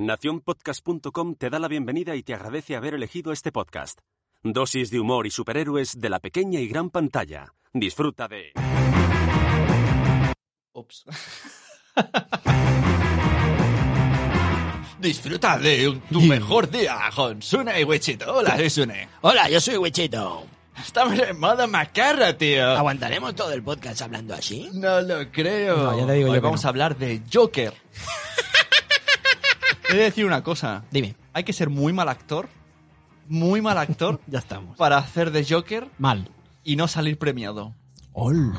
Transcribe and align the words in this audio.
Naciónpodcast.com 0.00 1.34
te 1.34 1.50
da 1.50 1.58
la 1.58 1.68
bienvenida 1.68 2.16
y 2.16 2.22
te 2.22 2.32
agradece 2.32 2.74
haber 2.74 2.94
elegido 2.94 3.32
este 3.32 3.52
podcast. 3.52 3.98
Dosis 4.42 4.90
de 4.90 4.98
humor 4.98 5.26
y 5.26 5.30
superhéroes 5.30 6.00
de 6.00 6.08
la 6.08 6.20
pequeña 6.20 6.58
y 6.58 6.68
gran 6.68 6.88
pantalla. 6.88 7.52
Disfruta 7.74 8.26
de... 8.26 8.52
Ups. 10.72 11.04
Disfruta 15.00 15.58
de 15.58 16.00
tu 16.10 16.22
mejor 16.22 16.70
día 16.70 16.98
con 17.14 17.42
Sune 17.42 17.82
y 17.82 17.84
Wichito. 17.84 18.38
Hola, 18.38 18.56
soy 18.56 18.70
Sune. 18.70 19.06
Hola, 19.20 19.50
yo 19.50 19.60
soy 19.60 19.76
Wichito. 19.76 20.46
Estamos 20.82 21.18
en 21.18 21.38
modo 21.38 21.68
macarra, 21.68 22.38
tío. 22.38 22.70
¿Aguantaremos 22.70 23.34
todo 23.34 23.52
el 23.52 23.62
podcast 23.62 24.00
hablando 24.00 24.32
así? 24.32 24.70
No 24.72 25.02
lo 25.02 25.30
creo. 25.30 25.76
No, 25.76 25.98
ya 25.98 26.06
te 26.06 26.12
digo 26.14 26.30
Hoy 26.30 26.36
yo 26.36 26.40
que 26.40 26.46
vamos 26.46 26.62
no. 26.62 26.68
a 26.68 26.70
hablar 26.70 26.96
de 26.96 27.20
Joker. 27.30 27.74
He 29.90 29.96
de 29.96 30.02
decir 30.04 30.26
una 30.26 30.42
cosa. 30.42 30.84
Dime. 30.90 31.14
Hay 31.32 31.44
que 31.44 31.52
ser 31.52 31.70
muy 31.70 31.92
mal 31.92 32.08
actor, 32.08 32.48
muy 33.28 33.60
mal 33.62 33.78
actor, 33.78 34.20
Ya 34.26 34.38
estamos. 34.38 34.76
para 34.76 34.98
hacer 34.98 35.30
de 35.30 35.44
Joker 35.48 35.88
Mal. 35.98 36.28
y 36.64 36.76
no 36.76 36.88
salir 36.88 37.18
premiado. 37.18 37.74
Hola. 38.12 38.52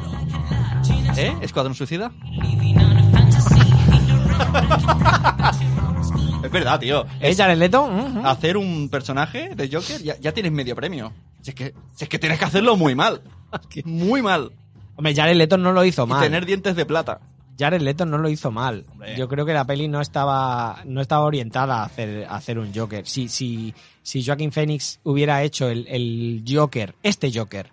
¿Eh? 1.17 1.35
¿Escuadrón 1.41 1.75
Suicida? 1.75 2.11
es 6.43 6.51
verdad, 6.51 6.79
tío. 6.79 7.05
¿Es 7.19 7.37
Jared 7.37 7.57
Leto? 7.57 7.83
Ujú. 7.85 8.25
hacer 8.25 8.57
un 8.57 8.89
personaje 8.89 9.51
de 9.55 9.69
Joker, 9.71 10.01
ya, 10.01 10.17
ya 10.19 10.31
tienes 10.33 10.51
medio 10.51 10.75
premio. 10.75 11.13
Si 11.41 11.51
es, 11.51 11.55
que, 11.55 11.73
si 11.93 12.03
es 12.05 12.09
que 12.09 12.19
tienes 12.19 12.39
que 12.39 12.45
hacerlo 12.45 12.75
muy 12.77 12.95
mal. 12.95 13.21
Muy 13.83 14.21
mal. 14.21 14.53
Hombre, 14.95 15.13
Jared 15.13 15.35
Leto 15.35 15.57
no 15.57 15.73
lo 15.73 15.83
hizo 15.83 16.05
Y 16.05 16.07
mal. 16.07 16.21
tener 16.23 16.45
dientes 16.45 16.73
de 16.75 16.85
plata. 16.85 17.19
Jared 17.61 17.81
Leto 17.81 18.05
no 18.07 18.17
lo 18.17 18.27
hizo 18.27 18.49
mal. 18.49 18.85
Hombre. 18.91 19.15
Yo 19.15 19.27
creo 19.27 19.45
que 19.45 19.53
la 19.53 19.65
peli 19.65 19.87
no 19.87 20.01
estaba, 20.01 20.81
no 20.85 20.99
estaba 20.99 21.25
orientada 21.25 21.81
a 21.81 21.85
hacer, 21.85 22.25
a 22.25 22.35
hacer 22.35 22.57
un 22.57 22.73
Joker. 22.73 23.05
Si, 23.05 23.27
si, 23.27 23.73
si 24.01 24.25
Joaquin 24.25 24.51
Phoenix 24.51 24.99
hubiera 25.03 25.43
hecho 25.43 25.69
el, 25.69 25.85
el 25.87 26.43
Joker, 26.47 26.95
este 27.03 27.31
Joker, 27.31 27.69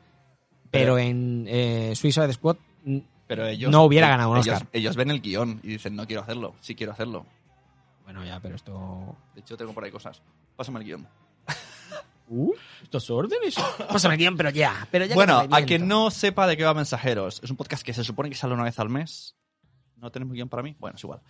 pero, 0.70 0.94
Pero- 0.94 0.98
en 0.98 1.46
eh, 1.48 1.94
Suicide 1.96 2.32
Squad, 2.34 2.56
Pero 3.26 3.46
ellos. 3.46 3.70
No 3.70 3.84
hubiera 3.84 4.08
ganado 4.08 4.30
un 4.32 4.38
ellos, 4.38 4.56
Oscar. 4.56 4.68
Ellos 4.74 4.94
ven 4.96 5.10
el 5.10 5.22
guion 5.22 5.60
y 5.62 5.68
dicen, 5.68 5.96
no 5.96 6.06
quiero 6.06 6.22
hacerlo. 6.22 6.54
Sí 6.60 6.74
quiero 6.74 6.92
hacerlo. 6.92 7.24
bueno, 8.04 8.24
ya, 8.26 8.38
pero 8.40 8.56
esto. 8.56 9.16
De 9.34 9.40
hecho, 9.40 9.56
tengo 9.56 9.72
por 9.72 9.84
ahí 9.84 9.90
cosas. 9.90 10.20
Pásame 10.54 10.80
el 10.80 10.84
guion. 10.84 11.08
Uh, 12.30 12.52
estos 12.82 13.08
órdenes. 13.08 13.54
Pásame 13.88 14.18
bien, 14.18 14.36
pero 14.36 14.50
ya. 14.50 14.86
Pero 14.90 15.06
ya 15.06 15.14
Bueno, 15.14 15.48
que 15.48 15.56
a 15.56 15.64
quien 15.64 15.88
no 15.88 16.10
sepa 16.10 16.46
de 16.46 16.58
qué 16.58 16.64
va 16.64 16.74
Mensajeros, 16.74 17.40
es 17.42 17.50
un 17.50 17.56
podcast 17.56 17.82
que 17.82 17.94
se 17.94 18.04
supone 18.04 18.28
que 18.28 18.36
sale 18.36 18.52
una 18.52 18.64
vez 18.64 18.78
al 18.78 18.90
mes. 18.90 19.34
¿No 20.00 20.10
tenemos 20.10 20.34
guion 20.34 20.48
para 20.48 20.62
mí? 20.62 20.76
Bueno, 20.78 20.96
es 20.96 21.04
igual. 21.04 21.20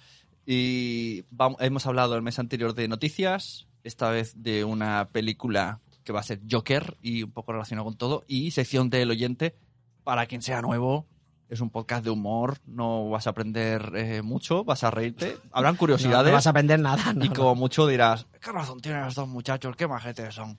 Y 0.47 1.25
vam- 1.35 1.57
hemos 1.61 1.87
hablado 1.87 2.15
el 2.17 2.23
mes 2.23 2.39
anterior 2.39 2.75
de 2.75 2.89
noticias, 2.89 3.67
esta 3.85 4.11
vez 4.11 4.33
de 4.43 4.65
una 4.65 5.09
película 5.13 5.81
que 6.05 6.13
va 6.13 6.21
a 6.21 6.23
ser 6.23 6.41
Joker 6.51 6.97
y 7.03 7.23
un 7.23 7.33
poco 7.33 7.53
relacionado 7.53 7.85
con 7.85 7.97
todo, 7.97 8.25
y 8.27 8.51
sección 8.51 8.89
del 8.91 9.11
oyente, 9.11 9.55
para 10.05 10.27
quien 10.27 10.41
sea 10.43 10.63
nuevo. 10.63 11.07
Es 11.51 11.63
un 11.63 11.71
podcast 11.71 12.05
de 12.05 12.11
humor, 12.11 12.59
no 12.67 13.09
vas 13.09 13.27
a 13.27 13.31
aprender 13.31 13.93
eh, 13.97 14.21
mucho, 14.21 14.65
vas 14.65 14.85
a 14.85 14.91
reírte, 14.91 15.39
habrán 15.51 15.75
No, 15.77 15.79
curiosidades. 15.79 16.27
no 16.29 16.35
vas 16.35 16.47
a 16.47 16.51
aprender 16.51 16.79
nada. 16.79 17.15
no, 17.15 17.25
y 17.25 17.29
no. 17.31 17.35
como 17.35 17.55
mucho 17.55 17.87
dirás, 17.87 18.27
¿qué 18.43 18.53
razón 18.53 18.81
tienen 18.83 19.01
los 19.03 19.15
dos 19.15 19.27
muchachos? 19.29 19.75
¿Qué 19.75 19.87
majetes 19.89 20.35
son? 20.35 20.59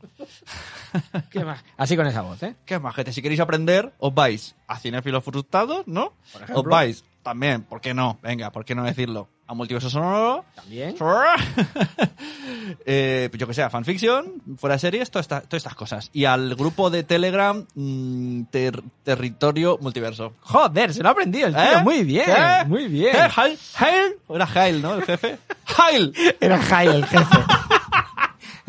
¿Qué 1.30 1.44
más? 1.46 1.64
Así 1.78 1.96
con 1.96 2.08
esa 2.08 2.22
voz, 2.22 2.42
¿eh? 2.42 2.56
¿Qué 2.66 2.80
majetes? 2.80 3.14
Si 3.14 3.22
queréis 3.22 3.40
aprender, 3.40 3.94
os 4.00 4.14
vais 4.14 4.56
a 4.68 4.80
Cinefilos 4.80 5.24
Frustrados, 5.24 5.88
¿no? 5.88 6.14
Os 6.56 6.64
vais 6.66 7.04
también, 7.30 7.62
¿por 7.64 7.80
qué 7.80 7.94
no? 7.94 8.18
Venga, 8.24 8.52
¿por 8.52 8.66
qué 8.66 8.74
no 8.74 8.84
decirlo? 8.84 9.30
A 9.46 9.54
Multiverso 9.54 9.90
Sonoro. 9.90 10.46
También. 10.56 10.96
eh, 12.86 13.28
pues 13.32 13.40
yo 13.40 13.48
que 13.48 13.54
sé, 13.54 13.62
a 13.64 13.70
fanfiction, 13.70 14.42
fuera 14.58 14.76
de 14.76 14.80
series, 14.80 15.10
toda 15.12 15.22
esta- 15.22 15.42
todas 15.42 15.60
estas 15.60 15.76
cosas. 15.76 16.10
Y 16.14 16.26
al 16.26 16.56
grupo 16.56 16.90
de 16.90 17.04
Telegram, 17.04 17.66
mm, 17.76 18.44
ter- 18.46 18.82
Territorio 19.04 19.78
Multiverso. 19.82 20.34
Joder, 20.42 20.94
se 20.94 21.02
lo 21.04 21.10
ha 21.10 21.12
aprendido 21.12 21.48
el 21.48 21.54
tío. 21.56 21.64
¿Eh? 21.64 21.84
Muy 21.84 22.04
bien, 22.04 22.26
¿Qué? 22.26 22.66
muy 22.68 22.88
bien. 22.88 23.16
¿Eh? 23.16 23.30
¿Hail? 23.36 23.58
¿Hail? 23.76 24.14
¿O 24.28 24.36
Era 24.36 24.48
Hail, 24.54 24.82
¿no? 24.82 24.96
El 24.96 25.04
jefe. 25.04 25.38
¡Hail! 25.78 26.14
Era 26.40 26.58
Jai 26.60 26.88
el 26.88 27.06
jefe. 27.06 27.38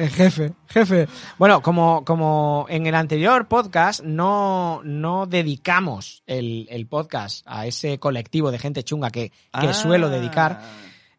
El 0.00 0.08
jefe, 0.10 0.52
jefe. 0.68 1.08
Bueno, 1.38 1.60
como, 1.60 2.04
como 2.06 2.64
en 2.70 2.86
el 2.86 2.94
anterior 2.94 3.48
podcast 3.48 4.02
no, 4.02 4.80
no 4.82 5.26
dedicamos 5.26 6.22
el, 6.26 6.66
el 6.70 6.86
podcast 6.86 7.42
a 7.46 7.66
ese 7.66 7.98
colectivo 7.98 8.50
de 8.50 8.58
gente 8.58 8.82
chunga 8.82 9.10
que, 9.10 9.28
que 9.30 9.34
Ah. 9.52 9.74
suelo 9.74 10.08
dedicar, 10.08 10.62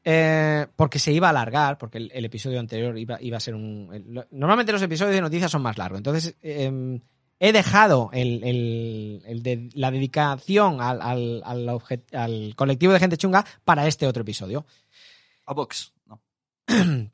eh, 0.03 0.66
porque 0.75 0.97
se 0.97 1.12
iba 1.14 1.28
a 1.28 1.30
alargar, 1.30 1.78
porque 1.78 2.00
el, 2.00 2.12
el 2.12 2.25
episodio 2.25 2.59
anterior 2.59 2.97
iba, 2.97 3.22
iba 3.22 3.38
a 3.38 3.40
ser 3.40 3.53
un... 3.53 3.90
el- 3.94 4.25
normalmente 4.31 4.72
los 4.72 4.81
episodios 4.81 5.14
de 5.14 5.22
noticias 5.22 5.52
son 5.52 5.62
más 5.62 5.78
largos, 5.78 6.00
entonces 6.00 6.36
eh, 6.41 7.00
he 7.40 7.52
dejado 7.52 8.09
el, 8.14 8.44
el- 9.25 9.44
de- 9.44 9.70
la 9.75 9.91
dedicación 9.91 10.81
al, 10.81 11.02
al, 11.03 11.44
al 11.46 11.80
al 12.14 12.53
colectivo 12.56 12.94
de 12.94 13.00
gente 13.00 13.18
chunga 13.18 13.46
para 13.64 13.86
este 13.86 14.08
otro 14.08 14.24
episodio. 14.24 14.66
A 15.46 15.53
Vox. 15.53 15.94
No. 16.08 16.20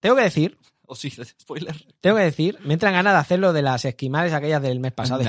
Tengo 0.00 0.14
que 0.16 0.22
decir 0.22 0.56
O 0.88 0.94
sí, 0.94 1.10
spoiler. 1.10 1.74
Tengo 2.00 2.16
que 2.16 2.22
decir, 2.22 2.58
me 2.64 2.74
entran 2.74 2.92
ganas 2.92 3.12
de 3.14 3.18
hacerlo 3.18 3.52
de 3.52 3.62
las 3.62 3.84
esquimales 3.84 4.32
aquellas 4.32 4.62
del 4.62 4.78
mes 4.80 4.92
pasado. 4.92 5.22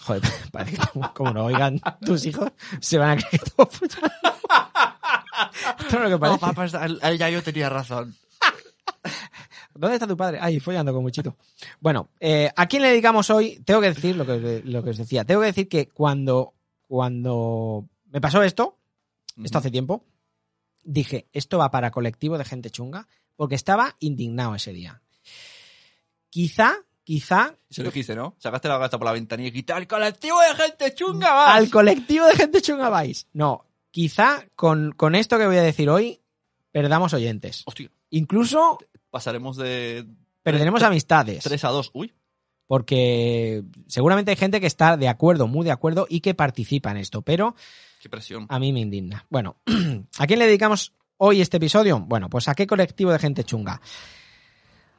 Joder, 0.00 0.22
parece 0.50 0.76
que 0.76 0.82
como, 1.14 1.30
no 1.32 1.44
oigan 1.46 1.80
tus 2.04 2.24
hijos, 2.26 2.50
se 2.80 2.98
van 2.98 3.10
a 3.10 3.16
creer 3.16 3.42
todo. 3.56 3.68
Esto 5.80 5.98
no 5.98 6.04
es 6.06 6.10
lo 6.10 6.10
que 6.10 6.10
No, 6.10 6.18
parece. 6.20 6.38
papá, 6.40 6.64
está- 6.64 6.84
el- 6.86 6.98
el 7.02 7.18
ya 7.18 7.28
yo 7.30 7.42
tenía 7.42 7.68
razón. 7.68 8.14
¿Dónde 9.74 9.96
está 9.96 10.06
tu 10.06 10.16
padre? 10.16 10.38
Ay, 10.40 10.60
follando 10.60 10.92
con 10.92 11.02
muchito. 11.02 11.36
Bueno, 11.80 12.08
eh, 12.18 12.50
¿a 12.54 12.66
quién 12.66 12.82
le 12.82 12.88
dedicamos 12.88 13.30
hoy? 13.30 13.62
Tengo 13.64 13.80
que 13.80 13.88
decir 13.94 14.16
lo 14.16 14.26
que, 14.26 14.62
lo 14.64 14.82
que 14.82 14.90
os 14.90 14.96
decía. 14.98 15.24
Tengo 15.24 15.40
que 15.40 15.46
decir 15.46 15.68
que 15.68 15.88
cuando, 15.88 16.52
cuando 16.86 17.86
me 18.10 18.20
pasó 18.20 18.42
esto, 18.42 18.76
esto 19.42 19.58
hace 19.58 19.70
tiempo, 19.70 20.04
dije, 20.82 21.28
esto 21.32 21.58
va 21.58 21.70
para 21.70 21.90
colectivo 21.90 22.38
de 22.38 22.44
gente 22.44 22.70
chunga, 22.70 23.08
porque 23.36 23.54
estaba 23.54 23.96
indignado 24.00 24.54
ese 24.54 24.72
día. 24.72 25.02
Quizá, 26.28 26.76
quizá 27.04 27.56
Se 27.70 27.82
lo 27.82 27.90
dijiste, 27.90 28.14
¿no? 28.14 28.36
Sacaste 28.38 28.68
la 28.68 28.78
gata 28.78 28.98
por 28.98 29.06
la 29.06 29.12
ventanilla 29.12 29.48
y 29.48 29.52
quita 29.52 29.76
el 29.78 29.86
colectivo 29.86 30.38
de 30.40 30.54
gente 30.54 30.94
chunga, 30.94 31.32
vas. 31.32 31.56
al 31.56 31.70
colectivo 31.70 32.26
de 32.26 32.34
gente 32.34 32.62
chunga 32.62 32.88
vais. 32.88 33.26
No, 33.32 33.66
quizá 33.90 34.46
con, 34.54 34.92
con 34.92 35.14
esto 35.14 35.38
que 35.38 35.46
voy 35.46 35.56
a 35.56 35.62
decir 35.62 35.90
hoy 35.90 36.20
perdamos 36.70 37.12
oyentes. 37.14 37.62
Hostia, 37.66 37.90
Incluso 38.10 38.78
pasaremos 39.10 39.56
de 39.56 40.06
perderemos 40.42 40.82
amistades. 40.82 41.44
3 41.44 41.64
a 41.64 41.68
2. 41.68 41.90
Uy, 41.94 42.12
Porque 42.66 43.62
seguramente 43.86 44.32
hay 44.32 44.36
gente 44.36 44.60
que 44.60 44.66
está 44.66 44.96
de 44.96 45.08
acuerdo, 45.08 45.46
muy 45.46 45.64
de 45.64 45.70
acuerdo 45.70 46.06
y 46.08 46.20
que 46.20 46.34
participa 46.34 46.90
en 46.90 46.98
esto, 46.98 47.22
pero 47.22 47.54
qué 48.00 48.08
presión. 48.08 48.46
a 48.48 48.58
mí 48.58 48.72
me 48.72 48.80
indigna. 48.80 49.26
Bueno, 49.30 49.56
¿a 50.18 50.26
quién 50.26 50.38
le 50.40 50.46
dedicamos 50.46 50.92
hoy 51.18 51.40
este 51.40 51.58
episodio? 51.58 52.00
Bueno, 52.00 52.28
pues 52.28 52.48
a 52.48 52.54
qué 52.56 52.66
colectivo 52.66 53.12
de 53.12 53.18
gente 53.20 53.44
chunga. 53.44 53.80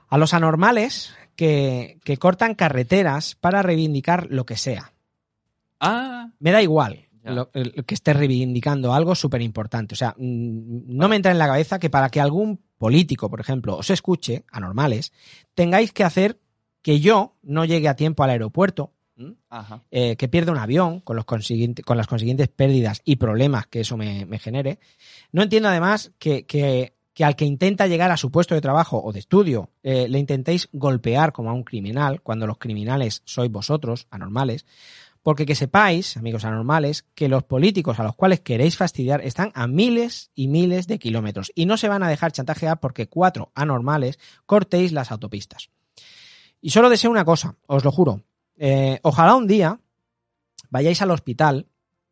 A 0.08 0.18
los 0.18 0.34
anormales 0.34 1.14
que, 1.36 2.00
que 2.04 2.18
cortan 2.18 2.56
carreteras 2.56 3.36
para 3.36 3.62
reivindicar 3.62 4.28
lo 4.30 4.46
que 4.46 4.58
sea. 4.58 4.94
Ah, 5.80 6.30
Me 6.40 6.52
da 6.52 6.62
igual 6.62 7.08
lo- 7.24 7.50
el- 7.54 7.86
que 7.86 7.94
esté 7.96 8.14
reivindicando 8.14 8.94
algo 8.94 9.16
súper 9.16 9.42
importante. 9.42 9.94
O 9.94 9.98
sea, 9.98 10.14
mm, 10.18 10.84
no 10.96 11.08
me 11.08 11.16
entra 11.16 11.32
en 11.32 11.38
la 11.40 11.48
cabeza 11.48 11.80
que 11.80 11.90
para 11.90 12.10
que 12.10 12.20
algún 12.20 12.62
político, 12.78 13.30
por 13.30 13.40
ejemplo, 13.40 13.78
os 13.78 13.90
escuche, 13.90 14.44
anormales, 14.52 15.14
tengáis 15.54 15.94
que 15.94 16.04
hacer 16.04 16.40
que 16.82 17.00
yo 17.00 17.38
no 17.44 17.64
llegue 17.66 17.88
a 17.88 17.96
tiempo 17.96 18.24
al 18.24 18.32
aeropuerto. 18.32 18.94
Ajá. 19.50 19.84
eh, 19.92 20.16
que 20.16 20.28
pierda 20.28 20.52
un 20.52 20.58
avión 20.58 21.00
con, 21.02 21.16
los 21.16 21.26
con 21.26 21.98
las 21.98 22.08
consiguientes 22.08 22.48
pérdidas 22.50 23.02
y 23.06 23.16
problemas 23.18 23.68
que 23.68 23.82
eso 23.82 23.98
me, 23.98 24.26
me 24.26 24.40
genere. 24.40 24.80
No 25.32 25.44
entiendo 25.44 25.70
además 25.70 26.12
que, 26.20 26.46
que- 26.46 26.94
que 27.14 27.26
al 27.26 27.36
que 27.36 27.44
intenta 27.44 27.88
llegar 27.88 28.10
a 28.10 28.16
su 28.16 28.32
puesto 28.32 28.56
de 28.56 28.62
trabajo 28.62 29.02
o 29.04 29.12
de 29.12 29.20
estudio 29.20 29.70
eh, 29.84 30.08
le 30.08 30.18
intentéis 30.18 30.70
golpear 30.72 31.34
como 31.34 31.50
a 31.50 31.54
un 31.54 31.64
criminal, 31.64 32.22
cuando 32.22 32.48
los 32.48 32.58
criminales 32.58 33.22
sois 33.26 33.52
vosotros, 33.52 34.08
anormales, 34.12 34.66
Porque 35.22 35.46
que 35.46 35.54
sepáis, 35.54 36.16
amigos 36.18 36.46
anormales, 36.46 37.04
que 37.14 37.28
los 37.28 37.44
políticos 37.44 38.00
a 38.00 38.04
los 38.04 38.16
cuales 38.16 38.40
queréis 38.40 38.76
fastidiar 38.78 39.22
están 39.22 39.52
a 39.56 39.68
miles 39.68 40.32
y 40.36 40.48
miles 40.48 40.88
de 40.88 40.98
kilómetros 41.00 41.52
y 41.54 41.66
no 41.66 41.76
se 41.78 41.90
van 41.90 42.02
a 42.02 42.10
dejar 42.10 42.32
chantajear 42.32 42.80
porque 42.80 43.08
cuatro 43.08 43.52
anormales 43.56 44.18
cortéis 44.48 44.94
las 44.94 45.12
autopistas. 45.12 45.70
Y 46.62 46.70
solo 46.72 46.90
deseo 46.90 47.12
una 47.12 47.26
cosa, 47.26 47.56
os 47.68 47.84
lo 47.84 47.92
juro. 47.92 48.22
Eh, 48.64 49.00
ojalá 49.02 49.36
un 49.36 49.48
día 49.48 49.80
vayáis 50.70 51.02
al 51.02 51.10
hospital 51.10 51.66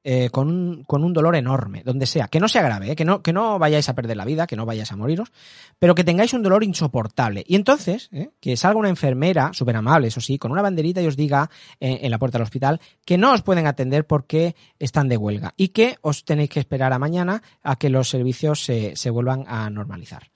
eh, 0.03 0.29
con, 0.31 0.47
un, 0.47 0.83
con 0.85 1.03
un 1.03 1.13
dolor 1.13 1.35
enorme, 1.35 1.83
donde 1.83 2.07
sea, 2.07 2.27
que 2.27 2.39
no 2.39 2.47
sea 2.47 2.63
grave, 2.63 2.91
eh, 2.91 2.95
que, 2.95 3.05
no, 3.05 3.21
que 3.21 3.33
no 3.33 3.59
vayáis 3.59 3.87
a 3.87 3.93
perder 3.93 4.17
la 4.17 4.25
vida, 4.25 4.47
que 4.47 4.55
no 4.55 4.65
vayáis 4.65 4.91
a 4.91 4.95
moriros, 4.95 5.31
pero 5.77 5.93
que 5.93 6.03
tengáis 6.03 6.33
un 6.33 6.41
dolor 6.41 6.63
insoportable. 6.63 7.43
Y 7.45 7.55
entonces, 7.55 8.09
eh, 8.11 8.31
que 8.39 8.57
salga 8.57 8.79
una 8.79 8.89
enfermera, 8.89 9.51
súper 9.53 9.75
amable, 9.75 10.07
eso 10.07 10.21
sí, 10.21 10.39
con 10.39 10.51
una 10.51 10.63
banderita 10.63 11.01
y 11.03 11.05
os 11.05 11.15
diga 11.15 11.51
eh, 11.79 11.99
en 12.01 12.09
la 12.09 12.17
puerta 12.17 12.39
del 12.39 12.45
hospital 12.45 12.81
que 13.05 13.19
no 13.19 13.31
os 13.33 13.43
pueden 13.43 13.67
atender 13.67 14.07
porque 14.07 14.55
están 14.79 15.07
de 15.07 15.17
huelga 15.17 15.53
y 15.55 15.67
que 15.67 15.97
os 16.01 16.25
tenéis 16.25 16.49
que 16.49 16.59
esperar 16.59 16.91
a 16.91 16.97
mañana 16.97 17.43
a 17.61 17.75
que 17.75 17.89
los 17.89 18.09
servicios 18.09 18.63
se, 18.63 18.95
se 18.95 19.11
vuelvan 19.11 19.43
a 19.47 19.69
normalizar. 19.69 20.31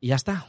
Y 0.00 0.08
ya 0.08 0.16
está. 0.16 0.46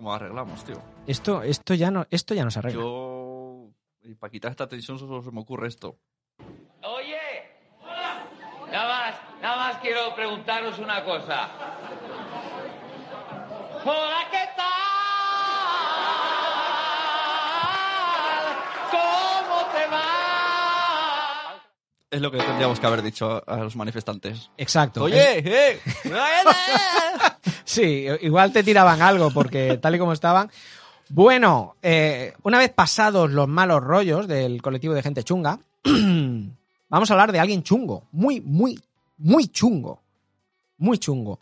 ¿Esto 0.00 0.06
cómo 0.06 0.14
arreglamos, 0.14 0.64
tío? 0.64 0.82
Esto, 1.06 1.42
esto, 1.42 1.74
ya, 1.74 1.90
no, 1.90 2.06
esto 2.10 2.32
ya 2.32 2.42
no 2.42 2.50
se 2.50 2.58
arregla. 2.58 2.80
Yo... 2.80 3.68
Y 4.02 4.14
para 4.14 4.30
quitar 4.30 4.50
esta 4.50 4.66
tensión 4.66 4.98
solo 4.98 5.22
se 5.22 5.30
me 5.30 5.40
ocurre 5.40 5.68
esto. 5.68 5.98
Oye, 6.82 7.20
nada 8.72 8.88
más, 8.88 9.14
nada 9.42 9.56
más 9.56 9.76
quiero 9.82 10.14
preguntaros 10.14 10.78
una 10.78 11.04
cosa. 11.04 11.50
Hola, 13.84 14.26
¿qué 14.30 14.48
tal? 14.56 14.66
¿Cómo 18.90 19.66
te 19.70 19.86
va? 19.86 21.60
Es 22.10 22.20
lo 22.22 22.30
que 22.30 22.38
tendríamos 22.38 22.80
que 22.80 22.86
haber 22.86 23.02
dicho 23.02 23.42
a 23.46 23.56
los 23.58 23.76
manifestantes. 23.76 24.50
Exacto. 24.56 25.04
Oye, 25.04 25.40
eh. 25.44 25.78
Sí, 27.70 28.06
igual 28.22 28.52
te 28.52 28.64
tiraban 28.64 29.00
algo 29.00 29.30
porque 29.30 29.78
tal 29.80 29.94
y 29.94 29.98
como 30.00 30.12
estaban. 30.12 30.50
Bueno, 31.08 31.76
eh, 31.82 32.34
una 32.42 32.58
vez 32.58 32.70
pasados 32.70 33.30
los 33.30 33.46
malos 33.46 33.80
rollos 33.80 34.26
del 34.26 34.60
colectivo 34.60 34.92
de 34.92 35.04
gente 35.04 35.22
chunga, 35.22 35.60
vamos 35.84 37.10
a 37.10 37.14
hablar 37.14 37.30
de 37.30 37.38
alguien 37.38 37.62
chungo, 37.62 38.08
muy, 38.10 38.40
muy, 38.40 38.76
muy 39.18 39.46
chungo, 39.46 40.02
muy 40.78 40.98
chungo. 40.98 41.38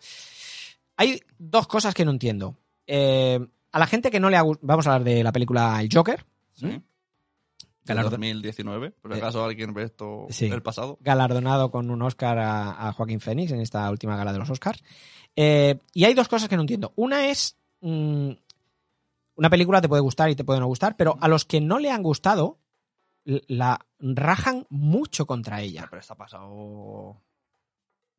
Hay 0.99 1.23
dos 1.39 1.67
cosas 1.67 1.95
que 1.95 2.05
no 2.05 2.11
entiendo. 2.11 2.55
Eh, 2.87 3.41
a 3.73 3.79
la 3.79 3.87
gente 3.87 4.11
que 4.11 4.21
no 4.21 4.29
le 4.29 4.37
ha 4.37 4.43
gustado, 4.43 4.67
vamos 4.67 4.87
a 4.87 4.93
hablar 4.95 5.05
de 5.05 5.25
la 5.25 5.33
película 5.33 5.81
El 5.81 5.89
Joker, 5.91 6.27
Sí. 6.53 6.83
Galardo- 7.95 8.11
2019. 8.11 8.91
Por 8.93 9.13
si 9.13 9.19
Eh, 9.19 9.21
acaso 9.21 9.45
alguien 9.45 9.75
ve 9.75 9.85
esto 9.85 10.27
sí. 10.31 10.49
del 10.49 10.63
pasado. 10.63 10.99
galardonado 11.01 11.71
con 11.71 11.91
un 11.91 12.03
Oscar 12.03 12.39
a, 12.39 12.89
a 12.89 12.93
Joaquín 12.93 13.21
Phoenix 13.21 13.53
en 13.53 13.61
esta 13.61 13.91
última 13.91 14.17
gala 14.17 14.33
de 14.33 14.39
los 14.39 14.51
Oscars. 14.51 14.83
Eh, 15.37 15.79
y 15.95 16.05
hay 16.05 16.15
dos 16.15 16.29
cosas 16.29 16.49
que 16.49 16.57
no 16.57 16.63
entiendo. 16.63 16.93
Una 16.97 17.29
es, 17.29 17.57
mm, 17.81 18.31
una 19.37 19.51
película 19.51 19.81
te 19.81 19.89
puede 19.89 20.03
gustar 20.03 20.31
y 20.31 20.37
te 20.37 20.45
puede 20.45 20.61
no 20.61 20.67
gustar, 20.67 20.97
pero 20.97 21.17
a 21.21 21.29
los 21.29 21.45
que 21.45 21.61
no 21.61 21.79
le 21.79 21.91
han 21.91 22.03
gustado, 22.03 22.59
la 23.25 23.79
rajan 24.01 24.67
mucho 24.71 25.27
contra 25.27 25.61
ella. 25.61 25.87
Pero 25.91 26.01
está 26.01 26.15
pasado 26.15 27.21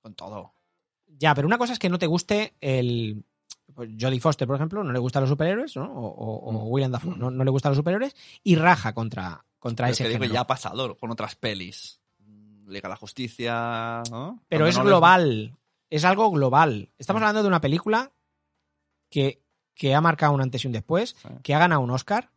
con 0.02 0.14
todo. 0.16 0.54
Ya, 1.18 1.34
pero 1.36 1.48
una 1.48 1.58
cosa 1.58 1.74
es 1.74 1.80
que 1.80 1.90
no 1.90 1.98
te 2.00 2.06
guste 2.06 2.54
el... 2.62 3.26
pues, 3.74 3.90
Jodie 4.00 4.20
Foster, 4.20 4.48
por 4.48 4.56
ejemplo, 4.56 4.84
no 4.84 4.94
le 4.94 5.00
gustan 5.00 5.24
los 5.24 5.30
superhéroes, 5.30 5.76
¿no? 5.76 5.92
O, 5.92 6.08
o- 6.08 6.50
o 6.50 6.52
Mm. 6.54 6.72
William 6.72 6.92
Dafoe, 6.92 7.18
no, 7.18 7.32
no 7.32 7.44
le 7.44 7.50
gustan 7.52 7.72
los 7.72 7.78
superhéroes 7.78 8.16
y 8.44 8.56
raja 8.56 8.94
contra, 8.94 9.44
contra 9.60 9.86
Pero 9.88 9.92
ese 9.94 10.04
que 10.04 10.10
digo 10.10 10.20
que 10.20 10.26
género. 10.26 10.34
ya 10.36 10.42
ha 10.42 10.48
pasado 10.48 10.98
con 10.98 11.12
otras 11.12 11.36
pelis. 11.36 12.00
Liga 12.68 12.88
de 12.88 12.90
la 12.90 12.96
Justicia. 12.98 14.04
¿no? 14.12 14.44
Pero 14.48 14.66
Cuando 14.66 14.68
es 14.70 14.78
no 14.78 14.84
les- 14.84 14.90
global. 14.90 15.58
Es 15.90 16.06
algo 16.06 16.30
global. 16.32 16.90
Estamos 17.00 17.20
Mm. 17.22 17.24
hablando 17.24 17.42
de 17.42 17.48
una 17.48 17.62
película 17.62 18.12
que, 19.10 19.42
que 19.74 19.96
ha 19.96 20.02
marcado 20.02 20.34
un 20.34 20.42
antes 20.42 20.64
y 20.64 20.68
un 20.68 20.74
después, 20.74 21.16
Sí. 21.22 21.28
que 21.44 21.56
ha 21.56 21.60
ganado 21.60 21.82
un 21.82 21.90
Oscar. 21.92 22.30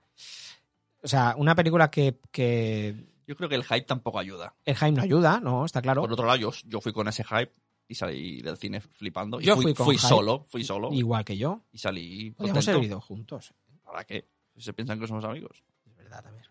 O 1.03 1.09
sea, 1.09 1.35
una 1.37 1.55
película 1.55 1.91
que, 1.91 2.19
que 2.31 2.95
Yo 3.27 3.37
creo 3.37 3.49
que 3.49 3.57
el 3.57 3.65
hype 3.65 3.83
tampoco 3.83 4.19
ayuda. 4.19 4.55
el 4.65 4.75
hype 4.77 4.93
no 4.93 5.03
ayuda, 5.03 5.41
¿no? 5.41 5.65
Está 5.67 5.83
claro. 5.83 6.01
Por 6.03 6.13
otro 6.13 6.27
lado, 6.27 6.39
yo, 6.39 6.51
yo 6.67 6.81
fui 6.81 6.93
con 6.93 7.09
ese 7.09 7.25
hype 7.25 7.53
y 7.89 7.95
salí 7.95 8.41
del 8.41 8.57
cine 8.57 8.81
flipando. 8.81 9.39
Y 9.41 9.45
Yo 9.45 9.55
fui, 9.57 9.65
fui 9.65 9.75
con 9.75 9.85
fui 9.87 9.97
hype. 9.99 10.09
solo, 10.09 10.47
fui 10.49 10.65
solo. 10.65 10.91
Igual 10.93 11.25
que 11.25 11.37
yo. 11.37 11.61
Y 11.73 11.79
salí 11.79 12.31
Podríamos 12.31 12.65
contento. 12.65 12.79
haber 12.79 12.87
ido 12.89 13.01
juntos. 13.03 13.53
¿Para 13.85 14.05
qué? 14.05 14.29
Si 14.55 14.63
se 14.63 14.73
piensan 14.73 14.99
que 14.99 15.07
somos 15.07 15.25
amigos. 15.25 15.63
Es 15.85 15.95
verdad, 15.97 16.23
también. 16.23 16.47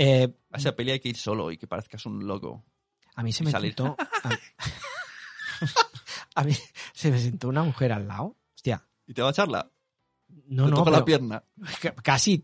Eh, 0.00 0.28
A 0.52 0.58
esa 0.58 0.76
peli 0.76 0.92
hay 0.92 1.00
que 1.00 1.08
ir 1.08 1.16
solo 1.16 1.50
y 1.50 1.58
que 1.58 1.66
parezcas 1.66 2.06
un 2.06 2.24
loco. 2.24 2.64
a 3.16 3.22
mí 3.24 3.32
se 3.32 3.42
me 3.42 3.50
salir. 3.50 3.74
sentó... 3.74 3.96
A, 4.24 4.30
a 6.40 6.44
mí 6.44 6.54
se 6.94 7.10
me 7.10 7.18
sentó 7.18 7.48
una 7.48 7.64
mujer 7.64 7.92
al 7.92 8.06
lado. 8.06 8.36
Hostia. 8.54 8.86
¿Y 9.06 9.14
te 9.14 9.22
va 9.22 9.28
a 9.28 9.30
echarla? 9.32 9.70
No, 10.46 10.66
te 10.66 10.70
no, 10.70 10.84
pero- 10.84 10.96
la 10.98 11.04
pierna. 11.04 11.42
ca- 11.80 11.94
casi, 11.96 12.38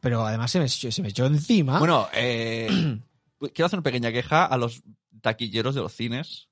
pero 0.00 0.24
además 0.24 0.50
se 0.52 0.60
me, 0.60 0.68
se 0.68 1.02
me 1.02 1.08
echó 1.08 1.26
encima. 1.26 1.80
Bueno, 1.80 2.08
eh, 2.14 2.68
quiero 3.52 3.66
hacer 3.66 3.78
una 3.78 3.82
pequeña 3.84 4.12
queja 4.12 4.44
a 4.46 4.56
los 4.56 4.82
taquilleros 5.20 5.74
de 5.74 5.80
los 5.80 5.92
cines. 5.92 6.48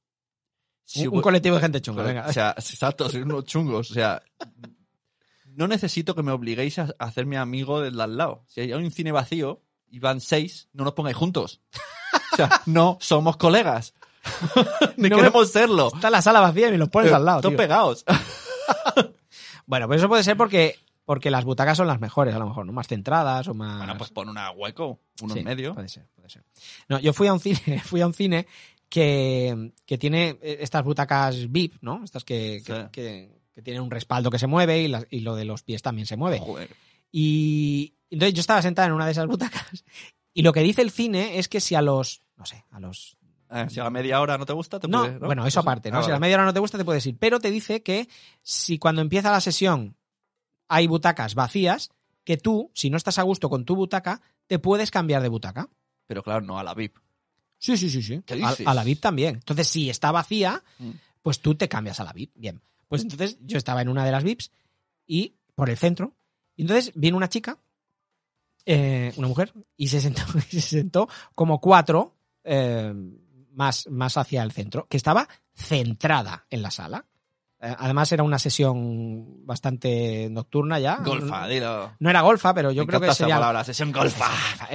Si 0.83 1.07
un, 1.07 1.21
colectivo 1.21 1.55
de 1.57 1.61
gente 1.61 1.83
chunga, 1.83 2.03
venga. 2.03 2.27
O 2.27 2.33
sea, 2.33 2.51
exacto, 2.57 3.09
sois 3.11 3.23
unos 3.23 3.45
chungos. 3.45 3.91
O 3.91 3.95
sea, 3.95 4.23
no 5.45 5.69
necesito 5.69 6.15
que 6.15 6.23
me 6.23 6.33
obliguéis 6.33 6.79
a 6.79 6.95
hacerme 6.99 7.37
amigo 7.37 7.81
del 7.83 7.95
de 7.97 8.03
al 8.03 8.17
lado. 8.17 8.45
Si 8.49 8.61
hay 8.63 8.73
un 8.73 8.91
cine 8.91 9.13
vacío 9.13 9.63
y 9.91 9.99
van 9.99 10.21
seis, 10.21 10.69
no 10.73 10.85
nos 10.85 10.95
pongáis 10.95 11.17
juntos. 11.17 11.61
O 12.33 12.37
sea, 12.37 12.63
no 12.67 12.99
somos 13.01 13.37
colegas. 13.37 13.95
Ni 14.97 15.09
No 15.09 15.17
me- 15.17 15.23
queremos 15.23 15.51
serlo. 15.51 15.91
Está 15.95 16.11
la 16.11 16.23
sala 16.23 16.41
vacía 16.41 16.69
y 16.69 16.73
me 16.73 16.79
los 16.79 16.89
pones 16.89 17.13
al 17.13 17.25
lado, 17.25 17.41
tío. 17.49 17.57
pegados. 17.57 18.05
Bueno, 19.67 19.87
pues 19.87 19.99
eso 19.99 20.09
puede 20.09 20.23
ser 20.23 20.37
porque, 20.37 20.77
porque 21.05 21.31
las 21.31 21.45
butacas 21.45 21.77
son 21.77 21.87
las 21.87 22.01
mejores, 22.01 22.35
a 22.35 22.39
lo 22.39 22.47
mejor, 22.47 22.65
¿no? 22.65 22.73
Más 22.73 22.89
centradas 22.89 23.49
o 23.49 23.55
más. 23.55 23.79
Bueno, 23.79 23.99
pues 23.99 24.11
pon 24.11 24.29
una 24.29 24.51
hueco, 24.51 24.99
uno 25.21 25.35
Sí, 25.35 25.41
en 25.41 25.45
medio. 25.45 25.75
Puede 25.75 25.89
ser, 25.89 26.07
puede 26.15 26.31
ser. 26.31 26.43
No, 26.89 26.99
yo 26.99 27.13
fui 27.13 27.27
a 27.27 27.33
un 27.35 27.41
cine, 27.41 27.81
fui 27.85 28.01
a 28.01 28.07
un 28.07 28.15
cine 28.15 28.47
que, 28.89 29.73
que 29.85 29.99
tiene 29.99 30.39
eh, 30.41 30.59
estas 30.61 30.83
butacas 30.85 31.51
VIP, 31.53 31.75
¿no? 31.83 32.03
Estas 32.03 32.25
que, 32.25 32.63
que, 32.65 32.73
Sí. 32.75 32.81
que- 32.93 33.39
que 33.55 33.63
tienen 33.63 33.83
un 33.83 33.91
respaldo 33.91 34.31
que 34.31 34.39
se 34.39 34.47
mueve 34.47 34.81
y, 34.83 34.87
las- 34.89 35.07
y 35.11 35.21
lo 35.21 35.35
de 35.35 35.45
los 35.45 35.63
pies 35.65 35.83
también 35.83 36.07
se 36.07 36.17
mueve. 36.17 36.39
Joder. 36.39 36.71
Y 37.11 37.95
entonces 38.11 38.35
yo 38.35 38.41
estaba 38.41 38.63
sentada 38.63 38.89
en 38.89 38.95
una 38.95 39.07
de 39.07 39.13
esas 39.13 39.27
butacas 39.27 39.85
y 40.35 40.43
lo 40.43 40.53
que 40.53 40.61
dice 40.61 40.83
el 40.83 40.91
cine 40.91 41.39
es 41.39 41.49
que 41.49 41.61
si 41.61 41.75
a 41.75 41.83
los, 41.83 42.23
no 42.37 42.45
sé, 42.47 42.65
a 42.71 42.81
los 42.81 43.17
Eh, 43.51 43.67
si 43.71 43.81
a 43.81 43.85
la 43.85 43.91
media 43.91 44.21
hora 44.21 44.37
no 44.39 44.45
te 44.47 44.53
gusta, 44.53 44.79
te 44.79 44.89
no, 44.89 45.01
puedes, 45.03 45.21
¿no? 45.21 45.27
bueno, 45.27 45.47
eso 45.47 45.61
Pues- 45.61 45.65
aparte, 45.65 45.91
¿no? 45.91 45.99
ah, 45.99 46.03
Si 46.03 46.11
a 46.11 46.15
la 46.15 46.21
media 46.21 46.37
hora 46.37 46.45
no 46.45 46.53
te 46.55 46.61
gusta, 46.61 46.77
te 46.79 46.85
puedes 46.85 47.05
ir. 47.07 47.17
Pero 47.19 47.41
te 47.41 47.51
dice 47.51 47.83
que 47.83 48.09
si 48.43 48.79
cuando 48.79 49.01
empieza 49.03 49.31
la 49.31 49.41
sesión 49.41 49.97
hay 50.69 50.87
butacas 50.87 51.35
vacías, 51.35 51.91
que 52.25 52.37
tú, 52.37 52.71
si 52.75 52.91
no 52.91 52.99
estás 52.99 53.19
a 53.19 53.23
gusto 53.23 53.49
con 53.49 53.65
tu 53.65 53.75
butaca, 53.75 54.21
te 54.47 54.59
puedes 54.59 54.91
cambiar 54.91 55.23
de 55.23 55.29
butaca. 55.29 55.69
Pero 56.07 56.23
claro, 56.23 56.43
no 56.43 56.59
a 56.59 56.63
la 56.63 56.75
VIP. 56.75 56.97
Sí, 57.59 57.77
sí, 57.79 57.89
sí, 57.89 58.03
sí. 58.03 58.23
¿Qué 58.27 58.41
A, 58.45 58.55
a 58.71 58.75
la 58.75 58.85
VIP 58.85 59.01
también. 59.01 59.37
Entonces, 59.37 59.67
si 59.67 59.89
está 59.91 60.13
vacía, 60.13 60.63
Mm. 60.79 60.91
pues 61.23 61.41
tú 61.41 61.55
te 61.55 61.69
cambias 61.69 62.01
a 62.01 62.05
la 62.05 62.13
VIP. 62.13 62.31
Bien. 62.35 62.61
Pues 62.87 63.03
entonces 63.03 63.39
yo 63.41 63.57
estaba 63.59 63.81
en 63.83 63.89
una 63.89 64.05
de 64.05 64.13
las 64.13 64.25
VIPs 64.25 64.51
y 65.07 65.35
por 65.55 65.69
el 65.71 65.77
centro. 65.79 66.15
Y 66.59 66.63
entonces 66.63 66.91
viene 66.97 67.17
una 67.17 67.29
chica, 67.29 67.57
eh, 68.67 69.13
una 69.17 69.29
mujer, 69.29 69.55
y 69.77 69.87
se 69.87 70.01
sentó, 70.01 70.23
se 70.51 70.61
sentó 70.61 71.09
como 71.37 71.61
cuatro 71.61 72.17
eh, 72.43 72.93
más, 73.53 73.87
más 73.89 74.17
hacia 74.17 74.43
el 74.43 74.51
centro, 74.51 74.89
que 74.89 74.97
estaba 74.97 75.29
centrada 75.55 76.47
en 76.51 76.63
la 76.63 76.73
sala. 76.73 77.07
Eh, 77.61 77.73
además 77.79 78.11
era 78.11 78.25
una 78.25 78.41
sesión 78.41 79.47
bastante 79.47 80.29
nocturna 80.33 80.81
ya. 80.81 80.97
Golfa, 80.97 81.43
No, 81.43 81.49
dilo. 81.49 81.93
no 82.01 82.11
era 82.11 82.23
golfa, 82.23 82.53
pero 82.55 82.73
yo 82.73 82.83
Me 82.83 82.89
creo 82.89 83.01
que 83.03 83.15
sería 83.15 83.37
palabra, 83.37 83.63
sesión 83.63 83.93
golfa. 83.93 84.27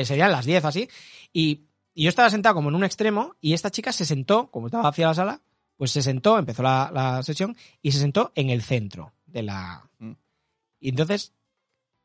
serían 0.06 0.32
las 0.32 0.46
10 0.46 0.64
así. 0.64 0.88
Y, 1.34 1.66
y 1.94 2.04
yo 2.04 2.10
estaba 2.10 2.30
sentado 2.30 2.56
como 2.56 2.70
en 2.70 2.76
un 2.76 2.86
extremo 2.86 3.36
y 3.42 3.52
esta 3.52 3.72
chica 3.72 3.92
se 3.92 4.06
sentó, 4.06 4.50
como 4.52 4.68
estaba 4.68 4.88
hacia 4.88 5.08
la 5.08 5.14
sala, 5.16 5.42
pues 5.76 5.92
se 5.92 6.02
sentó, 6.02 6.40
empezó 6.40 6.64
la, 6.64 6.90
la 6.94 7.24
sesión 7.24 7.58
y 7.82 7.92
se 7.92 8.00
sentó 8.00 8.32
en 8.36 8.52
el 8.52 8.62
centro 8.62 9.12
de 9.26 9.44
la... 9.44 9.90
Mm. 10.00 10.14
Y 10.80 10.90
entonces, 10.90 11.34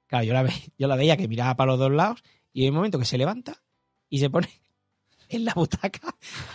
claro, 0.09 0.25
yo 0.25 0.33
la, 0.35 0.43
ve, 0.43 0.53
yo 0.77 0.89
la 0.89 0.97
veía 0.97 1.17
que 1.17 1.29
miraba 1.29 1.55
para 1.55 1.71
los 1.73 1.79
dos 1.79 1.93
lados 1.93 2.25
y 2.53 2.63
hay 2.65 2.71
un 2.71 2.75
momento 2.75 2.99
que 2.99 3.05
se 3.05 3.17
levanta 3.19 3.63
y 4.09 4.19
se 4.19 4.29
pone 4.31 4.49
en 5.29 5.45
la 5.45 5.55
butaca 5.55 6.01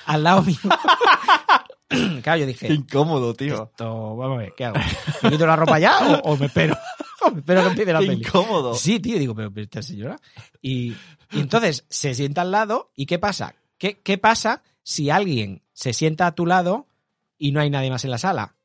al 0.05 0.23
lado 0.23 0.41
mío. 0.43 0.57
claro, 2.23 2.39
yo 2.39 2.45
dije, 2.45 2.67
Qué 2.67 2.73
incómodo, 2.73 3.33
tío. 3.33 3.63
esto, 3.71 4.15
vamos 4.15 4.37
a 4.37 4.41
ver, 4.41 4.53
¿qué 4.55 4.65
hago? 4.65 4.79
¿Me 5.21 5.29
quito 5.31 5.45
la 5.45 5.55
ropa 5.55 5.79
ya 5.79 5.99
o, 6.07 6.33
o 6.33 6.37
me 6.37 6.47
espero? 6.47 6.75
O 7.21 7.31
me 7.31 7.39
espero 7.39 7.61
que 7.61 7.67
empiece 7.69 7.93
la 7.93 7.99
Qué 7.99 8.07
peli. 8.07 8.23
incómodo. 8.25 8.73
Sí, 8.73 8.99
tío, 8.99 9.17
digo, 9.19 9.35
pero, 9.35 9.51
pero 9.53 9.63
esta 9.63 9.81
señora. 9.81 10.17
Y, 10.61 10.95
y 11.31 11.39
entonces 11.39 11.85
se 11.89 12.13
sienta 12.15 12.41
al 12.41 12.51
lado 12.51 12.91
y 12.95 13.05
¿qué 13.05 13.19
pasa? 13.19 13.55
¿Qué, 13.77 13.99
¿Qué 14.01 14.17
pasa 14.17 14.63
si 14.81 15.09
alguien 15.09 15.61
se 15.73 15.93
sienta 15.93 16.27
a 16.27 16.35
tu 16.35 16.45
lado 16.45 16.87
y 17.37 17.51
no 17.51 17.59
hay 17.59 17.69
nadie 17.69 17.89
más 17.91 18.03
en 18.05 18.11
la 18.11 18.17
sala? 18.17 18.55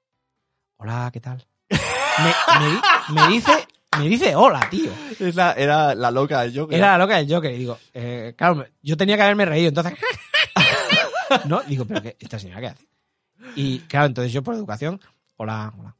Hola, 0.76 1.10
¿qué 1.12 1.20
tal? 1.20 1.44
Me, 1.70 2.32
me 2.60 2.70
di- 2.70 2.80
me 3.14 3.26
dice, 3.28 3.68
Me 3.96 4.08
dice 4.08 4.34
hola, 4.36 4.68
tío. 4.70 4.90
Es 5.18 5.34
la- 5.34 5.52
era 5.52 5.94
la 5.94 6.10
loca 6.10 6.42
del 6.42 6.56
Joker. 6.56 6.76
Era 6.78 6.92
la 6.92 6.98
loca 7.04 7.16
del 7.16 7.32
Joker. 7.32 7.52
Y 7.54 7.58
digo, 7.58 7.78
eh, 7.94 8.34
claro, 8.36 8.64
yo 8.82 8.96
tenía 8.96 9.16
que 9.16 9.22
haberme 9.22 9.44
reído. 9.46 9.68
Entonces, 9.70 9.94
no, 11.46 11.62
digo, 11.62 11.84
pero 11.86 12.02
¿qué, 12.02 12.16
¿esta 12.20 12.38
señora 12.38 12.60
qué 12.60 12.66
hace? 12.68 12.86
Y 13.56 13.80
claro, 13.80 14.06
entonces 14.06 14.32
yo 14.32 14.42
por 14.42 14.54
educación, 14.54 15.00
hola, 15.36 15.72
hola. 15.78 15.96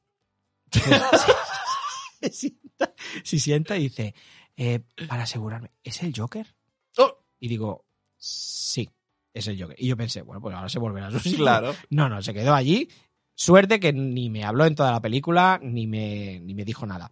se, 2.20 2.30
sienta, 2.30 2.92
se 3.24 3.38
sienta 3.38 3.76
y 3.76 3.84
dice, 3.84 4.14
eh, 4.56 4.80
para 5.08 5.22
asegurarme, 5.22 5.70
¿es 5.82 6.02
el 6.02 6.12
Joker? 6.16 6.46
Oh. 6.98 7.16
Y 7.40 7.48
digo, 7.48 7.86
sí, 8.16 8.88
es 9.32 9.46
el 9.48 9.60
Joker. 9.60 9.76
Y 9.78 9.88
yo 9.88 9.96
pensé, 9.96 10.22
bueno, 10.22 10.40
pues 10.40 10.54
ahora 10.54 10.68
se 10.68 10.78
volverá 10.78 11.06
a 11.08 11.10
su 11.10 11.20
sitio. 11.20 11.38
Claro. 11.38 11.74
No, 11.90 12.08
no, 12.08 12.20
se 12.22 12.34
quedó 12.34 12.54
allí. 12.54 12.88
Suerte 13.34 13.80
que 13.80 13.92
ni 13.92 14.30
me 14.30 14.44
habló 14.44 14.66
en 14.66 14.74
toda 14.74 14.90
la 14.92 15.00
película, 15.00 15.58
ni 15.62 15.86
me, 15.86 16.40
ni 16.40 16.54
me 16.54 16.64
dijo 16.64 16.84
nada. 16.86 17.10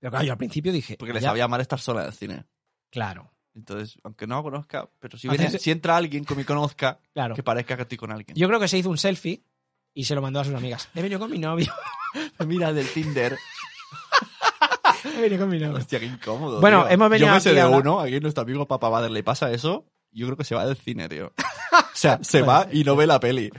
Pero 0.00 0.10
claro, 0.10 0.24
yo 0.24 0.32
al 0.32 0.38
principio 0.38 0.72
dije. 0.72 0.96
Porque 0.98 1.12
le 1.12 1.20
ya- 1.20 1.28
sabía 1.28 1.46
mal 1.46 1.60
estar 1.60 1.78
sola 1.78 2.00
en 2.02 2.06
el 2.08 2.12
cine. 2.14 2.44
Claro, 2.90 3.30
Entonces, 3.54 3.98
aunque 4.02 4.26
no 4.26 4.42
conozca, 4.42 4.88
pero 4.98 5.16
si, 5.18 5.28
entra 5.70 5.96
alguien 5.96 6.24
que 6.24 6.34
me 6.34 6.44
conozca, 6.44 6.98
claro. 7.12 7.34
que 7.34 7.42
parezca 7.42 7.76
que 7.76 7.82
estoy 7.82 7.98
con 7.98 8.10
alguien. 8.10 8.36
Yo 8.36 8.48
creo 8.48 8.58
que 8.58 8.66
se 8.68 8.78
hizo 8.78 8.90
un 8.90 8.98
selfie 8.98 9.44
y 9.94 10.04
se 10.04 10.14
lo 10.14 10.22
mandó 10.22 10.40
a 10.40 10.44
sus 10.44 10.54
amigas. 10.54 10.88
He 10.94 11.02
venido 11.02 11.20
con 11.20 11.30
mi 11.30 11.38
novio. 11.38 11.72
Mira, 12.46 12.72
del 12.72 12.88
Tinder. 12.88 13.36
He 15.04 15.20
venido 15.20 15.40
con 15.42 15.50
mi 15.50 15.58
novio. 15.58 15.76
Hostia, 15.78 15.98
qué 16.00 16.06
incómodo. 16.06 16.60
Bueno, 16.60 16.82
tío. 16.84 16.90
hemos 16.92 17.10
venido 17.10 17.28
Yo 17.28 17.34
me 17.34 17.40
sé 17.40 17.52
de 17.54 17.60
hablar- 17.60 17.80
uno, 17.80 18.00
aquí 18.00 18.20
nuestro 18.20 18.42
amigo 18.42 18.66
Papa 18.66 18.88
Bader 18.88 19.10
le 19.10 19.22
pasa 19.22 19.50
eso. 19.50 19.86
Yo 20.12 20.26
creo 20.26 20.36
que 20.36 20.44
se 20.44 20.54
va 20.54 20.66
del 20.66 20.76
cine, 20.76 21.08
tío. 21.08 21.32
O 21.72 22.00
sea, 22.00 22.18
se 22.22 22.42
va 22.42 22.66
y 22.72 22.82
no 22.82 22.96
ve 22.96 23.06
la 23.06 23.20
peli. 23.20 23.50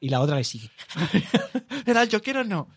Y 0.00 0.08
la 0.08 0.20
otra 0.20 0.36
le 0.36 0.44
sigue. 0.44 0.70
¿Era 1.86 2.02
el 2.02 2.10
Joker 2.10 2.38
o 2.38 2.44
no? 2.44 2.68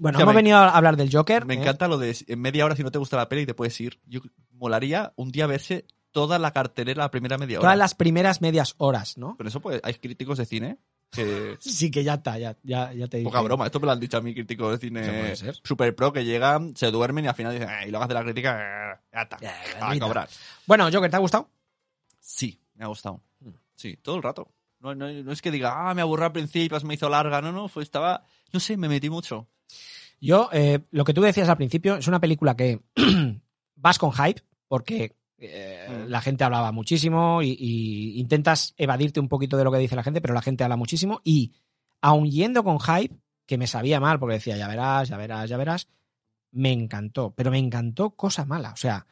Bueno, 0.00 0.16
O 0.16 0.18
sea, 0.18 0.22
hemos 0.22 0.34
me- 0.34 0.38
venido 0.38 0.56
a 0.56 0.70
hablar 0.70 0.96
del 0.96 1.10
Joker. 1.14 1.44
Me 1.44 1.54
¿eh? 1.54 1.58
encanta 1.58 1.86
lo 1.86 1.98
de 1.98 2.16
en 2.26 2.40
media 2.40 2.64
hora 2.64 2.74
si 2.74 2.82
no 2.82 2.90
te 2.90 2.98
gusta 2.98 3.16
la 3.18 3.28
peli 3.28 3.44
te 3.44 3.52
puedes 3.54 3.78
ir. 3.80 4.00
Yo 4.06 4.20
molaría 4.52 5.12
un 5.16 5.30
día 5.30 5.46
verse 5.46 5.84
toda 6.10 6.38
la 6.38 6.52
cartelera 6.52 7.02
la 7.04 7.10
primera 7.10 7.36
media 7.36 7.58
hora. 7.58 7.66
Todas 7.66 7.78
las 7.78 7.94
primeras 7.94 8.40
medias 8.40 8.74
horas, 8.78 9.18
¿no? 9.18 9.36
Pero 9.36 9.48
eso 9.48 9.60
pues 9.60 9.80
hay 9.84 9.94
críticos 9.94 10.38
de 10.38 10.46
cine 10.46 10.78
que 11.10 11.56
Sí, 11.60 11.90
que 11.90 12.02
ya 12.02 12.14
está, 12.14 12.38
ya, 12.38 12.56
ya, 12.62 12.92
ya 12.94 13.08
te 13.08 13.18
dije. 13.18 13.28
poca 13.28 13.42
broma, 13.42 13.66
esto 13.66 13.78
me 13.78 13.86
lo 13.86 13.92
han 13.92 14.00
dicho 14.00 14.16
a 14.16 14.20
mí 14.22 14.32
críticos 14.32 14.72
de 14.80 14.88
cine 14.88 15.36
super 15.62 15.94
pro 15.94 16.12
que 16.14 16.24
llegan, 16.24 16.74
se 16.76 16.90
duermen 16.90 17.26
y 17.26 17.28
al 17.28 17.34
final 17.34 17.52
dicen, 17.52 17.68
"Eh", 17.68 17.88
y 17.88 17.90
luego 17.90 18.04
hace 18.04 18.14
la 18.14 18.22
crítica, 18.24 18.58
"Eh, 18.58 18.96
ya 19.12 19.22
está, 19.22 19.36
Ya, 19.38 19.54
a 19.86 19.98
cobrar. 19.98 20.28
Bueno, 20.66 20.88
Joker, 20.90 21.10
¿te 21.10 21.16
ha 21.16 21.20
gustado? 21.20 21.50
Sí, 22.18 22.58
me 22.74 22.84
ha 22.84 22.88
gustado. 22.88 23.20
Mm. 23.40 23.50
Sí, 23.74 23.96
todo 24.00 24.16
el 24.16 24.22
rato. 24.22 24.50
No, 24.80 24.94
no- 24.94 25.10
no 25.12 25.32
es 25.32 25.42
que 25.42 25.50
diga, 25.50 25.90
ah, 25.90 25.94
me 25.94 26.00
aburrió 26.00 26.26
al 26.26 26.32
principio, 26.32 26.78
me 26.84 26.94
hizo 26.94 27.08
larga. 27.10 27.42
No, 27.42 27.52
no, 27.52 27.68
fue, 27.68 27.82
estaba, 27.82 28.24
no 28.52 28.60
sé, 28.60 28.76
me 28.78 28.88
metí 28.88 29.10
mucho. 29.10 29.46
Yo, 30.20 30.48
eh, 30.52 30.80
lo 30.90 31.04
que 31.04 31.14
tú 31.14 31.22
decías 31.22 31.48
al 31.48 31.56
principio, 31.56 31.96
es 31.96 32.06
una 32.08 32.20
película 32.20 32.56
que 32.56 32.80
vas 33.76 33.98
con 33.98 34.12
hype, 34.12 34.42
porque 34.68 35.16
eh, 35.38 35.86
Mm. 35.88 36.08
la 36.08 36.20
gente 36.20 36.44
hablaba 36.44 36.70
muchísimo 36.70 37.42
y, 37.42 37.56
y 37.58 38.20
intentas 38.20 38.74
evadirte 38.76 39.20
un 39.20 39.28
poquito 39.28 39.56
de 39.56 39.64
lo 39.64 39.72
que 39.72 39.78
dice 39.78 39.96
la 39.96 40.02
gente, 40.02 40.20
pero 40.20 40.34
la 40.34 40.42
gente 40.42 40.62
habla 40.64 40.76
muchísimo 40.76 41.20
y 41.24 41.52
aun 42.02 42.30
yendo 42.30 42.62
con 42.62 42.78
hype, 42.78 43.16
que 43.46 43.56
me 43.58 43.66
sabía 43.66 43.98
mal 44.00 44.18
porque 44.20 44.34
decía, 44.34 44.56
ya 44.58 44.68
verás, 44.68 45.08
ya 45.08 45.16
verás, 45.16 45.48
ya 45.48 45.56
verás, 45.56 45.88
me 46.52 46.72
encantó, 46.72 47.32
pero 47.34 47.50
me 47.50 47.58
encantó 47.58 48.10
cosa 48.10 48.44
mala, 48.44 48.72
o 48.72 48.76
sea, 48.76 49.06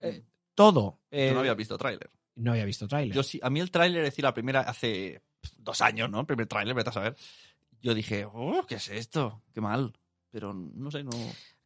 eh, 0.00 0.22
todo. 0.54 1.00
eh, 1.10 1.28
Yo 1.28 1.34
no 1.34 1.40
había 1.40 1.54
visto 1.54 1.76
tráiler. 1.76 2.10
no 2.36 2.52
había 2.52 2.64
visto 2.64 2.86
tráiler. 2.86 3.14
Yo 3.14 3.22
sí, 3.22 3.40
a 3.42 3.50
mí 3.50 3.60
el 3.60 3.70
tráiler, 3.70 4.04
es 4.04 4.10
decir, 4.12 4.24
la 4.24 4.32
primera, 4.34 4.60
hace 4.60 5.22
dos 5.58 5.80
años, 5.80 6.08
¿no? 6.10 6.20
El 6.20 6.26
primer 6.26 6.46
tráiler, 6.46 6.74
vete 6.74 6.90
a 6.90 6.92
saber. 6.92 7.16
Yo 7.82 7.94
dije, 7.94 8.24
oh, 8.32 8.64
¿qué 8.68 8.76
es 8.76 8.88
esto? 8.88 9.42
Qué 9.54 9.60
mal. 9.60 9.92
Pero 10.30 10.52
no 10.54 10.90
sé, 10.90 11.02
no. 11.04 11.10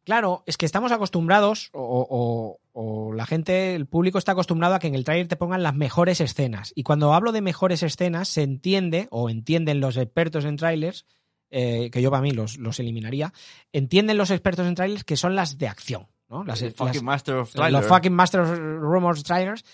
Claro, 0.03 0.43
es 0.47 0.57
que 0.57 0.65
estamos 0.65 0.91
acostumbrados, 0.91 1.69
o, 1.73 2.07
o- 2.09 2.59
o 2.73 3.13
la 3.13 3.25
gente, 3.25 3.75
el 3.75 3.85
público 3.85 4.17
está 4.17 4.31
acostumbrado 4.31 4.73
a 4.75 4.79
que 4.79 4.87
en 4.87 4.95
el 4.95 5.03
tráiler 5.03 5.27
te 5.27 5.35
pongan 5.35 5.61
las 5.61 5.75
mejores 5.75 6.21
escenas. 6.21 6.71
Y 6.75 6.83
cuando 6.83 7.13
hablo 7.13 7.31
de 7.31 7.41
mejores 7.41 7.83
escenas, 7.83 8.27
se 8.29 8.41
entiende, 8.43 9.07
o 9.11 9.29
entienden 9.29 9.79
los 9.79 9.97
expertos 9.97 10.45
en 10.45 10.55
trailers, 10.57 11.05
eh, 11.51 11.89
que 11.91 12.01
yo 12.01 12.09
para 12.09 12.23
mí 12.23 12.31
los, 12.31 12.57
los 12.57 12.79
eliminaría, 12.79 13.33
entienden 13.73 14.17
los 14.17 14.31
expertos 14.31 14.65
en 14.67 14.73
trailers 14.75 15.03
que 15.03 15.17
son 15.17 15.35
las 15.35 15.57
de 15.57 15.67
acción. 15.67 16.07
¿no? 16.29 16.43
Las, 16.45 16.63
fucking 16.73 17.03
Master 17.03 17.35
of 17.35 17.53
los 17.55 17.85
fucking 17.87 18.13
Master 18.13 18.39
of 18.41 18.57
Rumors 18.57 19.21
trailers 19.23 19.65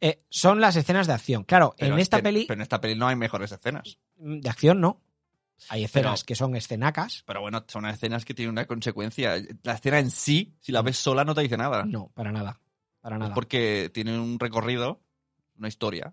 eh, 0.00 0.22
son 0.30 0.60
las 0.62 0.76
escenas 0.76 1.06
de 1.06 1.12
acción. 1.12 1.44
Claro, 1.44 1.74
Pero 1.78 1.94
en 1.94 2.00
esta 2.00 2.16
que- 2.16 2.22
peli, 2.22 2.44
Pero 2.48 2.58
en 2.58 2.62
esta 2.62 2.80
peli 2.80 2.94
no 2.98 3.06
hay 3.06 3.16
mejores 3.16 3.52
escenas. 3.52 3.98
de 4.16 4.48
acción 4.48 4.80
no. 4.80 5.02
Hay 5.68 5.84
escenas 5.84 6.20
Pero- 6.20 6.26
que 6.26 6.34
son 6.34 6.56
escenacas. 6.56 7.22
Pero 7.26 7.40
bueno, 7.40 7.64
son 7.68 7.86
escenas 7.86 8.24
que 8.24 8.34
tienen 8.34 8.52
una 8.52 8.66
consecuencia. 8.66 9.34
La 9.62 9.72
escena 9.74 9.98
en 9.98 10.10
sí, 10.10 10.54
si 10.60 10.72
la 10.72 10.82
ves 10.82 10.96
sola, 10.98 11.24
no 11.24 11.34
te 11.34 11.40
dice 11.42 11.56
nada. 11.56 11.84
No, 11.84 12.10
para 12.14 12.32
nada. 12.32 12.60
Para 13.00 13.16
Es 13.16 13.20
nada. 13.20 13.34
porque 13.34 13.90
tiene 13.94 14.18
un 14.18 14.38
recorrido, 14.38 15.00
una 15.58 15.68
historia. 15.68 16.12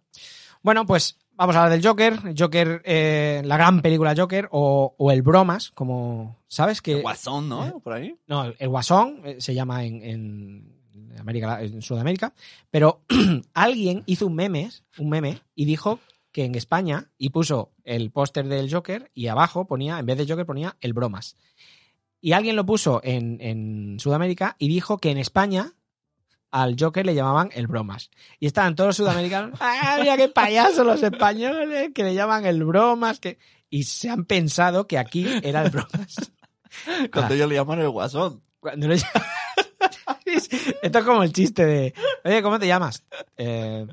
Bueno, 0.62 0.86
pues 0.86 1.18
vamos 1.36 1.56
a 1.56 1.64
hablar 1.64 1.78
del 1.80 1.86
Joker. 1.88 2.34
Joker, 2.38 2.82
eh, 2.86 3.42
la 3.44 3.58
gran 3.58 3.82
película 3.82 4.14
Joker, 4.18 4.48
o, 4.52 4.96
o 4.98 5.12
el 5.12 5.22
Bromas, 5.22 5.72
como 5.72 6.38
sabes 6.48 6.82
que. 6.82 7.02
Guasón, 7.02 7.50
¿no? 7.50 7.80
Por 7.80 7.94
ahí. 7.94 8.16
No, 8.28 8.46
el 8.46 8.70
Guasón 8.70 9.22
eh, 9.26 9.36
se 9.42 9.54
llama 9.54 9.84
en, 9.84 10.02
en 10.04 11.16
América, 11.20 11.62
en 11.62 11.82
Sudamérica. 11.82 12.34
Pero 12.72 13.02
alguien 13.54 14.04
hizo 14.06 14.28
un 14.28 14.36
meme, 14.36 14.70
un 14.98 15.10
meme, 15.10 15.42
y 15.56 15.66
dijo 15.66 16.00
que 16.34 16.44
en 16.44 16.56
España, 16.56 17.10
y 17.18 17.30
puso 17.30 17.72
el 17.86 18.12
póster 18.12 18.48
del 18.50 18.70
Joker, 18.74 19.10
y 19.14 19.28
abajo 19.28 19.66
ponía, 19.68 20.00
en 20.00 20.06
vez 20.06 20.18
de 20.18 20.28
Joker, 20.28 20.46
ponía 20.46 20.76
el 20.82 20.92
Bromas. 20.92 21.38
Y 22.20 22.34
alguien 22.34 22.56
lo 22.58 22.66
puso 22.66 23.00
en, 23.04 23.38
en 23.40 24.00
Sudamérica 24.00 24.56
y 24.60 24.68
dijo 24.68 24.98
que 24.98 25.12
en 25.12 25.18
España 25.18 25.74
al 26.52 26.76
Joker 26.80 27.06
le 27.06 27.16
llamaban 27.16 27.50
el 27.54 27.68
Bromas. 27.68 28.10
Y 28.40 28.48
estaban 28.48 28.76
todos 28.76 28.90
los 28.90 28.98
sudamericanos, 28.98 29.58
¡ah, 29.62 29.98
mira 30.02 30.18
qué 30.18 30.28
payasos 30.30 30.86
los 30.86 31.02
españoles! 31.02 31.92
Que 31.94 32.04
le 32.04 32.14
llaman 32.14 32.46
el 32.46 32.64
Bromas. 32.64 33.20
Que... 33.20 33.38
Y 33.70 33.84
se 33.84 34.10
han 34.10 34.26
pensado 34.26 34.88
que 34.88 34.98
aquí 34.98 35.26
era 35.44 35.64
el 35.64 35.70
Bromas. 35.72 36.32
Cuando 37.14 37.34
ellos 37.36 37.50
le 37.50 37.56
llaman 37.56 37.80
el 37.80 37.90
guasón. 37.90 38.42
Cuando 38.60 38.88
lo 38.88 38.96
llaman- 38.96 39.24
Esto 40.82 41.00
es 41.00 41.06
como 41.06 41.24
el 41.24 41.32
chiste 41.34 41.66
de, 41.66 41.94
oye, 42.24 42.42
¿cómo 42.42 42.58
te 42.58 42.66
llamas? 42.68 43.04
Eh, 43.38 43.86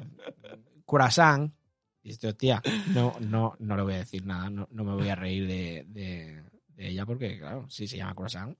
Curasán. 0.87 1.53
Y 2.02 2.11
dice, 2.11 2.28
hostia, 2.28 2.62
no, 2.95 3.14
no, 3.21 3.57
no 3.59 3.76
le 3.76 3.83
voy 3.83 3.95
a 3.95 3.99
decir 3.99 4.25
nada, 4.25 4.49
no, 4.49 4.66
no 4.71 4.85
me 4.85 4.95
voy 4.95 5.09
a 5.09 5.14
reír 5.14 5.47
de, 5.47 5.85
de- 5.88 6.42
de 6.69 6.88
ella 6.88 7.04
porque, 7.04 7.38
claro, 7.38 7.66
sí 7.69 7.87
se 7.87 7.99
llama 7.99 8.14
Curasán. 8.14 8.57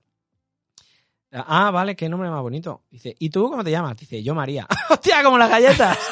Ah, 1.31 1.71
vale, 1.71 1.95
qué 1.95 2.09
nombre 2.09 2.29
más 2.29 2.41
bonito. 2.41 2.83
Dice, 2.91 3.15
¿y 3.17 3.29
tú 3.29 3.49
cómo 3.49 3.63
te 3.63 3.71
llamas? 3.71 3.95
Dice, 3.97 4.21
yo 4.21 4.35
María. 4.35 4.67
¡Hostia, 4.89 5.23
como 5.23 5.37
las 5.37 5.49
galletas! 5.49 5.97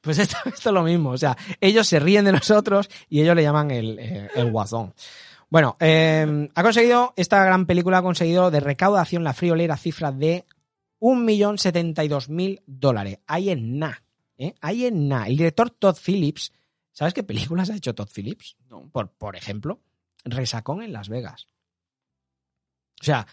pues 0.00 0.18
esto, 0.18 0.36
esto 0.44 0.68
es 0.70 0.74
lo 0.74 0.82
mismo. 0.82 1.10
O 1.10 1.18
sea, 1.18 1.36
ellos 1.60 1.86
se 1.86 2.00
ríen 2.00 2.24
de 2.24 2.32
nosotros 2.32 2.88
y 3.08 3.20
ellos 3.22 3.36
le 3.36 3.42
llaman 3.42 3.70
el, 3.70 3.98
eh, 3.98 4.28
el 4.34 4.50
guasón. 4.50 4.94
Bueno, 5.48 5.76
eh, 5.80 6.48
ha 6.54 6.62
conseguido, 6.62 7.12
esta 7.16 7.44
gran 7.44 7.66
película 7.66 7.98
ha 7.98 8.02
conseguido 8.02 8.50
de 8.50 8.60
recaudación 8.60 9.24
la 9.24 9.34
friolera 9.34 9.76
cifra 9.76 10.10
de 10.10 10.44
1.072.000 11.00 12.62
dólares. 12.66 13.18
Ahí 13.26 13.50
en 13.50 13.78
na. 13.78 14.02
¿Eh? 14.38 14.54
Ahí 14.60 14.86
en 14.86 15.08
na. 15.08 15.26
El 15.26 15.36
director 15.36 15.70
Todd 15.70 15.96
Phillips, 16.04 16.52
¿sabes 16.92 17.14
qué 17.14 17.22
películas 17.22 17.70
ha 17.70 17.76
hecho 17.76 17.94
Todd 17.94 18.08
Phillips? 18.14 18.56
No. 18.68 18.88
Por, 18.90 19.10
por 19.12 19.36
ejemplo, 19.36 19.80
Resacón 20.24 20.82
en 20.82 20.92
Las 20.92 21.08
Vegas. 21.08 21.46
O 23.00 23.04
sea, 23.04 23.26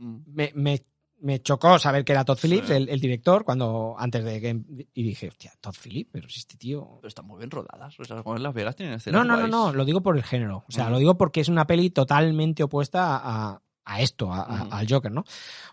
Mm. 0.00 0.18
me, 0.26 0.52
me- 0.54 0.86
me 1.20 1.42
chocó 1.42 1.76
saber 1.80 2.04
que 2.04 2.12
era 2.12 2.24
Todd 2.24 2.38
Phillips, 2.40 2.68
Sí. 2.68 2.74
el, 2.74 2.88
el 2.88 3.00
director, 3.00 3.44
cuando 3.44 3.96
antes 3.98 4.22
de 4.24 4.40
que. 4.40 4.50
Y 4.94 5.02
dije, 5.02 5.26
hostia, 5.26 5.52
Todd 5.60 5.74
Phillips, 5.74 6.10
pero 6.12 6.28
si 6.28 6.38
este 6.38 6.56
tío. 6.56 6.98
Pero 7.00 7.08
están 7.08 7.26
muy 7.26 7.38
bien 7.38 7.50
rodadas. 7.50 7.98
O 7.98 8.04
sea, 8.04 8.22
en 8.24 8.42
Las 8.44 8.54
Vegas 8.54 8.76
tienen 8.76 8.94
escenas 8.94 9.18
No, 9.18 9.24
no, 9.24 9.32
no, 9.34 9.38
guays. 9.40 9.50
no, 9.50 9.72
lo 9.72 9.84
digo 9.84 10.00
por 10.00 10.16
el 10.16 10.22
género. 10.22 10.64
O 10.68 10.70
sea, 10.70 10.88
lo 10.90 10.98
digo 10.98 11.18
porque 11.18 11.40
es 11.40 11.48
una 11.48 11.66
peli 11.66 11.90
totalmente 11.90 12.62
opuesta 12.62 13.16
a, 13.20 13.60
a 13.90 14.00
esto, 14.02 14.32
a- 14.32 14.42
a- 14.42 14.62
Ujú. 14.64 14.74
al 14.74 14.86
Joker, 14.88 15.10
¿no? 15.10 15.24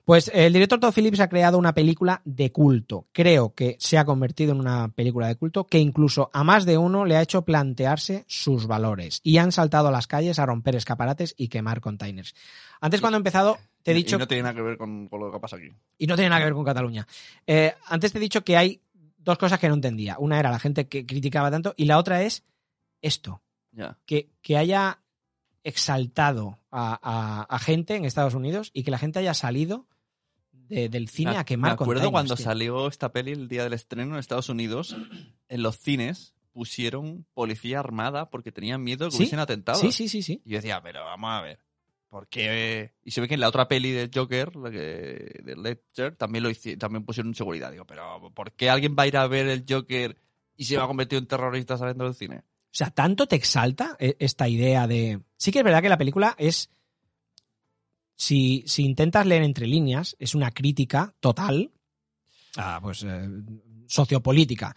Pues 0.05 0.31
el 0.33 0.53
director 0.53 0.79
Todd 0.79 0.93
Phillips 0.93 1.19
ha 1.19 1.27
creado 1.29 1.57
una 1.57 1.73
película 1.73 2.21
de 2.25 2.51
culto. 2.51 3.07
Creo 3.11 3.53
que 3.53 3.75
se 3.79 3.97
ha 3.97 4.05
convertido 4.05 4.53
en 4.53 4.59
una 4.59 4.87
película 4.87 5.27
de 5.27 5.35
culto 5.35 5.65
que 5.65 5.79
incluso 5.79 6.29
a 6.33 6.43
más 6.43 6.65
de 6.65 6.77
uno 6.77 7.05
le 7.05 7.17
ha 7.17 7.21
hecho 7.21 7.43
plantearse 7.43 8.23
sus 8.27 8.67
valores. 8.67 9.19
Y 9.23 9.37
han 9.37 9.51
saltado 9.51 9.87
a 9.89 9.91
las 9.91 10.07
calles 10.07 10.39
a 10.39 10.45
romper 10.45 10.75
escaparates 10.75 11.33
y 11.37 11.47
quemar 11.49 11.81
containers. 11.81 12.33
Antes, 12.79 13.01
cuando 13.01 13.17
he 13.17 13.19
empezado, 13.19 13.57
te 13.83 13.91
he 13.91 13.95
dicho 13.95 14.15
Y 14.15 14.19
no 14.19 14.27
tiene 14.27 14.43
nada 14.43 14.55
que 14.55 14.61
ver 14.61 14.77
con, 14.77 15.07
con 15.07 15.19
lo 15.19 15.31
que 15.31 15.39
pasa 15.39 15.57
aquí. 15.57 15.69
y 15.97 16.07
no 16.07 16.15
tiene 16.15 16.29
nada 16.29 16.41
que 16.41 16.45
ver 16.45 16.53
con 16.53 16.65
Cataluña. 16.65 17.07
Eh, 17.47 17.73
antes 17.87 18.11
te 18.11 18.17
he 18.19 18.21
dicho 18.21 18.43
que 18.43 18.55
hay 18.57 18.81
dos 19.17 19.37
cosas 19.37 19.59
que 19.59 19.67
no 19.67 19.73
entendía. 19.73 20.17
Una 20.19 20.39
era 20.39 20.51
la 20.51 20.59
gente 20.59 20.87
que 20.87 21.05
criticaba 21.05 21.49
tanto 21.51 21.73
y 21.77 21.85
la 21.85 21.97
otra 21.97 22.21
es 22.21 22.43
esto, 23.01 23.41
que, 24.05 24.29
que 24.41 24.57
haya 24.57 24.99
exaltado 25.65 26.59
a, 26.71 26.97
a- 27.01 27.43
a 27.43 27.59
gente 27.59 27.95
en 27.95 28.05
Estados 28.05 28.33
Unidos 28.35 28.71
y 28.73 28.83
que 28.83 28.91
la 28.91 28.97
gente 28.97 29.19
haya 29.19 29.33
salido 29.33 29.87
de- 30.51 30.87
del 30.89 31.09
cine 31.09 31.31
Me- 31.31 31.37
a 31.37 31.43
quemar 31.43 31.71
Me 31.71 31.73
acuerdo 31.73 31.91
containers, 32.03 32.11
cuando 32.11 32.35
tío. 32.35 32.43
salió 32.45 32.87
esta 32.87 33.11
peli 33.11 33.31
el 33.33 33.47
día 33.49 33.63
del 33.63 33.73
estreno 33.73 34.13
en 34.13 34.19
Estados 34.19 34.49
Unidos, 34.49 34.95
en 35.49 35.61
los 35.63 35.77
cines 35.77 36.33
pusieron 36.53 37.25
policía 37.33 37.79
armada 37.79 38.29
porque 38.29 38.51
tenían 38.51 38.81
miedo 38.83 39.05
de 39.05 39.09
que 39.09 39.17
¿Sí? 39.17 39.17
hubiesen 39.23 39.39
atentado. 39.39 39.77
Sí, 39.79 39.91
sí, 39.91 40.07
sí, 40.07 40.23
sí. 40.23 40.41
Y 40.45 40.51
yo 40.51 40.57
decía, 40.57 40.81
pero 40.81 41.03
vamos 41.03 41.29
a 41.31 41.41
ver. 41.41 41.59
porque 42.09 42.93
y 43.03 43.11
se 43.11 43.19
ve 43.21 43.27
que 43.27 43.33
en 43.33 43.41
la 43.41 43.49
otra 43.49 43.67
peli 43.67 43.91
de 43.91 44.09
Joker, 44.13 44.55
la 44.55 44.71
que, 44.71 45.41
de 45.43 45.55
Ledger, 45.57 46.15
también 46.15 46.43
lo 46.43 46.49
hici- 46.49 46.77
también 46.77 47.03
pusieron 47.03 47.35
seguridad. 47.35 47.71
Digo, 47.71 47.85
pero 47.85 48.31
¿por 48.33 48.53
qué 48.53 48.69
alguien 48.69 48.95
va 48.97 49.03
a 49.03 49.07
ir 49.07 49.17
a 49.17 49.27
ver 49.27 49.47
el 49.47 49.65
Joker 49.67 50.17
y 50.55 50.63
se 50.63 50.77
va 50.77 50.85
a 50.85 50.87
convertir 50.87 51.17
en 51.17 51.27
terrorista 51.27 51.77
saliendo 51.77 52.05
del 52.05 52.15
cine? 52.15 52.43
O 52.75 52.77
sea, 52.77 52.89
tanto 52.89 53.25
te 53.25 53.37
exalta 53.37 53.95
eh, 53.99 54.17
esta 54.19 54.49
idea 54.49 54.85
de. 54.85 55.21
Sí 55.37 55.53
que 55.53 55.59
es 55.59 55.63
verdad 55.63 55.81
que 55.81 55.87
la 55.87 55.97
película 55.97 56.35
es. 56.37 56.69
Si, 58.17 58.65
si 58.67 58.83
intentas 58.83 59.25
leer 59.25 59.43
entre 59.43 59.65
líneas, 59.65 60.17
es 60.19 60.35
una 60.35 60.51
crítica 60.51 61.13
total 61.21 61.71
a, 62.57 62.81
pues, 62.81 63.03
eh, 63.03 63.29
sociopolítica. 63.87 64.75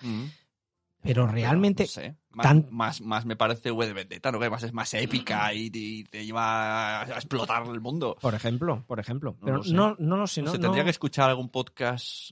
Pero 1.03 1.27
realmente. 1.27 1.85
No 1.85 1.89
sé. 1.89 2.15
Más, 2.31 2.45
tan- 2.47 2.67
más, 2.71 3.01
más 3.01 3.27
me 3.27 3.35
parece 3.35 3.73
V 3.73 3.85
de 3.87 3.93
Vendetta, 3.95 4.31
¿no? 4.31 4.39
Que 4.39 4.45
además 4.45 4.63
es 4.63 4.73
más 4.73 4.95
épica 4.95 5.53
y, 5.53 5.69
y 5.75 6.05
te 6.05 6.25
lleva 6.25 7.01
a 7.03 7.05
explotar 7.17 7.67
el 7.67 7.81
mundo. 7.81 8.17
Por 8.21 8.35
ejemplo, 8.37 8.85
por 8.87 9.01
ejemplo. 9.01 9.33
No 9.41 9.45
Pero 9.45 9.57
lo 9.57 9.63
sé. 9.65 9.73
no, 9.75 9.97
no 9.99 10.17
lo 10.17 10.27
sé. 10.29 10.43
No 10.43 10.53
no- 10.53 10.61
tendría 10.61 10.85
que 10.85 10.91
escuchar 10.91 11.31
algún 11.31 11.49
podcast 11.49 12.31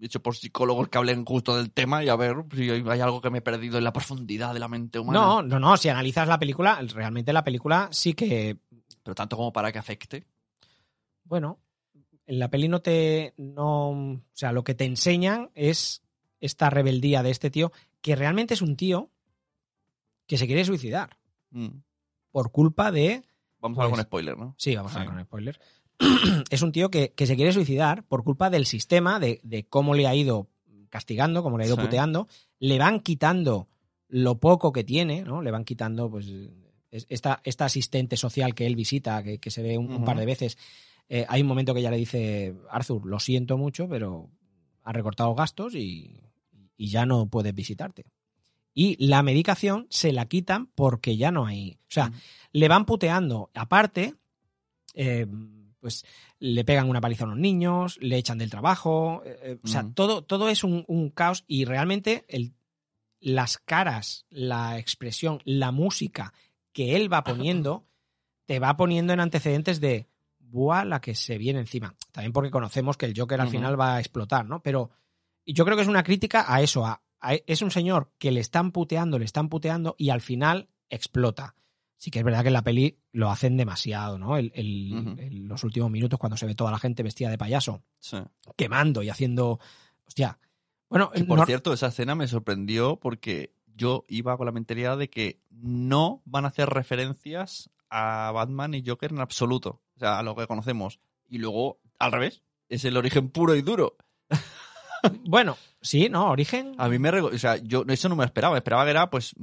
hecho 0.00 0.20
por 0.22 0.36
psicólogos 0.36 0.88
que 0.88 0.98
hablen 0.98 1.24
justo 1.24 1.56
del 1.56 1.70
tema 1.72 2.02
y 2.04 2.08
a 2.08 2.16
ver 2.16 2.36
si 2.54 2.68
hay 2.70 3.00
algo 3.00 3.20
que 3.20 3.30
me 3.30 3.38
he 3.38 3.42
perdido 3.42 3.78
en 3.78 3.84
la 3.84 3.92
profundidad 3.92 4.52
de 4.54 4.60
la 4.60 4.68
mente 4.68 4.98
humana. 4.98 5.18
no, 5.20 5.42
no, 5.42 5.58
no. 5.60 5.76
Si 5.76 5.88
analizas 5.88 6.28
la 6.28 6.38
película, 6.38 6.80
realmente 6.94 7.32
la 7.32 7.44
película 7.44 7.88
sí 7.92 8.14
que. 8.14 8.56
Pero 9.02 9.14
tanto 9.14 9.36
como 9.36 9.52
para 9.52 9.72
que 9.72 9.78
afecte. 9.78 10.26
Bueno, 11.24 11.58
en 12.26 12.38
la 12.38 12.48
peli 12.50 12.68
no 12.68 12.80
te. 12.80 13.34
No, 13.36 13.90
o 13.90 14.20
sea, 14.32 14.52
lo 14.52 14.64
que 14.64 14.74
te 14.74 14.84
enseñan 14.84 15.50
es 15.54 16.02
esta 16.40 16.70
rebeldía 16.70 17.22
de 17.22 17.30
este 17.30 17.50
tío, 17.50 17.72
que 18.00 18.14
realmente 18.16 18.54
es 18.54 18.62
un 18.62 18.76
tío 18.76 19.10
que 20.26 20.36
se 20.38 20.46
quiere 20.46 20.64
suicidar 20.64 21.16
Mm. 21.50 21.80
por 22.30 22.50
culpa 22.52 22.92
de. 22.92 23.24
Vamos 23.60 23.78
a 23.78 23.82
hablar 23.82 23.90
Pues- 23.90 23.98
con 24.04 24.06
spoiler, 24.08 24.36
¿no? 24.38 24.54
Sí, 24.58 24.76
vamos 24.76 24.94
a 24.94 24.98
ver 25.00 25.08
con 25.08 25.20
spoiler. 25.24 25.60
es 26.50 26.62
un 26.62 26.72
tío 26.72 26.90
que, 26.90 27.12
que 27.12 27.26
se 27.26 27.36
quiere 27.36 27.52
suicidar 27.52 28.04
por 28.04 28.24
culpa 28.24 28.50
del 28.50 28.66
sistema, 28.66 29.18
de, 29.20 29.40
de 29.42 29.64
cómo 29.66 29.94
le 29.94 30.06
ha 30.06 30.14
ido 30.14 30.48
castigando, 30.90 31.42
cómo 31.42 31.58
le 31.58 31.64
ha 31.64 31.66
ido 31.66 31.76
Sí. 31.76 31.82
puteando. 31.82 32.28
Le 32.60 32.78
van 32.78 33.00
quitando 33.00 33.68
lo 34.08 34.38
poco 34.38 34.72
que 34.72 34.84
tiene, 34.84 35.22
¿no? 35.22 35.42
Le 35.42 35.50
van 35.50 35.64
quitando, 35.64 36.10
pues, 36.10 36.26
es- 36.90 37.06
esta, 37.08 37.40
esta 37.44 37.66
asistente 37.66 38.16
social 38.16 38.54
que 38.54 38.66
él 38.66 38.74
visita, 38.76 39.22
que, 39.22 39.38
que 39.38 39.50
se 39.50 39.62
ve 39.62 39.76
un, 39.76 39.90
un 39.92 40.04
par 40.04 40.16
de 40.18 40.24
veces. 40.26 40.56
Eh, 41.10 41.26
hay 41.28 41.42
un 41.42 41.48
momento 41.48 41.74
que 41.74 41.82
ya 41.82 41.90
le 41.90 41.96
dice, 41.98 42.54
Arthur, 42.70 43.04
lo 43.06 43.18
siento 43.20 43.56
mucho, 43.58 43.88
pero 43.88 44.30
ha 44.84 44.92
recortado 44.92 45.34
gastos 45.34 45.74
y, 45.74 46.20
y 46.76 46.88
ya 46.88 47.04
no 47.06 47.26
puedes 47.28 47.54
visitarte. 47.54 48.04
Y 48.72 48.96
la 49.04 49.22
medicación 49.22 49.86
se 49.90 50.12
la 50.12 50.26
quitan 50.26 50.68
porque 50.74 51.16
ya 51.16 51.30
no 51.32 51.44
hay. 51.46 51.72
O 51.82 51.90
sea, 51.90 52.12
le 52.52 52.68
van 52.68 52.86
puteando. 52.86 53.50
Aparte, 53.54 54.14
eh, 54.94 55.26
pues 55.80 56.04
le 56.38 56.64
pegan 56.64 56.88
una 56.88 57.00
paliza 57.00 57.24
a 57.24 57.28
los 57.28 57.36
niños, 57.38 57.98
le 58.00 58.16
echan 58.16 58.38
del 58.38 58.50
trabajo. 58.50 59.22
eh, 59.24 59.38
eh, 59.42 59.58
o 59.62 59.66
sea, 59.68 59.82
todo, 59.94 60.22
todo 60.24 60.48
es 60.48 60.64
un, 60.64 60.84
un 60.88 61.10
caos 61.10 61.44
y 61.46 61.64
realmente 61.64 62.24
el, 62.28 62.54
las 63.20 63.58
caras, 63.58 64.26
la 64.30 64.78
expresión, 64.78 65.40
la 65.44 65.72
música 65.72 66.32
que 66.72 66.96
él 66.96 67.12
va 67.12 67.24
poniendo, 67.24 67.86
te 68.46 68.58
va 68.58 68.76
poniendo 68.76 69.12
en 69.12 69.20
antecedentes 69.20 69.80
de 69.80 70.08
buah 70.38 70.84
la 70.84 71.00
que 71.00 71.14
se 71.14 71.36
viene 71.38 71.60
encima. 71.60 71.94
También 72.12 72.32
porque 72.32 72.50
conocemos 72.50 72.96
que 72.96 73.06
el 73.06 73.14
Joker 73.16 73.40
al 73.40 73.48
final 73.52 73.78
va 73.80 73.96
a 73.96 74.00
explotar, 74.00 74.46
¿no? 74.46 74.62
Pero 74.62 74.90
yo 75.44 75.64
creo 75.64 75.76
que 75.76 75.82
es 75.82 75.88
una 75.88 76.02
crítica 76.02 76.44
a 76.52 76.62
eso, 76.62 76.86
a, 76.86 77.02
a- 77.20 77.34
es 77.46 77.60
un 77.62 77.70
señor 77.70 78.12
que 78.18 78.30
le 78.32 78.40
están 78.40 78.72
puteando, 78.72 79.18
le 79.18 79.24
están 79.26 79.48
puteando 79.48 79.94
y 79.98 80.10
al 80.10 80.20
final 80.22 80.68
explota. 80.88 81.54
Sí 81.98 82.10
que 82.10 82.20
es 82.20 82.24
verdad 82.24 82.42
que 82.42 82.48
en 82.48 82.52
la 82.54 82.62
peli 82.62 82.96
lo 83.12 83.28
hacen 83.30 83.56
demasiado, 83.56 84.18
¿no? 84.18 84.36
El- 84.36 84.52
el- 84.54 84.92
Ujú. 84.96 85.20
el- 85.20 85.44
los 85.48 85.64
últimos 85.64 85.90
minutos 85.90 86.18
cuando 86.18 86.36
se 86.36 86.46
ve 86.46 86.54
toda 86.54 86.70
la 86.70 86.78
gente 86.78 87.02
vestida 87.02 87.28
de 87.28 87.36
payaso, 87.38 87.82
Sí. 87.98 88.18
quemando 88.56 89.02
y 89.02 89.08
haciendo... 89.10 89.58
Hostia. 90.06 90.38
Bueno, 90.88 91.10
Que, 91.10 91.24
por 91.24 91.38
no- 91.38 91.44
cierto, 91.44 91.72
esa 91.72 91.88
escena 91.88 92.14
me 92.14 92.28
sorprendió 92.28 92.96
porque 92.96 93.52
yo 93.74 94.04
iba 94.08 94.36
con 94.36 94.46
la 94.46 94.52
mentalidad 94.52 94.96
de 94.96 95.10
que 95.10 95.40
no 95.50 96.22
van 96.24 96.44
a 96.44 96.48
hacer 96.48 96.68
referencias 96.70 97.68
a 97.90 98.30
Batman 98.32 98.74
y 98.74 98.84
Joker 98.86 99.12
en 99.12 99.20
absoluto. 99.20 99.82
O 99.96 99.98
sea, 99.98 100.18
a 100.18 100.22
lo 100.22 100.34
que 100.36 100.46
conocemos. 100.46 101.00
Y 101.28 101.38
luego, 101.38 101.80
al 101.98 102.12
revés, 102.12 102.42
es 102.68 102.84
el 102.84 102.96
origen 102.96 103.28
puro 103.28 103.54
y 103.56 103.62
duro. 103.62 103.96
bueno, 105.24 105.56
sí, 105.80 106.08
¿no? 106.08 106.30
Origen... 106.30 106.74
A 106.78 106.88
mí 106.88 106.98
me... 106.98 107.10
O 107.20 107.38
sea, 107.38 107.56
yo 107.56 107.84
eso 107.88 108.08
no 108.08 108.16
me 108.16 108.24
esperaba. 108.24 108.56
Esperaba 108.56 108.84
que 108.84 108.90
era, 108.90 109.10
pues... 109.10 109.34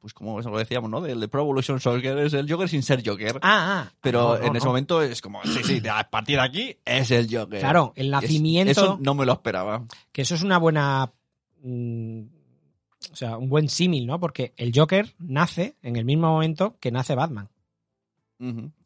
Pues 0.00 0.14
como 0.14 0.40
lo 0.40 0.58
decíamos, 0.58 0.88
¿no? 0.90 1.00
Del 1.00 1.18
de 1.20 1.26
Pro 1.28 1.42
Evolution 1.42 1.80
Soccer 1.80 2.18
es 2.18 2.32
el 2.32 2.50
Joker 2.50 2.68
sin 2.68 2.82
ser 2.84 3.02
Joker. 3.04 3.38
Ah, 3.42 3.86
ah. 3.88 3.92
Pero 4.00 4.34
No, 4.34 4.38
no, 4.38 4.44
en 4.44 4.56
ese 4.56 4.64
no. 4.64 4.70
momento 4.70 5.02
es 5.02 5.20
como, 5.20 5.42
sí, 5.44 5.60
sí, 5.64 5.82
a 5.90 6.08
partir 6.08 6.36
de 6.36 6.42
aquí 6.42 6.76
es 6.84 7.10
el 7.10 7.26
Joker. 7.28 7.58
Claro, 7.58 7.92
el 7.96 8.06
Es- 8.06 8.12
nacimiento... 8.12 8.70
Eso 8.70 8.98
no 9.00 9.14
me 9.14 9.26
lo 9.26 9.32
esperaba. 9.32 9.84
que 10.12 10.22
eso 10.22 10.34
es 10.36 10.42
una 10.42 10.58
buena. 10.58 11.12
mm, 11.62 12.20
o 13.12 13.16
sea, 13.16 13.36
un 13.36 13.48
buen 13.48 13.68
símil, 13.68 14.06
¿no? 14.06 14.20
Porque 14.20 14.52
el 14.56 14.72
Joker 14.74 15.14
nace 15.18 15.76
en 15.82 15.96
el 15.96 16.04
mismo 16.04 16.28
momento 16.28 16.76
que 16.80 16.90
nace 16.92 17.14
Batman. 17.14 17.48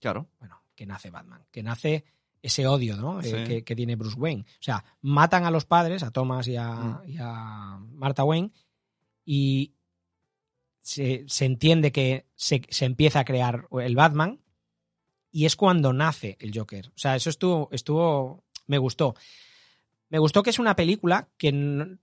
Claro. 0.00 0.28
Bueno, 0.38 0.62
que 0.74 0.86
nace 0.86 1.10
Batman. 1.10 1.42
Que 1.50 1.62
nace 1.62 2.04
ese 2.40 2.66
odio, 2.66 2.96
¿no? 2.96 3.20
Eh, 3.20 3.44
que, 3.46 3.64
que 3.64 3.76
tiene 3.76 3.96
Bruce 3.96 4.18
Wayne. 4.18 4.42
O 4.48 4.62
sea, 4.62 4.82
matan 5.02 5.44
a 5.44 5.50
los 5.50 5.64
padres, 5.66 6.02
a 6.02 6.10
Thomas 6.10 6.48
y 6.48 6.56
a, 6.56 6.70
Mm. 6.72 7.00
y 7.08 7.16
a 7.20 7.78
Martha 7.94 8.24
Wayne, 8.24 8.50
y 9.24 9.72
se, 10.82 11.24
se 11.28 11.44
entiende 11.46 11.90
que 11.92 12.26
se, 12.34 12.62
se 12.68 12.84
empieza 12.84 13.20
a 13.20 13.24
crear 13.24 13.66
el 13.80 13.96
Batman, 13.96 14.40
y 15.30 15.46
es 15.46 15.56
cuando 15.56 15.92
nace 15.94 16.36
el 16.40 16.52
Joker. 16.56 16.88
O 16.88 16.98
sea, 16.98 17.16
eso 17.16 17.30
estuvo, 17.30 17.68
estuvo, 17.72 18.44
me 18.66 18.76
gustó. 18.78 19.14
Me 20.10 20.18
gustó 20.18 20.42
que 20.42 20.50
es 20.50 20.58
una 20.58 20.76
película 20.76 21.28
que, 21.38 21.96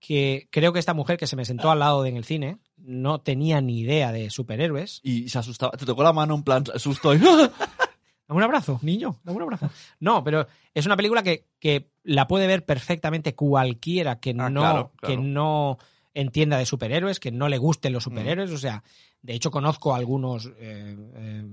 que 0.00 0.48
creo 0.50 0.72
que 0.72 0.80
esta 0.80 0.94
mujer 0.94 1.16
que 1.16 1.28
se 1.28 1.36
me 1.36 1.44
sentó 1.44 1.70
al 1.70 1.78
lado 1.78 2.02
de- 2.02 2.08
en 2.08 2.16
el 2.16 2.24
cine 2.24 2.58
no 2.76 3.20
tenía 3.20 3.60
ni 3.60 3.78
idea 3.80 4.10
de 4.10 4.30
superhéroes. 4.30 4.98
Y 5.04 5.28
se 5.28 5.38
asustaba. 5.38 5.76
Te 5.76 5.86
tocó 5.86 6.02
la 6.02 6.12
mano 6.12 6.34
en 6.34 6.42
plan 6.42 6.64
susto. 6.76 7.14
y- 7.14 7.18
Dame 7.18 7.50
un 8.28 8.42
abrazo, 8.42 8.80
niño, 8.82 9.20
dame 9.22 9.36
un 9.36 9.42
abrazo. 9.44 9.70
No, 10.00 10.24
pero 10.24 10.48
es 10.74 10.84
una 10.86 10.96
película 10.96 11.22
que, 11.22 11.46
que 11.60 11.92
la 12.02 12.26
puede 12.26 12.48
ver 12.48 12.64
perfectamente 12.64 13.36
cualquiera 13.36 14.18
que, 14.18 14.30
Ah, 14.30 14.50
no, 14.50 14.60
claro, 14.60 14.92
que 15.06 15.16
no 15.16 15.78
entienda 16.14 16.58
de 16.58 16.66
superhéroes, 16.66 17.18
que 17.20 17.30
no 17.32 17.48
le 17.48 17.58
gusten 17.58 17.92
Mm. 17.92 17.94
los 17.94 18.04
superhéroes. 18.04 18.50
O 18.50 18.58
sea, 18.58 18.82
de 19.22 19.34
hecho 19.34 19.50
conozco 19.50 19.94
algunos... 19.94 20.46
eh, 20.58 20.96
eh, 21.16 21.44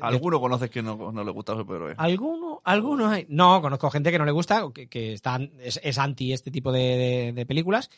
Alguno 0.00 0.40
conoces 0.40 0.70
que 0.70 0.80
no, 0.80 1.10
no 1.10 1.24
le 1.24 1.30
gusta 1.32 1.52
el 1.52 1.58
superhéroe. 1.58 1.94
¿Alguno? 1.98 2.60
¿Alguno 2.64 3.08
hay? 3.08 3.26
No, 3.28 3.60
conozco 3.60 3.90
gente 3.90 4.12
que 4.12 4.18
no 4.18 4.24
le 4.24 4.30
gusta, 4.30 4.62
que, 4.72 4.86
que 4.88 5.12
están, 5.12 5.50
es, 5.58 5.80
es 5.82 5.98
anti 5.98 6.32
este 6.32 6.52
tipo 6.52 6.70
de, 6.70 6.80
de- 6.80 7.32
de 7.32 7.46
películas. 7.46 7.90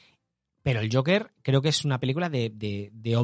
Pero 0.63 0.81
el 0.81 0.89
Joker 0.91 1.31
creo 1.43 1.61
que 1.61 1.69
es 1.69 1.85
una 1.85 2.01
película 2.01 2.31
de, 2.31 2.49
de- 2.49 2.91
de 2.95 3.17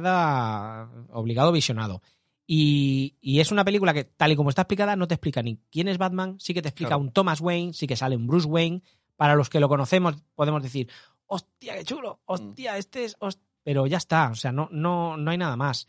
obligada, 0.00 0.88
obligado 1.10 1.52
visionado. 1.52 2.02
Y, 2.46 3.16
y 3.20 3.40
es 3.40 3.50
una 3.50 3.64
película 3.64 3.92
que, 3.92 4.04
tal 4.04 4.30
y 4.30 4.36
como 4.36 4.50
está 4.50 4.62
explicada, 4.62 4.94
no 4.94 5.08
te 5.08 5.14
explica 5.14 5.42
ni 5.42 5.58
quién 5.72 5.88
es 5.88 5.98
Batman, 5.98 6.36
sí 6.38 6.54
que 6.54 6.62
te 6.62 6.68
explica 6.68 6.90
Claro. 6.90 7.02
un 7.02 7.10
Thomas 7.12 7.40
Wayne, 7.40 7.72
sí 7.72 7.86
que 7.88 7.96
sale 7.96 8.14
un 8.16 8.26
Bruce 8.26 8.46
Wayne. 8.46 8.82
Para 9.16 9.34
los 9.34 9.48
que 9.48 9.58
lo 9.60 9.68
conocemos, 9.68 10.14
podemos 10.34 10.62
decir, 10.62 10.88
hostia, 11.26 11.76
qué 11.76 11.84
chulo, 11.84 12.20
hostia, 12.24 12.78
este 12.78 13.04
es. 13.04 13.16
host-". 13.18 13.42
Pero 13.62 13.86
ya 13.86 13.96
está, 13.96 14.30
o 14.30 14.34
sea, 14.34 14.52
no, 14.52 14.68
no, 14.70 15.16
no 15.16 15.30
hay 15.30 15.38
nada 15.38 15.56
más. 15.56 15.88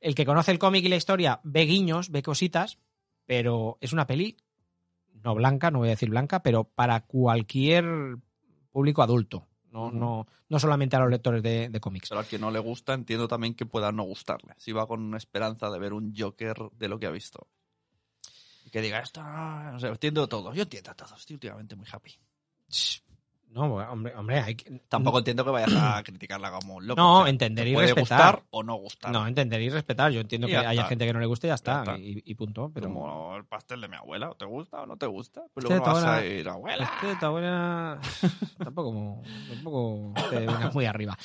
El 0.00 0.14
que 0.14 0.24
conoce 0.24 0.50
el 0.50 0.58
cómic 0.58 0.84
y 0.84 0.88
la 0.88 0.96
historia 0.96 1.40
ve 1.44 1.66
guiños, 1.66 2.10
ve 2.10 2.22
cositas, 2.22 2.78
pero 3.26 3.76
es 3.80 3.92
una 3.92 4.06
peli 4.06 4.36
no 5.22 5.34
blanca, 5.34 5.70
no 5.70 5.78
voy 5.80 5.88
a 5.88 5.92
decir 5.92 6.10
blanca, 6.10 6.42
pero 6.42 6.64
para 6.64 7.00
cualquier 7.00 8.16
público 8.70 9.02
adulto. 9.02 9.46
No, 9.70 9.92
no, 9.92 10.26
no 10.48 10.58
solamente 10.58 10.96
a 10.96 10.98
los 10.98 11.10
lectores 11.10 11.44
de, 11.44 11.68
de 11.68 11.80
cómics. 11.80 12.08
Pero 12.08 12.20
al 12.20 12.26
que 12.26 12.40
no 12.40 12.50
le 12.50 12.58
gusta, 12.58 12.92
entiendo 12.92 13.28
también 13.28 13.54
que 13.54 13.66
pueda 13.66 13.92
no 13.92 14.02
gustarle. 14.02 14.54
Si 14.58 14.72
va 14.72 14.88
con 14.88 15.00
una 15.00 15.16
esperanza 15.16 15.70
de 15.70 15.78
ver 15.78 15.92
un 15.92 16.12
Joker 16.16 16.56
de 16.72 16.88
lo 16.88 16.98
que 16.98 17.06
ha 17.06 17.10
visto. 17.10 17.46
Y 18.64 18.70
que 18.70 18.80
diga, 18.80 18.98
esto 18.98 19.22
no, 19.22 19.72
no 19.72 19.78
sé, 19.78 19.86
entiendo 19.86 20.28
todo. 20.28 20.52
Yo 20.54 20.62
entiendo 20.64 20.92
todo. 20.96 21.14
Estoy 21.14 21.34
últimamente 21.34 21.76
muy 21.76 21.86
happy. 21.90 22.18
No, 23.52 23.62
hombre, 23.74 24.14
hombre, 24.14 24.38
hay 24.40 24.54
que... 24.54 24.80
Tampoco 24.88 25.18
entiendo 25.18 25.44
que 25.44 25.50
vayas 25.50 25.74
a 25.74 26.02
criticarla 26.04 26.52
como 26.52 26.76
un 26.76 26.86
loco. 26.86 27.00
No, 27.00 27.18
O 27.18 27.22
sea, 27.22 27.30
entender 27.30 27.64
te 27.64 27.70
y 27.70 27.74
puede 27.74 27.86
respetar. 27.88 28.34
gustar 28.36 28.42
o 28.50 28.62
no 28.62 28.76
gustar. 28.76 29.10
No, 29.10 29.26
entender 29.26 29.60
y 29.60 29.68
respetar. 29.70 30.12
Yo 30.12 30.20
entiendo 30.20 30.46
Y 30.46 30.50
que 30.50 30.54
ya 30.54 30.68
haya 30.68 30.82
está. 30.82 30.88
gente 30.88 31.04
que 31.06 31.12
no 31.12 31.18
le 31.18 31.26
guste 31.26 31.48
y 31.48 31.50
ya 31.50 31.54
está. 31.54 31.80
está. 31.80 31.98
Y, 31.98 32.22
y 32.24 32.34
punto. 32.36 32.70
Pero 32.72 32.86
Como 32.86 33.36
el 33.36 33.44
pastel 33.44 33.80
de 33.80 33.88
mi 33.88 33.96
abuela. 33.96 34.30
¿Te 34.38 34.44
gusta 34.44 34.82
o 34.82 34.86
no 34.86 34.96
te 34.96 35.06
gusta? 35.06 35.42
Pues 35.52 35.64
Este 35.64 35.76
luego 35.76 35.90
no 35.90 35.96
de 35.98 36.04
vas 36.04 36.12
a 36.20 36.24
ir, 36.24 36.48
abuela. 36.48 36.84
Este, 37.02 37.16
tu 37.16 37.26
abuela, 37.26 37.98
tampoco, 38.62 39.22
tampoco 39.52 40.14
te 40.30 40.38
vengas 40.46 40.72
muy 40.74 40.86
arriba. 40.86 41.18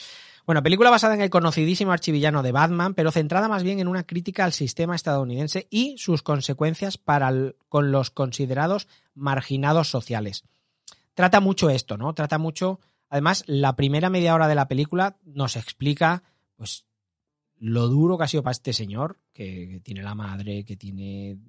Bueno, 0.47 0.61
película 0.61 0.89
basada 0.91 1.15
en 1.15 1.21
el 1.21 1.29
conocidísimo 1.31 1.91
archivillano 1.91 2.43
de 2.43 2.51
Batman, 2.51 2.93
pero 2.93 3.11
centrada 3.11 3.47
más 3.47 3.63
bien 3.63 3.79
en 3.79 3.87
una 3.87 4.03
crítica 4.03 4.45
al 4.45 4.53
sistema 4.53 4.95
estadounidense 4.95 5.67
y 5.71 5.97
sus 5.97 6.21
consecuencias 6.21 6.97
para 6.97 7.29
el- 7.29 7.55
con 7.69 7.91
los 7.91 8.09
considerados 8.11 8.87
marginados 9.15 9.89
sociales. 9.89 10.43
Trata 11.15 11.39
mucho 11.39 11.69
esto, 11.69 11.97
¿no? 11.97 12.13
Trata 12.13 12.37
mucho. 12.37 12.79
Además, 13.09 13.43
la 13.47 13.75
primera 13.75 14.09
media 14.09 14.35
hora 14.35 14.47
de 14.47 14.55
la 14.55 14.67
película 14.67 15.17
nos 15.23 15.55
explica, 15.55 16.23
pues, 16.55 16.85
lo 17.57 17.87
duro 17.87 18.17
que 18.17 18.25
ha 18.25 18.27
sido 18.27 18.43
para 18.43 18.51
este 18.51 18.73
señor, 18.73 19.19
que, 19.33 19.81
tiene 19.83 20.03
la 20.03 20.13
madre, 20.13 20.65
que 20.65 20.75
tiene. 20.75 21.39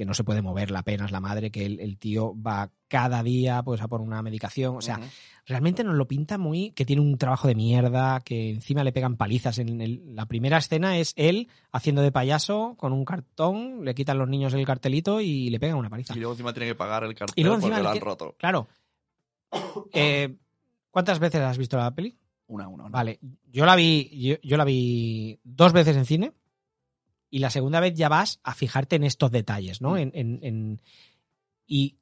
Que 0.00 0.06
no 0.06 0.14
se 0.14 0.24
puede 0.24 0.40
mover 0.40 0.70
la 0.70 0.82
pena 0.82 1.04
es 1.04 1.10
la 1.12 1.20
madre, 1.20 1.50
que 1.50 1.66
el, 1.66 1.78
el 1.78 1.98
tío 1.98 2.34
va 2.40 2.70
cada 2.88 3.22
día 3.22 3.62
pues 3.62 3.82
a 3.82 3.86
por 3.86 4.00
una 4.00 4.22
medicación. 4.22 4.74
O 4.74 4.80
sea, 4.80 4.98
realmente 5.44 5.84
nos 5.84 5.94
lo 5.94 6.08
pinta 6.08 6.38
muy. 6.38 6.70
que 6.70 6.86
tiene 6.86 7.02
un 7.02 7.18
trabajo 7.18 7.48
de 7.48 7.54
mierda, 7.54 8.20
que 8.24 8.48
encima 8.48 8.82
le 8.82 8.92
pegan 8.92 9.18
palizas. 9.18 9.58
En 9.58 9.82
el- 9.82 10.16
la 10.16 10.24
primera 10.24 10.56
escena 10.56 10.96
es 10.96 11.12
él 11.16 11.48
haciendo 11.70 12.00
de 12.00 12.12
payaso 12.12 12.76
con 12.78 12.94
un 12.94 13.04
cartón, 13.04 13.84
le 13.84 13.94
quitan 13.94 14.16
los 14.16 14.26
niños 14.26 14.54
el 14.54 14.64
cartelito 14.64 15.20
y 15.20 15.50
le 15.50 15.60
pegan 15.60 15.76
una 15.76 15.90
paliza. 15.90 16.14
Y 16.14 16.18
luego 16.20 16.32
encima 16.32 16.54
tiene 16.54 16.68
que 16.68 16.74
pagar 16.76 17.04
el 17.04 17.14
cartel 17.14 17.34
Y 17.36 17.44
luego 17.44 17.60
porque 17.60 17.82
lo 17.82 17.88
han 17.90 17.98
que- 17.98 18.00
roto. 18.04 18.34
Claro. 18.38 18.68
Eh, 19.92 20.34
¿Cuántas 20.90 21.18
veces 21.18 21.42
has 21.42 21.58
visto 21.58 21.76
la 21.76 21.94
peli? 21.94 22.16
Una 22.46 22.64
a 22.64 22.68
una. 22.68 22.84
¿no? 22.84 22.90
Vale, 22.90 23.20
yo 23.52 23.66
la 23.66 23.76
vi, 23.76 24.08
yo, 24.18 24.36
yo 24.42 24.56
la 24.56 24.64
vi 24.64 25.38
dos 25.44 25.74
veces 25.74 25.94
en 25.96 26.06
cine 26.06 26.32
y 27.30 27.38
la 27.38 27.50
segunda 27.50 27.80
vez 27.80 27.94
ya 27.94 28.08
vas 28.08 28.40
a 28.42 28.54
fijarte 28.54 28.96
en 28.96 29.04
estos 29.04 29.30
detalles, 29.30 29.80
¿no? 29.80 29.92
Mm. 29.92 29.96
En, 29.98 30.10
en- 30.14 30.38
en- 30.42 30.80
y 31.66 31.96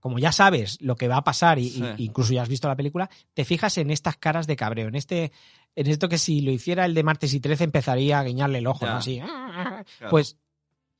como 0.00 0.18
ya 0.18 0.30
sabes 0.32 0.80
lo 0.80 0.96
que 0.96 1.08
va 1.08 1.16
a 1.18 1.24
pasar 1.24 1.58
y, 1.58 1.82
incluso 1.98 2.32
ya 2.32 2.42
has 2.42 2.48
visto 2.48 2.68
la 2.68 2.76
película, 2.76 3.10
te 3.34 3.44
fijas 3.44 3.78
en 3.78 3.90
estas 3.90 4.16
caras 4.16 4.46
de 4.46 4.54
cabreo, 4.56 4.88
en 4.88 4.94
este, 4.94 5.32
en 5.74 5.86
esto 5.88 6.08
que 6.08 6.18
si 6.18 6.40
lo 6.40 6.52
hiciera 6.52 6.84
el 6.84 6.94
de 6.94 7.02
martes 7.02 7.34
y 7.34 7.40
13 7.40 7.64
empezaría 7.64 8.18
a 8.20 8.24
guiñarle 8.24 8.58
el 8.58 8.66
ojo, 8.68 8.86
Ya. 8.86 8.92
¿no? 8.92 8.98
Así. 8.98 9.18
Claro. 9.20 9.84
Pues 10.10 10.36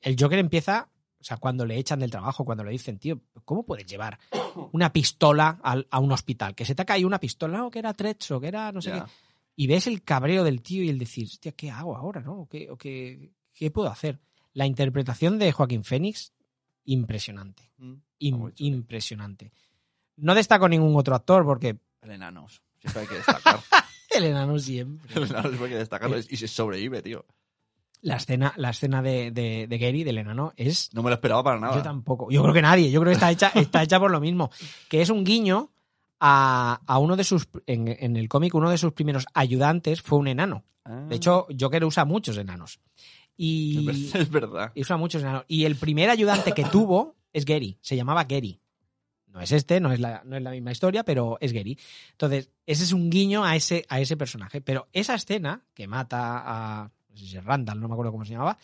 el 0.01 0.17
Joker 0.19 0.39
empieza, 0.41 0.89
o 1.21 1.25
sea, 1.25 1.37
cuando 1.37 1.65
le 1.65 1.77
echan 1.79 2.01
del 2.01 2.11
trabajo, 2.11 2.45
cuando 2.45 2.65
le 2.65 2.73
dicen, 2.73 2.99
tío, 2.99 3.21
¿cómo 3.45 3.65
puedes 3.65 3.87
llevar 3.87 4.19
una 4.73 4.93
pistola 4.93 5.59
a 5.63 5.99
un 6.01 6.13
hospital? 6.13 6.55
Que 6.57 6.65
se 6.65 6.75
te 6.75 6.83
ha 6.83 6.87
caído 6.87 7.07
una 7.07 7.21
pistola, 7.21 7.65
o 7.65 7.71
que 7.71 7.79
era 7.79 7.95
Trezzo, 7.95 8.41
que 8.41 8.49
era 8.49 8.73
no 8.73 8.81
sé 8.83 8.91
Ya. 8.91 9.05
qué. 9.05 9.11
Y 9.57 9.67
ves 9.67 9.87
el 9.89 10.03
cabreo 10.03 10.45
del 10.45 10.63
tío 10.63 10.83
y 10.85 10.89
el 10.89 10.99
decir, 10.99 11.27
hostia, 11.27 11.51
¿qué 11.53 11.71
hago 11.71 11.97
ahora, 11.97 12.21
no? 12.21 12.43
¿O 12.43 12.49
qué, 12.49 12.71
o 12.71 12.77
qué, 12.77 13.31
qué 13.59 13.71
puedo 13.71 13.89
hacer? 13.89 14.21
La 14.55 14.67
interpretación 14.67 15.39
de 15.39 15.53
Joaquín 15.53 15.85
Fénix, 15.85 16.33
impresionante. 16.85 17.71
Mm. 17.79 17.95
impresionante. 18.57 19.53
No 20.17 20.35
destaco 20.35 20.69
ningún 20.69 20.97
otro 20.97 21.15
actor 21.15 21.45
porque 21.45 21.79
El 22.03 22.13
enanos. 22.13 22.63
Siempre 22.79 23.03
hay 23.03 23.09
que 23.09 23.15
destacar. 23.17 23.61
el 24.17 24.25
enano 24.25 24.59
siempre. 24.59 25.13
el 25.15 25.25
enanos 25.25 25.49
siempre 25.49 25.67
hay 25.67 25.73
que 25.73 25.79
destacarlo. 25.79 26.19
Y 26.19 26.37
se 26.37 26.49
sobrevive, 26.49 27.03
tío. 27.03 27.25
La 28.01 28.17
escena, 28.17 28.55
la 28.57 28.71
escena 28.71 29.03
de, 29.03 29.33
de, 29.33 29.67
de 29.69 29.79
Gary, 29.79 30.05
del 30.05 30.19
enano, 30.19 30.53
es 30.57 30.95
No 30.95 31.03
me 31.03 31.11
lo 31.11 31.15
esperaba 31.15 31.43
para 31.43 31.59
nada. 31.59 31.77
Yo 31.77 31.83
tampoco. 31.83 32.31
Yo 32.31 32.43
creo 32.43 32.55
que 32.55 32.63
nadie. 32.63 32.93
Yo 32.93 33.01
creo 33.01 33.11
que 33.11 33.15
está 33.15 33.31
hecha, 33.31 33.49
está 33.57 33.83
hecha 33.83 33.99
por 33.99 34.13
lo 34.13 34.21
mismo. 34.21 34.51
Que 34.89 35.03
es 35.03 35.11
un 35.11 35.25
guiño 35.25 35.73
a, 36.21 36.81
a 36.87 36.99
uno 36.99 37.17
de 37.17 37.25
sus. 37.25 37.49
En, 37.67 37.89
en 37.89 38.17
el 38.17 38.29
cómic, 38.29 38.55
uno 38.55 38.71
de 38.71 38.79
sus 38.79 38.93
primeros 38.93 39.27
ayudantes 39.35 40.01
fue 40.01 40.19
un 40.19 40.29
enano. 40.29 40.65
Ah. 40.85 41.07
De 41.09 41.17
hecho, 41.17 41.49
Joker 41.59 41.85
usa 41.85 42.05
muchos 42.05 42.39
enanos. 42.39 42.81
Y, 43.39 43.89
es 44.15 44.31
verdad. 44.31 44.73
y 44.75 44.83
usa 44.83 44.99
muchos 44.99 45.23
enanos. 45.23 45.45
Y 45.49 45.65
el 45.65 45.77
primer 45.77 46.11
ayudante 46.11 46.53
que 46.53 46.65
tuvo 46.65 47.17
es 47.33 47.47
Gary. 47.47 47.79
Se 47.81 47.97
llamaba 47.97 48.25
Gary. 48.25 48.61
No 49.29 49.41
es 49.41 49.53
este, 49.53 49.79
no 49.79 49.93
es 49.93 50.01
la, 50.01 50.23
no 50.25 50.37
es 50.37 50.43
la 50.43 50.51
misma 50.51 50.73
historia, 50.73 51.05
pero 51.05 51.39
es 51.41 51.53
Gary. 51.53 51.79
Entonces, 52.11 52.51
ese 52.67 52.83
es 52.83 52.93
un 52.93 53.09
guiño 53.09 53.45
a 53.45 53.55
ese, 53.55 53.87
a 53.89 54.01
ese 54.01 54.17
personaje. 54.17 54.61
Pero 54.61 54.89
esa 54.93 55.15
escena 55.15 55.63
que 55.73 55.87
mata 55.87 56.43
a. 56.45 56.91
No 57.11 57.17
sé 57.17 57.27
si 57.27 57.37
es 57.37 57.45
Randall, 57.45 57.81
no 57.81 57.89
me 57.89 57.95
acuerdo 57.95 58.13
cómo 58.13 58.25
se 58.25 58.33
llamaba. 58.33 58.59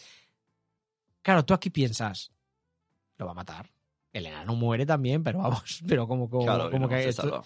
Claro, 1.23 1.45
tú 1.45 1.55
aquí 1.55 1.71
piensas. 1.71 2.33
Lo 3.17 3.27
va 3.27 3.33
a 3.33 3.35
matar. 3.35 3.71
El 4.13 4.27
enano 4.27 4.55
muere 4.55 4.85
también, 4.87 5.23
pero 5.23 5.39
vamos, 5.39 5.83
pero 5.89 6.09
como, 6.09 6.29
como, 6.29 6.45
Claro, 6.45 6.71
como 6.71 6.87
no, 6.87 6.89
que 6.89 7.09
esto-. 7.09 7.45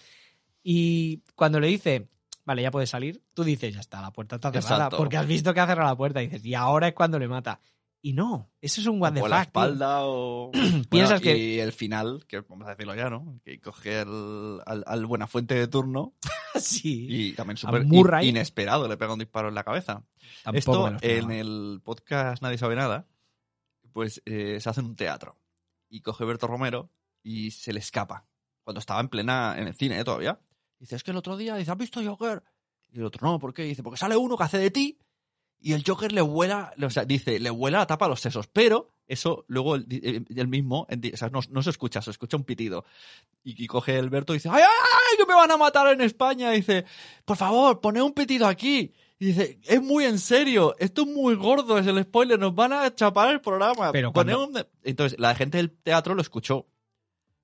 Y 0.63 1.21
cuando 1.35 1.59
le 1.59 1.67
dice, 1.67 2.07
vale, 2.49 2.63
ya 2.63 2.71
puedes 2.71 2.89
salir, 2.89 3.23
tú 3.33 3.43
dices, 3.43 3.73
ya 3.75 3.79
está, 3.79 4.01
la 4.01 4.11
puerta 4.11 4.35
está 4.35 4.51
cerrada, 4.51 4.75
Exacto. 4.75 4.97
porque 4.97 5.17
has 5.17 5.27
visto 5.27 5.53
que 5.53 5.59
ha 5.59 5.67
cerrado 5.67 5.89
la 5.89 5.95
puerta 5.95 6.21
y 6.21 6.27
dices, 6.27 6.43
y 6.45 6.55
ahora 6.55 6.87
es 6.87 6.93
cuando 6.95 7.19
le 7.19 7.27
mata. 7.27 7.59
Y 8.01 8.13
no, 8.13 8.49
eso 8.61 8.79
es 8.81 8.87
un 8.87 8.99
what 9.01 9.13
the 9.13 9.21
o 9.21 9.27
la 9.27 9.43
fuck, 9.43 9.51
tío. 9.53 9.61
espalda 9.63 9.99
o... 10.05 10.51
Piensas 10.89 11.21
Bueno, 11.21 11.21
que- 11.21 11.37
Y 11.37 11.59
el 11.59 11.71
final, 11.73 12.25
que 12.27 12.39
vamos 12.41 12.65
a 12.67 12.71
decirlo 12.71 12.95
ya, 12.95 13.09
¿no? 13.09 13.39
Que 13.43 13.59
coge 13.59 13.99
al, 13.99 14.61
al, 14.65 14.83
al 14.87 15.05
Buenafuente 15.05 15.53
de 15.55 15.67
turno 15.67 16.15
sí, 16.55 17.07
y 17.09 17.33
también 17.33 17.57
súper 17.57 17.83
in- 17.83 18.29
inesperado, 18.29 18.87
le 18.87 18.97
pega 18.97 19.13
un 19.13 19.19
disparo 19.19 19.49
en 19.49 19.55
la 19.55 19.63
cabeza. 19.63 20.03
tampoco 20.43 20.87
Esto 20.87 20.97
en 21.01 21.31
el 21.31 21.81
podcast 21.83 22.41
Nadie 22.41 22.57
sabe 22.57 22.75
nada, 22.75 23.05
pues 23.91 24.21
eh, 24.25 24.59
se 24.59 24.69
hace 24.69 24.79
en 24.79 24.87
un 24.87 24.95
teatro. 24.95 25.37
Y 25.89 26.01
coge 26.01 26.25
Berto 26.25 26.47
Romero 26.47 26.89
y 27.21 27.51
se 27.51 27.73
le 27.73 27.79
escapa. 27.79 28.25
Cuando 28.63 28.79
estaba 28.79 29.01
en 29.01 29.09
plena, 29.09 29.55
en 29.57 29.67
el 29.67 29.73
cine 29.75 29.99
¿eh? 29.99 30.03
todavía. 30.03 30.39
Dice, 30.79 30.95
es 30.95 31.03
que 31.03 31.11
el 31.11 31.17
otro 31.17 31.35
día, 31.37 31.55
dice, 31.55 31.71
¿has 31.71 31.77
visto 31.77 32.01
Joker? 32.03 32.41
Y 32.91 32.99
el 32.99 33.05
otro, 33.05 33.27
no, 33.27 33.37
¿por 33.39 33.53
qué? 33.53 33.63
Dice, 33.63 33.83
porque 33.83 33.97
sale 33.97 34.15
uno 34.17 34.37
que 34.37 34.43
hace 34.43 34.57
de 34.57 34.71
ti 34.71 34.97
y 35.61 35.73
el 35.73 35.83
Joker 35.85 36.11
le 36.13 36.21
vuela, 36.21 36.73
o 36.81 36.89
sea, 36.89 37.03
dice, 37.05 37.37
le 37.39 37.49
vuela 37.49 37.79
la 37.79 37.87
tapa 37.87 38.05
a 38.05 38.09
los 38.09 38.21
sesos. 38.21 38.47
Pero 38.47 38.89
eso 39.07 39.43
luego 39.47 39.75
el, 39.75 39.85
el- 39.89 40.25
el 40.35 40.47
mismo, 40.47 40.87
o 40.89 41.17
sea, 41.17 41.29
no, 41.29 41.41
no 41.49 41.61
se 41.61 41.69
escucha, 41.71 42.01
se 42.01 42.11
escucha 42.11 42.37
un 42.37 42.45
pitido. 42.45 42.85
Y, 43.43 43.61
y 43.63 43.67
coge 43.67 43.97
el 43.99 44.09
Berto 44.09 44.33
y 44.33 44.37
dice, 44.37 44.49
¡ay, 44.49 44.61
ay, 44.63 44.69
ay, 45.11 45.17
que 45.17 45.25
me 45.25 45.35
van 45.35 45.51
a 45.51 45.57
matar 45.57 45.87
en 45.93 45.99
España! 46.01 46.53
Y 46.53 46.57
dice, 46.57 46.85
por 47.25 47.35
favor, 47.35 47.81
poned 47.81 48.01
un 48.01 48.13
pitido 48.13 48.47
aquí. 48.47 48.93
Y 49.19 49.25
dice, 49.25 49.59
es 49.65 49.81
muy 49.81 50.05
en 50.05 50.17
serio, 50.17 50.75
esto 50.79 51.01
es 51.01 51.07
muy 51.09 51.35
gordo, 51.35 51.77
es 51.77 51.85
el 51.87 52.01
spoiler, 52.03 52.39
nos 52.39 52.55
van 52.55 52.71
a 52.71 52.95
chapar 52.95 53.29
el 53.31 53.41
programa. 53.41 53.91
Pero 54.13 54.43
un- 54.45 54.65
Entonces, 54.83 55.19
la 55.19 55.35
gente 55.35 55.57
del 55.57 55.71
teatro 55.71 56.15
lo 56.15 56.21
escuchó. 56.21 56.67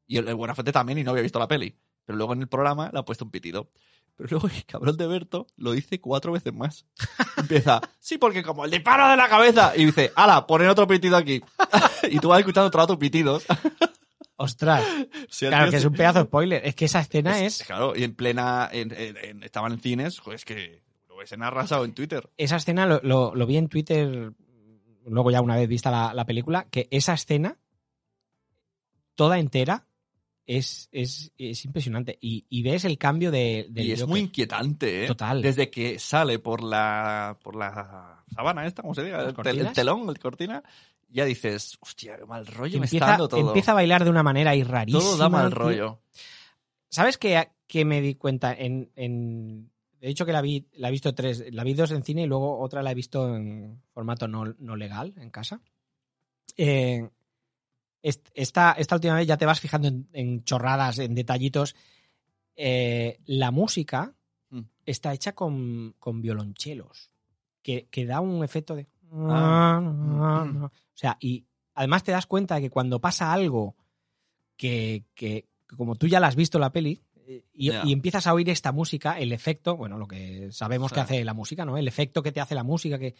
Y 0.07 0.17
el, 0.17 0.27
el 0.29 0.35
Buenafuente 0.35 0.71
también 0.71 0.99
y 0.99 1.03
no 1.03 1.11
había 1.11 1.23
visto 1.23 1.37
la 1.39 1.47
peli. 1.49 1.75
Pero 2.05 2.17
luego 2.17 2.33
en 2.33 2.41
el 2.41 2.47
programa 2.47 2.89
le 2.93 2.99
ha 2.99 3.03
puesto 3.03 3.25
un 3.25 3.31
pitido. 3.31 3.69
Pero 4.15 4.29
luego 4.31 4.47
el 4.47 4.65
cabrón 4.65 4.95
de 4.95 5.07
Berto 5.07 5.47
lo 5.57 5.71
dice 5.73 5.99
cuatro 5.99 6.31
veces 6.31 6.53
más. 6.53 6.85
Empieza, 7.37 7.81
sí, 7.99 8.17
porque 8.17 8.43
como 8.43 8.63
el 8.65 8.71
disparo 8.71 9.09
de 9.09 9.17
la 9.17 9.27
cabeza. 9.27 9.73
Y 9.75 9.85
dice, 9.85 10.11
ala, 10.15 10.47
ponen 10.47 10.69
otro 10.69 10.87
pitido 10.87 11.17
aquí. 11.17 11.41
y 12.09 12.19
tú 12.19 12.29
vas 12.29 12.39
escuchando 12.39 12.67
otro 12.67 12.79
rato 12.81 12.97
pitidos. 12.99 13.45
Ostras, 14.37 14.83
el 15.41 15.49
claro 15.49 15.71
que 15.71 15.77
es 15.77 15.85
un 15.85 15.93
pedazo 15.93 16.19
de 16.19 16.25
spoiler. 16.25 16.61
Es 16.65 16.75
que 16.75 16.85
esa 16.85 16.99
escena 16.99 17.41
es- 17.41 17.61
es, 17.61 17.67
Claro, 17.67 17.95
y 17.95 18.03
en 18.03 18.13
plena. 18.15 18.69
En, 18.71 18.91
en- 18.93 19.15
en- 19.17 19.43
estaban 19.43 19.71
en 19.71 19.79
cines, 19.79 20.19
pues 20.21 20.41
es 20.41 20.45
que 20.45 20.83
lo 21.07 21.15
ves 21.17 21.31
en 21.31 21.41
arrasado 21.41 21.85
en 21.85 21.93
Twitter. 21.93 22.29
esa 22.37 22.57
escena 22.57 22.85
lo, 22.85 22.99
lo- 23.01 23.33
lo 23.33 23.45
vi 23.45 23.55
en 23.57 23.69
Twitter, 23.69 24.33
luego 25.05 25.31
ya 25.31 25.39
una 25.41 25.55
vez 25.55 25.69
vista 25.69 25.89
la, 25.89 26.13
la 26.13 26.25
película, 26.25 26.67
que 26.69 26.89
esa 26.91 27.13
escena, 27.13 27.57
toda 29.15 29.39
entera, 29.39 29.85
es, 30.45 30.89
es, 30.91 31.31
es 31.37 31.65
impresionante. 31.65 32.17
Y, 32.21 32.45
y 32.49 32.61
ves 32.63 32.85
el 32.85 32.97
cambio 32.97 33.31
de, 33.31 33.67
del 33.69 33.85
y 33.87 33.91
es 33.91 34.01
Joker. 34.01 34.11
muy 34.11 34.19
inquietante, 34.21 35.03
¿eh? 35.05 35.07
Total. 35.07 35.41
Desde 35.41 35.69
que 35.69 35.99
sale 35.99 36.39
por 36.39 36.63
la, 36.63 37.37
por 37.43 37.55
la 37.55 38.23
sabana 38.33 38.65
esta, 38.65 38.81
como 38.81 38.93
se 38.93 39.03
diga, 39.03 39.23
¿Las 39.23 39.47
el, 39.47 39.59
el 39.59 39.73
telón, 39.73 40.09
el 40.09 40.19
cortina, 40.19 40.63
ya 41.09 41.25
dices, 41.25 41.77
hostia, 41.79 42.17
qué 42.17 42.25
mal 42.25 42.45
rollo 42.45 42.79
me 42.79 42.85
está 42.85 42.97
empieza, 42.97 43.05
dando 43.11 43.27
todo. 43.27 43.47
empieza 43.47 43.71
a 43.71 43.75
bailar 43.75 44.03
de 44.03 44.09
una 44.09 44.23
manera 44.23 44.51
ahí 44.51 44.63
rarísima. 44.63 45.01
todo 45.03 45.17
da 45.17 45.29
mal 45.29 45.51
rollo. 45.51 46.01
¿Sabes 46.89 47.17
qué, 47.17 47.49
qué 47.67 47.85
me 47.85 48.01
di 48.01 48.15
cuenta? 48.15 48.53
En, 48.53 48.91
en, 48.95 49.71
de 49.99 50.09
hecho 50.09 50.25
que 50.25 50.31
la 50.33 50.41
vi, 50.41 50.67
la 50.73 50.89
he 50.89 50.91
visto 50.91 51.13
tres, 51.15 51.43
la 51.51 51.63
vi 51.63 51.73
dos 51.73 51.91
en 51.91 52.03
cine 52.03 52.23
y 52.23 52.27
luego 52.27 52.59
otra 52.59 52.83
la 52.83 52.91
he 52.91 52.95
visto 52.95 53.35
en 53.35 53.81
formato 53.93 54.27
no, 54.27 54.45
no 54.59 54.75
legal, 54.75 55.13
en 55.17 55.29
casa. 55.29 55.61
Eh, 56.57 57.09
esta, 58.33 58.71
esta 58.73 58.95
última 58.95 59.15
vez 59.15 59.27
ya 59.27 59.37
te 59.37 59.45
vas 59.45 59.59
fijando 59.59 59.87
en, 59.87 60.07
en 60.13 60.43
chorradas, 60.43 60.99
en 60.99 61.15
detallitos. 61.15 61.75
Eh, 62.55 63.19
la 63.25 63.51
música 63.51 64.13
Mm. 64.49 64.61
está 64.85 65.11
hecha 65.13 65.33
con, 65.33 65.95
con 65.99 66.21
violonchelos, 66.21 67.11
que, 67.61 67.87
que 67.89 68.05
da 68.05 68.19
un 68.21 68.43
efecto 68.43 68.75
de... 68.75 68.87
Ah. 69.11 69.81
O 69.81 70.69
sea, 70.93 71.17
y 71.19 71.45
además 71.73 72.03
te 72.03 72.11
das 72.11 72.27
cuenta 72.27 72.55
de 72.55 72.61
que 72.61 72.69
cuando 72.69 73.01
pasa 73.01 73.33
algo 73.33 73.75
que, 74.55 75.03
que- 75.15 75.47
como 75.75 75.95
tú 75.95 76.07
ya 76.07 76.19
la 76.19 76.27
has 76.27 76.35
visto 76.35 76.59
la 76.59 76.71
peli 76.71 77.01
eh, 77.27 77.43
y, 77.53 77.71
empiezas 77.91 78.27
a 78.27 78.33
oír 78.33 78.49
esta 78.49 78.71
música, 78.71 79.19
el 79.19 79.31
efecto, 79.31 79.75
bueno, 79.75 79.97
lo 79.97 80.07
que 80.07 80.51
sabemos 80.51 80.93
que 80.93 80.99
hace 80.99 81.25
la 81.25 81.33
música, 81.33 81.65
¿no? 81.65 81.77
El 81.77 81.87
efecto 81.87 82.21
que 82.21 82.31
te 82.31 82.39
hace 82.39 82.53
la 82.55 82.63
música 82.63 82.99
que 82.99 83.15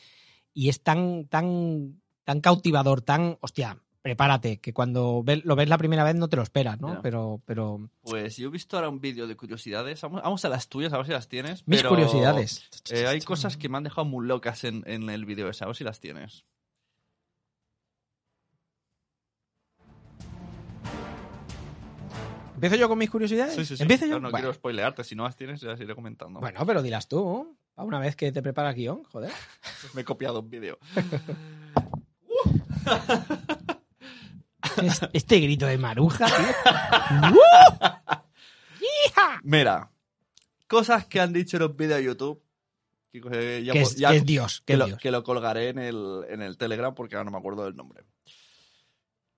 y 0.54 0.69
es 0.69 0.84
tan 0.84 1.26
tan 1.26 2.02
tan 2.24 2.39
cautivador, 2.39 3.02
tan, 3.02 3.38
hostia, 3.41 3.82
prepárate, 4.06 4.60
que 4.60 4.72
cuando 4.72 5.24
lo 5.46 5.56
ves 5.56 5.68
la 5.68 5.80
primera 5.80 6.04
vez 6.04 6.13
no 6.13 6.28
te 6.28 6.36
lo 6.36 6.44
esperas, 6.44 6.80
¿no? 6.80 7.02
Pero 7.02 7.41
pero 7.44 7.89
Pues 8.04 8.38
yo 8.38 8.50
he 8.50 8.52
visto 8.52 8.78
ahora 8.78 8.88
un 8.89 9.02
vídeo 9.02 9.26
de 9.26 9.36
curiosidades. 9.36 10.00
Vamos, 10.02 10.46
a 10.46 10.50
las 10.50 10.70
tuyas, 10.70 10.94
a 10.94 10.98
ver 10.98 11.08
si 11.08 11.12
las 11.12 11.28
tienes. 11.28 11.68
mis 11.68 11.80
pero, 11.80 11.89
curiosidades. 11.89 12.70
eh, 12.91 13.08
hay 13.08 13.20
cosas 13.22 13.58
que 13.58 13.68
me 13.68 13.78
han 13.78 13.84
dejado 13.84 14.06
muy 14.06 14.28
locas 14.28 14.63
en, 14.63 14.84
en 14.86 15.10
el 15.10 15.26
vídeo 15.26 15.50
ese, 15.50 15.63
a 15.63 15.68
ver 15.68 15.76
si 15.76 15.84
las 15.84 16.00
tienes. 16.02 16.46
¿Empiezo 22.54 22.76
yo 22.76 22.88
con 22.88 23.00
mis 23.00 23.10
curiosidades? 23.10 23.56
Sí, 23.56 23.65
sí, 23.65 23.76
sí. 23.76 23.82
¿Empiezo 23.82 24.06
yo? 24.06 24.20
No 24.20 24.30
Bueno. 24.30 24.38
quiero 24.38 24.54
spoilearte, 24.54 25.04
si 25.04 25.15
no 25.15 25.24
las 25.24 25.36
tienes, 25.36 25.62
ya 25.62 25.70
las 25.70 25.82
iré 25.82 25.96
comentando. 25.96 26.39
Bueno, 26.41 26.63
pero 26.65 26.84
dilas 26.84 27.08
tú, 27.08 27.58
a 27.76 27.84
una 27.84 27.98
vez 28.00 28.15
que 28.15 28.32
te 28.32 28.44
preparas 28.44 28.76
guion, 28.76 29.04
joder. 29.06 29.32
Me 29.96 30.02
he 30.02 30.06
copiado 30.06 30.41
un 30.41 30.50
vídeo. 30.52 30.78
Es- 34.84 35.01
Este 35.13 35.39
grito 35.39 35.65
de 35.65 35.78
maruja, 35.78 36.25
tío. 36.28 37.39
Mira, 39.43 39.91
cosas 40.67 41.06
que 41.06 41.19
han 41.19 41.34
dicho 41.34 41.58
en 41.58 41.63
los 41.63 41.75
vídeos 41.75 41.99
de 41.99 42.06
YouTube 42.06 42.41
Que, 43.12 43.63
ya 43.63 43.73
que, 43.73 43.82
po- 43.82 43.88
es, 43.88 43.95
ya- 43.95 44.12
que 44.12 44.17
es 44.17 44.25
Dios. 44.25 44.62
Que 44.65 44.73
es 44.73 44.80
lo, 44.80 44.86
Dios. 44.88 44.99
que 44.99 45.12
lo 45.12 45.23
colgaré 45.23 45.69
en 45.69 45.80
el, 45.80 46.21
en 46.30 46.41
el 46.41 46.58
Telegram 46.58 46.93
porque 46.93 47.15
ahora 47.15 47.25
no 47.25 47.32
me 47.32 47.38
acuerdo 47.38 47.63
del 47.65 47.75
nombre. 47.75 48.04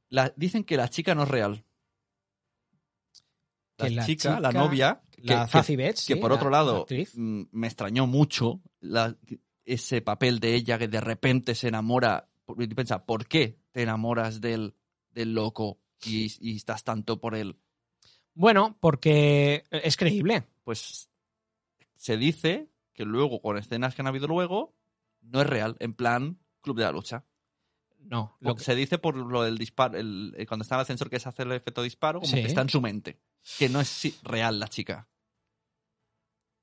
La- 0.10 0.34
dicen 0.36 0.64
que 0.64 0.78
la 0.78 0.90
chica 0.90 1.14
no 1.16 1.24
es 1.24 1.30
real. 1.30 1.64
La, 3.78 3.88
Que 3.88 3.92
la 3.96 4.06
chica, 4.06 4.40
la 4.40 4.52
novia, 4.52 5.02
que, 5.12 5.34
La 5.36 5.48
que- 5.48 5.76
Betts, 5.76 6.06
que 6.08 6.16
sí, 6.16 6.20
por 6.20 6.32
otro 6.32 6.50
la 6.50 6.58
lado 6.64 6.88
mm, 7.14 7.44
me 7.52 7.68
extrañó 7.68 8.08
mucho 8.08 8.62
ese 9.66 10.02
papel 10.02 10.40
de 10.40 10.56
ella 10.56 10.80
que 10.80 10.88
de 10.88 11.02
repente 11.02 11.54
se 11.54 11.68
enamora. 11.68 12.28
Y 12.58 12.68
piensa, 12.68 13.06
¿por 13.06 13.28
qué 13.28 13.60
te 13.72 13.84
enamoras 13.84 14.42
del, 14.42 14.74
del 15.18 15.34
loco 15.34 15.80
y, 16.06 16.32
y 16.40 16.56
estás 16.58 16.84
tanto 16.84 17.20
por 17.20 17.36
él? 17.36 17.58
Bueno, 18.34 18.78
porque 18.80 19.64
es 19.72 19.98
creíble. 19.98 20.44
Pues 20.64 21.10
se 21.96 22.18
dice 22.18 22.70
que 22.94 23.04
luego, 23.04 23.42
con 23.42 23.58
escenas 23.58 23.96
que 23.96 24.02
han 24.02 24.08
habido 24.08 24.28
luego, 24.28 24.74
no 25.22 25.42
es 25.42 25.48
real, 25.48 25.76
en 25.80 25.94
plan 25.94 26.38
Club 26.62 26.78
de 26.78 26.84
la 26.84 26.92
Lucha. 26.92 27.26
No, 28.00 28.38
lo 28.40 28.56
que- 28.56 28.64
Se 28.64 28.76
dice 28.76 28.98
por 29.00 29.16
lo 29.16 29.42
del 29.44 29.58
disparo, 29.58 29.98
el- 29.98 30.34
el- 30.38 30.48
cuando 30.48 30.64
está 30.64 30.76
en 30.76 30.80
el 30.80 30.82
ascensor 30.84 31.10
que 31.10 31.20
se 31.20 31.28
hace 31.30 31.44
el 31.44 31.52
efecto 31.52 31.82
disparo, 31.84 32.20
como 32.20 32.32
Sí. 32.32 32.42
que 32.42 32.48
está 32.48 32.62
en 32.62 32.70
su 32.70 32.80
mente. 32.80 33.20
Que 33.58 33.68
no 33.70 33.82
es 33.82 34.20
real 34.24 34.60
la 34.60 34.68
chica. 34.68 35.08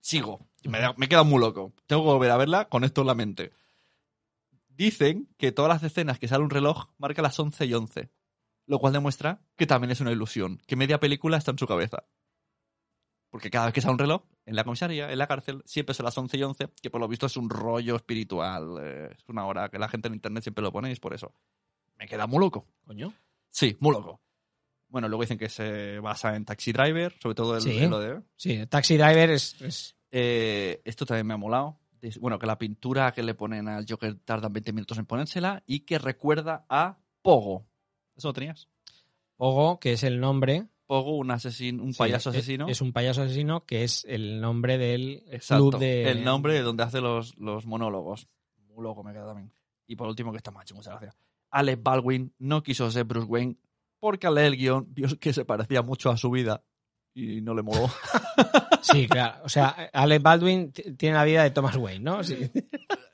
Sigo. 0.00 0.46
Me, 0.64 0.78
me 0.96 1.06
he 1.06 1.08
quedado 1.08 1.24
muy 1.24 1.40
loco. 1.40 1.72
Tengo 1.86 2.02
que 2.02 2.08
volver 2.08 2.30
a 2.30 2.36
verla 2.36 2.68
con 2.68 2.84
esto 2.84 3.00
en 3.02 3.06
la 3.06 3.14
mente. 3.14 3.52
Dicen 4.68 5.28
que 5.38 5.52
todas 5.52 5.68
las 5.70 5.82
escenas 5.82 6.18
que 6.18 6.28
sale 6.28 6.44
un 6.44 6.50
reloj 6.50 6.86
marca 6.98 7.22
las 7.22 7.38
11 7.38 7.64
y 7.66 7.74
11. 7.74 8.10
Lo 8.66 8.78
cual 8.78 8.92
demuestra 8.92 9.40
que 9.56 9.66
también 9.66 9.90
es 9.90 10.00
una 10.00 10.12
ilusión. 10.12 10.58
Que 10.66 10.76
media 10.76 10.98
película 10.98 11.36
está 11.36 11.50
en 11.50 11.58
su 11.58 11.66
cabeza. 11.66 12.04
Porque 13.30 13.50
cada 13.50 13.66
vez 13.66 13.74
que 13.74 13.80
sale 13.80 13.92
un 13.92 13.98
reloj, 13.98 14.22
en 14.46 14.54
la 14.54 14.62
comisaría, 14.64 15.10
en 15.10 15.18
la 15.18 15.26
cárcel, 15.26 15.62
siempre 15.66 15.92
son 15.94 16.04
las 16.04 16.16
11 16.16 16.36
y 16.36 16.42
11, 16.44 16.68
que 16.80 16.90
por 16.90 17.00
lo 17.00 17.08
visto 17.08 17.26
es 17.26 17.36
un 17.36 17.50
rollo 17.50 17.96
espiritual. 17.96 18.76
eh, 18.80 19.08
es 19.18 19.28
una 19.28 19.44
hora 19.46 19.68
que 19.68 19.78
la 19.78 19.88
gente 19.88 20.08
en 20.08 20.14
internet 20.14 20.44
siempre 20.44 20.62
lo 20.62 20.70
pone 20.72 20.88
y 20.88 20.92
es 20.92 21.00
por 21.00 21.14
eso. 21.14 21.34
Me 21.96 22.06
queda 22.06 22.26
muy 22.26 22.38
loco. 22.38 22.66
Coño. 22.86 23.12
Sí, 23.50 23.76
muy 23.80 23.92
loco. 23.92 24.20
Bueno, 24.88 25.08
luego 25.08 25.22
dicen 25.22 25.38
que 25.38 25.48
se 25.48 25.98
basa 25.98 26.36
en 26.36 26.44
Taxi 26.44 26.72
Driver, 26.72 27.16
sobre 27.20 27.34
todo 27.34 27.56
el, 27.56 27.62
Sí. 27.62 27.86
lo 27.88 27.98
de... 27.98 28.22
Sí, 28.36 28.64
Taxi 28.68 28.96
Driver 28.96 29.30
es. 29.30 29.60
es- 29.60 29.96
Eh, 30.16 30.80
esto 30.84 31.04
también 31.04 31.26
me 31.26 31.34
ha 31.34 31.36
molado. 31.36 31.80
Bueno, 32.20 32.38
que 32.38 32.46
la 32.46 32.56
pintura 32.58 33.10
que 33.12 33.24
le 33.24 33.34
ponen 33.34 33.66
al 33.66 33.84
Joker 33.88 34.14
tardan 34.24 34.52
20 34.52 34.72
minutos 34.72 34.96
en 34.98 35.06
ponérsela 35.06 35.64
y 35.66 35.80
que 35.80 35.98
recuerda 35.98 36.64
a 36.68 36.98
Pogo. 37.22 37.66
¿Eso 38.16 38.28
lo 38.28 38.32
tenías? 38.32 38.68
Pogo, 39.36 39.78
que 39.80 39.92
es 39.92 40.02
el 40.04 40.20
nombre. 40.20 40.68
Pogo, 40.86 41.16
un 41.16 41.30
asesino, 41.30 41.82
un 41.82 41.92
sí, 41.92 41.98
payaso 41.98 42.30
es- 42.30 42.36
asesino. 42.36 42.68
Es, 42.68 42.80
un 42.80 42.92
payaso 42.92 43.22
asesino 43.22 43.64
que 43.64 43.84
es 43.84 44.04
el 44.08 44.40
nombre 44.40 44.78
del 44.78 45.24
Exacto. 45.30 45.70
club 45.70 45.80
de. 45.80 46.10
El 46.10 46.24
nombre 46.24 46.54
de 46.54 46.62
donde 46.62 46.82
hace 46.84 47.00
los, 47.00 47.36
los 47.38 47.66
monólogos. 47.66 48.28
Muy 48.68 48.82
loco 48.84 49.02
me 49.02 49.12
queda 49.12 49.26
también. 49.26 49.52
Y 49.86 49.96
por 49.96 50.08
último, 50.08 50.30
que 50.30 50.38
está 50.38 50.50
macho, 50.50 50.74
muchas 50.74 50.92
gracias. 50.92 51.16
Alec 51.50 51.82
Baldwin 51.82 52.34
no 52.38 52.62
quiso 52.62 52.90
ser 52.90 53.04
Bruce 53.04 53.26
Wayne 53.26 53.56
porque 54.00 54.26
al 54.26 54.34
leer 54.34 54.48
el 54.48 54.56
guion 54.56 54.86
vio 54.92 55.08
que 55.20 55.32
se 55.32 55.44
parecía 55.44 55.82
mucho 55.82 56.10
a 56.10 56.16
su 56.16 56.30
vida 56.30 56.62
y 57.14 57.40
no 57.40 57.54
le 57.54 57.62
moló. 57.62 57.90
Sí, 58.84 59.08
claro. 59.08 59.40
O 59.44 59.48
sea, 59.48 59.68
Alec 59.94 60.20
Baldwin 60.22 60.70
tiene 60.70 61.14
la 61.16 61.24
vida 61.24 61.42
de 61.42 61.50
Thomas 61.50 61.74
Wayne, 61.74 62.04
¿no? 62.04 62.22
Sí. 62.22 62.50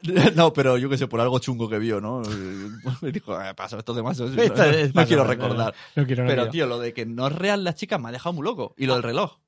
no, 0.34 0.52
pero 0.52 0.76
yo 0.78 0.90
que 0.90 0.98
sé, 0.98 1.06
por 1.06 1.20
algo 1.20 1.38
chungo 1.38 1.68
que 1.68 1.78
vio, 1.78 2.00
¿no? 2.00 2.22
Me 3.02 3.12
dijo, 3.12 3.40
eh, 3.40 3.54
paso 3.54 3.78
estos 3.78 3.94
demás. 3.94 4.18
No, 4.18 4.26
no 4.26 4.34
quiero 4.34 4.92
no, 4.92 5.16
no, 5.16 5.24
recordar. 5.24 5.74
No 5.94 6.04
quiero, 6.06 6.24
no 6.24 6.28
Pero, 6.28 6.48
tío, 6.50 6.66
lo 6.66 6.80
de 6.80 6.92
que 6.92 7.06
no 7.06 7.28
es 7.28 7.32
real 7.36 7.62
la 7.62 7.76
chica 7.76 7.98
me 7.98 8.08
ha 8.08 8.12
dejado 8.12 8.32
muy 8.32 8.42
loco. 8.44 8.74
Y 8.76 8.86
lo 8.86 8.94
del 8.94 9.04
reloj. 9.04 9.38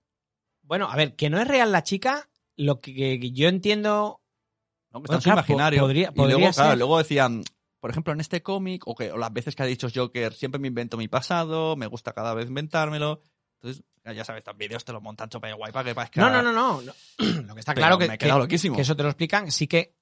Bueno, 0.62 0.88
a 0.88 0.94
ver, 0.94 1.16
que 1.16 1.28
no 1.28 1.40
es 1.40 1.48
real 1.48 1.72
la 1.72 1.82
chica, 1.82 2.30
lo 2.56 2.80
que, 2.80 3.18
yo 3.32 3.48
entiendo. 3.48 4.20
¿no? 4.92 5.02
Que 5.02 5.06
Bueno, 5.08 5.08
está 5.08 5.14
en 5.16 5.20
su 5.22 5.24
claro, 5.24 5.38
imaginario. 5.40 5.80
po- 5.80 5.86
podría- 5.86 6.12
y 6.12 6.14
luego, 6.14 6.30
podría 6.30 6.52
claro, 6.52 6.70
ser. 6.70 6.78
luego 6.78 6.98
decían, 6.98 7.42
por 7.80 7.90
ejemplo, 7.90 8.12
en 8.12 8.20
este 8.20 8.42
cómic, 8.44 8.86
o, 8.86 8.94
que, 8.94 9.10
o 9.10 9.18
las 9.18 9.32
veces 9.32 9.56
que 9.56 9.64
ha 9.64 9.66
dicho 9.66 9.88
Joker, 9.92 10.32
siempre 10.34 10.60
me 10.60 10.68
invento 10.68 10.96
mi 10.96 11.08
pasado, 11.08 11.74
me 11.74 11.88
gusta 11.88 12.12
cada 12.12 12.32
vez 12.32 12.46
inventármelo. 12.46 13.20
Entonces, 13.62 13.85
ya 14.16 14.25
sabes, 14.25 14.40
estos 14.40 14.57
vídeos 14.57 14.85
te 14.85 14.92
los 14.92 15.01
montan 15.03 15.29
chopa 15.29 15.53
guay 15.53 15.70
para 15.72 15.88
que 15.88 15.94
parezca... 15.94 16.20
No, 16.20 16.31
no, 16.31 16.42
no, 16.42 16.53
no. 16.53 16.83
no. 16.83 16.92
Lo 17.46 17.55
que 17.55 17.61
está 17.61 17.75
Pero 17.75 17.83
claro 17.87 17.98
que, 17.98 18.09
me 18.09 18.14
he 18.14 18.18
quedado 18.18 18.40
que- 18.40 18.44
loquísimo. 18.44 18.75
que 18.77 18.83
eso 18.83 18.96
te 18.96 19.03
lo 19.05 19.09
explican. 19.11 19.53
Sí 19.53 19.66
que 19.68 19.94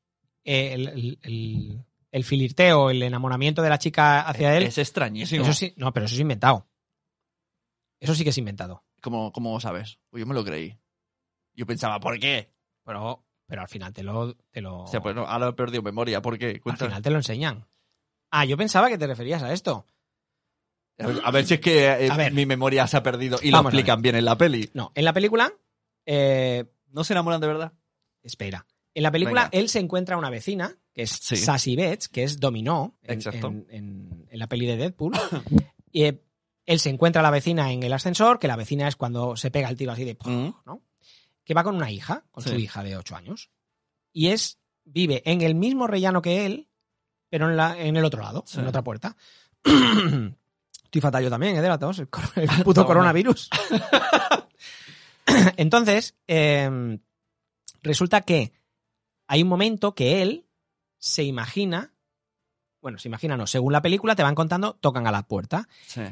eh, 0.45 0.73
el, 0.73 0.89
el, 0.89 1.19
el- 1.23 1.85
el 2.13 2.25
filirteo, 2.25 2.91
el 2.91 3.03
enamoramiento 3.03 3.63
de 3.63 3.69
la 3.69 3.79
chica 3.79 4.23
hacia 4.23 4.57
él. 4.57 4.65
Es 4.65 4.79
extrañísimo. 4.79 5.45
Eso 5.45 5.53
sí, 5.53 5.75
no, 5.77 5.93
pero 5.93 6.07
eso 6.07 6.15
es 6.17 6.21
inventado. 6.21 6.67
Eso 8.01 8.15
sí 8.15 8.25
que 8.25 8.31
es 8.31 8.39
inventado. 8.39 8.85
¿Cómo, 9.03 9.31
cómo 9.33 9.61
sabes? 9.61 9.99
Pues 10.11 10.21
yo 10.23 10.27
me 10.27 10.35
lo 10.35 10.45
creí. 10.45 10.77
Yo 11.55 11.67
pensaba, 11.67 12.01
¿por 12.01 12.19
qué? 12.19 12.53
Pero, 12.85 13.25
pero 13.47 13.63
al 13.63 13.69
final 13.69 13.93
te 13.93 14.03
lo, 14.03 14.35
te 14.35 14.61
lo, 14.61 14.85
O 14.85 14.87
sea, 14.87 15.01
pues 15.01 15.15
no, 15.15 15.27
ahora 15.27 15.49
he 15.49 15.53
perdido 15.53 15.83
memoria. 15.83 16.23
¿Por 16.23 16.39
qué? 16.39 16.61
al 16.65 16.77
final 16.77 17.03
te 17.03 17.11
lo 17.11 17.17
enseñan. 17.17 17.67
Ah, 18.31 18.45
yo 18.45 18.57
pensaba 18.57 18.89
que 18.89 18.99
te 18.99 19.07
referías 19.07 19.43
a 19.43 19.53
esto. 19.53 19.87
A 21.01 21.31
ver, 21.31 21.43
a 21.43 21.47
si 21.47 21.55
es 21.55 21.61
que 21.61 21.87
eh, 21.87 22.09
A 22.11 22.17
ver. 22.17 22.33
mi 22.33 22.47
memoria 22.47 22.87
se 22.87 22.97
ha 22.97 23.03
perdido 23.03 23.39
y 23.43 23.51
lo 23.51 23.59
a 23.59 23.61
explican 23.63 24.03
bien 24.03 24.17
en 24.17 24.25
la 24.25 24.37
peli. 24.37 24.71
No, 24.75 24.93
en 24.95 25.05
la 25.05 25.13
película. 25.13 25.53
eh, 26.07 26.65
¿No 26.89 27.05
se 27.05 27.13
enamoran 27.13 27.41
de 27.41 27.47
verdad? 27.47 27.73
espera. 28.23 28.67
En 28.93 29.03
la 29.05 29.11
película, 29.13 29.45
Venga. 29.45 29.59
él 29.63 29.69
se 29.69 29.79
encuentra 29.79 30.17
una 30.17 30.31
vecina, 30.31 30.77
que 30.93 31.03
es 31.03 31.11
Sí. 31.11 31.37
Sassy 31.37 31.77
Betts, 31.77 32.09
que 32.09 32.25
es 32.25 32.41
Dominó 32.41 32.99
en, 33.03 33.21
en- 33.33 33.67
en- 33.71 34.27
en 34.29 34.39
la 34.39 34.47
peli 34.49 34.67
de 34.67 34.77
Deadpool. 34.77 35.13
y 35.93 36.05
eh, 36.05 36.23
él 36.67 36.81
se 36.81 36.91
encuentra 36.91 37.21
a 37.21 37.23
la 37.23 37.31
vecina 37.31 37.73
en 37.73 37.83
el 37.85 37.93
ascensor, 37.93 38.39
que 38.39 38.49
la 38.49 38.57
vecina 38.57 38.89
es 38.89 38.97
cuando 38.97 39.37
se 39.37 39.51
pega 39.51 39.69
el 39.69 39.77
tiro 39.77 39.93
así 39.93 40.05
de. 40.05 40.17
Mm. 40.25 40.51
¿no? 40.67 40.83
Que 41.45 41.55
va 41.55 41.63
con 41.65 41.77
una 41.77 41.91
hija, 41.91 42.25
con 42.33 42.43
su 42.45 42.55
hija 42.57 42.83
de 42.83 42.97
8 42.97 43.17
años. 43.17 43.51
Y 44.13 44.29
es. 44.29 44.59
Vive 44.85 45.23
en 45.25 45.43
el 45.43 45.55
mismo 45.55 45.87
rellano 45.87 46.21
que 46.21 46.47
él, 46.47 46.69
pero 47.29 47.49
en, 47.49 47.57
la, 47.57 47.79
en 47.79 47.97
el 47.97 48.05
otro 48.05 48.23
lado, 48.23 48.43
Sí. 48.47 48.59
en 48.59 48.67
otra 48.67 48.83
puerta. 48.83 49.17
Estoy 50.91 51.03
fatal 51.03 51.23
yo 51.23 51.31
también, 51.31 51.55
¿eh? 51.55 51.63
De 51.63 51.69
la 51.69 51.79
tos, 51.79 51.99
el, 52.01 52.09
puto 52.65 52.85
coronavirus. 52.85 53.49
Entonces, 55.57 56.17
eh, 56.27 56.99
resulta 57.83 58.23
que 58.23 58.53
hay 59.29 59.43
un 59.43 59.49
momento 59.49 59.95
que 59.95 60.23
él 60.23 60.47
se 60.99 61.23
imagina, 61.23 61.93
bueno, 62.83 62.99
se 62.99 63.09
imagina 63.09 63.37
no, 63.37 63.47
según 63.47 63.73
la 63.73 63.83
película 63.83 64.17
te 64.17 64.23
van 64.25 64.35
contando, 64.35 64.75
tocan 64.81 65.07
a 65.07 65.13
la 65.13 65.23
puerta, 65.23 65.69
Sí. 65.87 66.03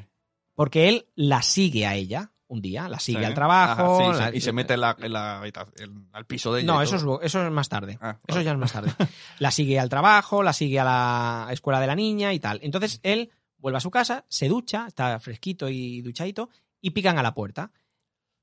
porque 0.55 0.89
él 0.89 1.09
la 1.17 1.43
sigue 1.43 1.85
a 1.87 1.97
ella 1.97 2.31
un 2.47 2.63
día, 2.63 2.89
la 2.89 3.01
sigue 3.01 3.19
Sí. 3.19 3.25
al 3.25 3.35
trabajo. 3.35 4.01
Ajá, 4.01 4.15
sí, 4.15 4.21
la- 4.21 4.37
y 4.37 4.41
se 4.41 4.53
mete 4.53 4.75
en 4.75 4.81
la, 4.81 4.97
en 5.01 5.13
la 5.13 5.41
habitación- 5.43 5.75
en- 5.79 6.09
al 6.13 6.25
piso 6.25 6.53
de 6.55 6.61
ella. 6.63 6.73
No, 6.73 6.81
eso 6.81 6.97
es, 6.97 7.03
eso 7.27 7.45
es 7.45 7.51
más 7.53 7.69
tarde. 7.69 7.99
Ah, 8.01 8.19
Eso 8.27 8.37
vale. 8.37 8.45
ya 8.45 8.53
es 8.53 8.59
más 8.59 8.73
tarde. 8.73 8.93
La 9.41 9.51
sigue 9.51 9.79
al 9.81 9.89
trabajo, 9.89 10.43
la 10.45 10.53
sigue 10.53 10.79
a 10.81 10.85
la 10.85 11.49
escuela 11.53 11.81
de 11.81 11.89
la 11.89 11.97
niña 11.97 12.33
y 12.33 12.39
tal. 12.39 12.61
Entonces 12.63 13.01
él 13.03 13.31
vuelve 13.59 13.79
a 13.79 13.81
su 13.81 13.91
casa, 13.91 14.25
se 14.29 14.49
ducha, 14.49 14.87
está 14.87 15.19
fresquito 15.21 15.69
y 15.69 16.01
duchadito, 16.03 16.51
y 16.81 16.91
pican 16.91 17.19
a 17.19 17.23
la 17.23 17.35
puerta. 17.35 17.73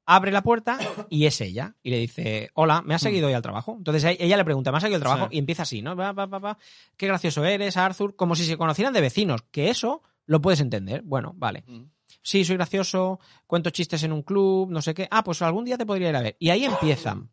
Abre 0.08 0.32
la 0.32 0.44
puerta 0.44 0.78
y 1.10 1.26
es 1.26 1.42
ella. 1.42 1.76
Y 1.82 1.90
le 1.90 1.98
dice, 1.98 2.52
hola, 2.54 2.84
¿me 2.84 2.94
has 2.94 3.02
seguido 3.02 3.28
hoy 3.28 3.34
al 3.34 3.42
trabajo? 3.42 3.76
Entonces 3.78 4.18
ella 4.20 4.38
le 4.38 4.46
pregunta, 4.46 4.72
¿me 4.72 4.78
has 4.78 4.84
seguido 4.84 4.98
al 4.98 5.02
trabajo? 5.02 5.28
Sí. 5.30 5.36
Y 5.36 5.40
empieza 5.40 5.64
así, 5.64 5.82
¿no? 5.82 5.96
Va, 5.96 6.12
va, 6.12 6.28
va, 6.28 6.38
va. 6.38 6.58
Qué 6.96 7.08
gracioso 7.08 7.44
eres, 7.44 7.76
Arthur. 7.76 8.16
Como 8.16 8.36
si 8.36 8.46
se 8.46 8.56
conocieran 8.56 8.94
de 8.94 9.02
vecinos. 9.02 9.42
Que 9.50 9.70
eso 9.70 10.04
lo 10.26 10.42
puedes 10.42 10.60
entender. 10.60 11.02
Bueno, 11.02 11.34
vale. 11.36 11.64
Mm. 11.66 11.86
Sí, 12.22 12.46
soy 12.46 12.56
gracioso, 12.56 13.20
cuento 13.48 13.70
chistes 13.70 14.04
en 14.04 14.12
un 14.12 14.22
club, 14.22 14.70
no 14.72 14.82
sé 14.82 14.94
qué. 14.94 15.08
Ah, 15.10 15.24
pues 15.24 15.42
algún 15.42 15.66
día 15.66 15.78
te 15.78 15.86
podría 15.86 16.10
ir 16.10 16.16
a 16.16 16.22
ver. 16.22 16.36
Y 16.40 16.50
ahí 16.50 16.66
empiezan. 16.66 17.32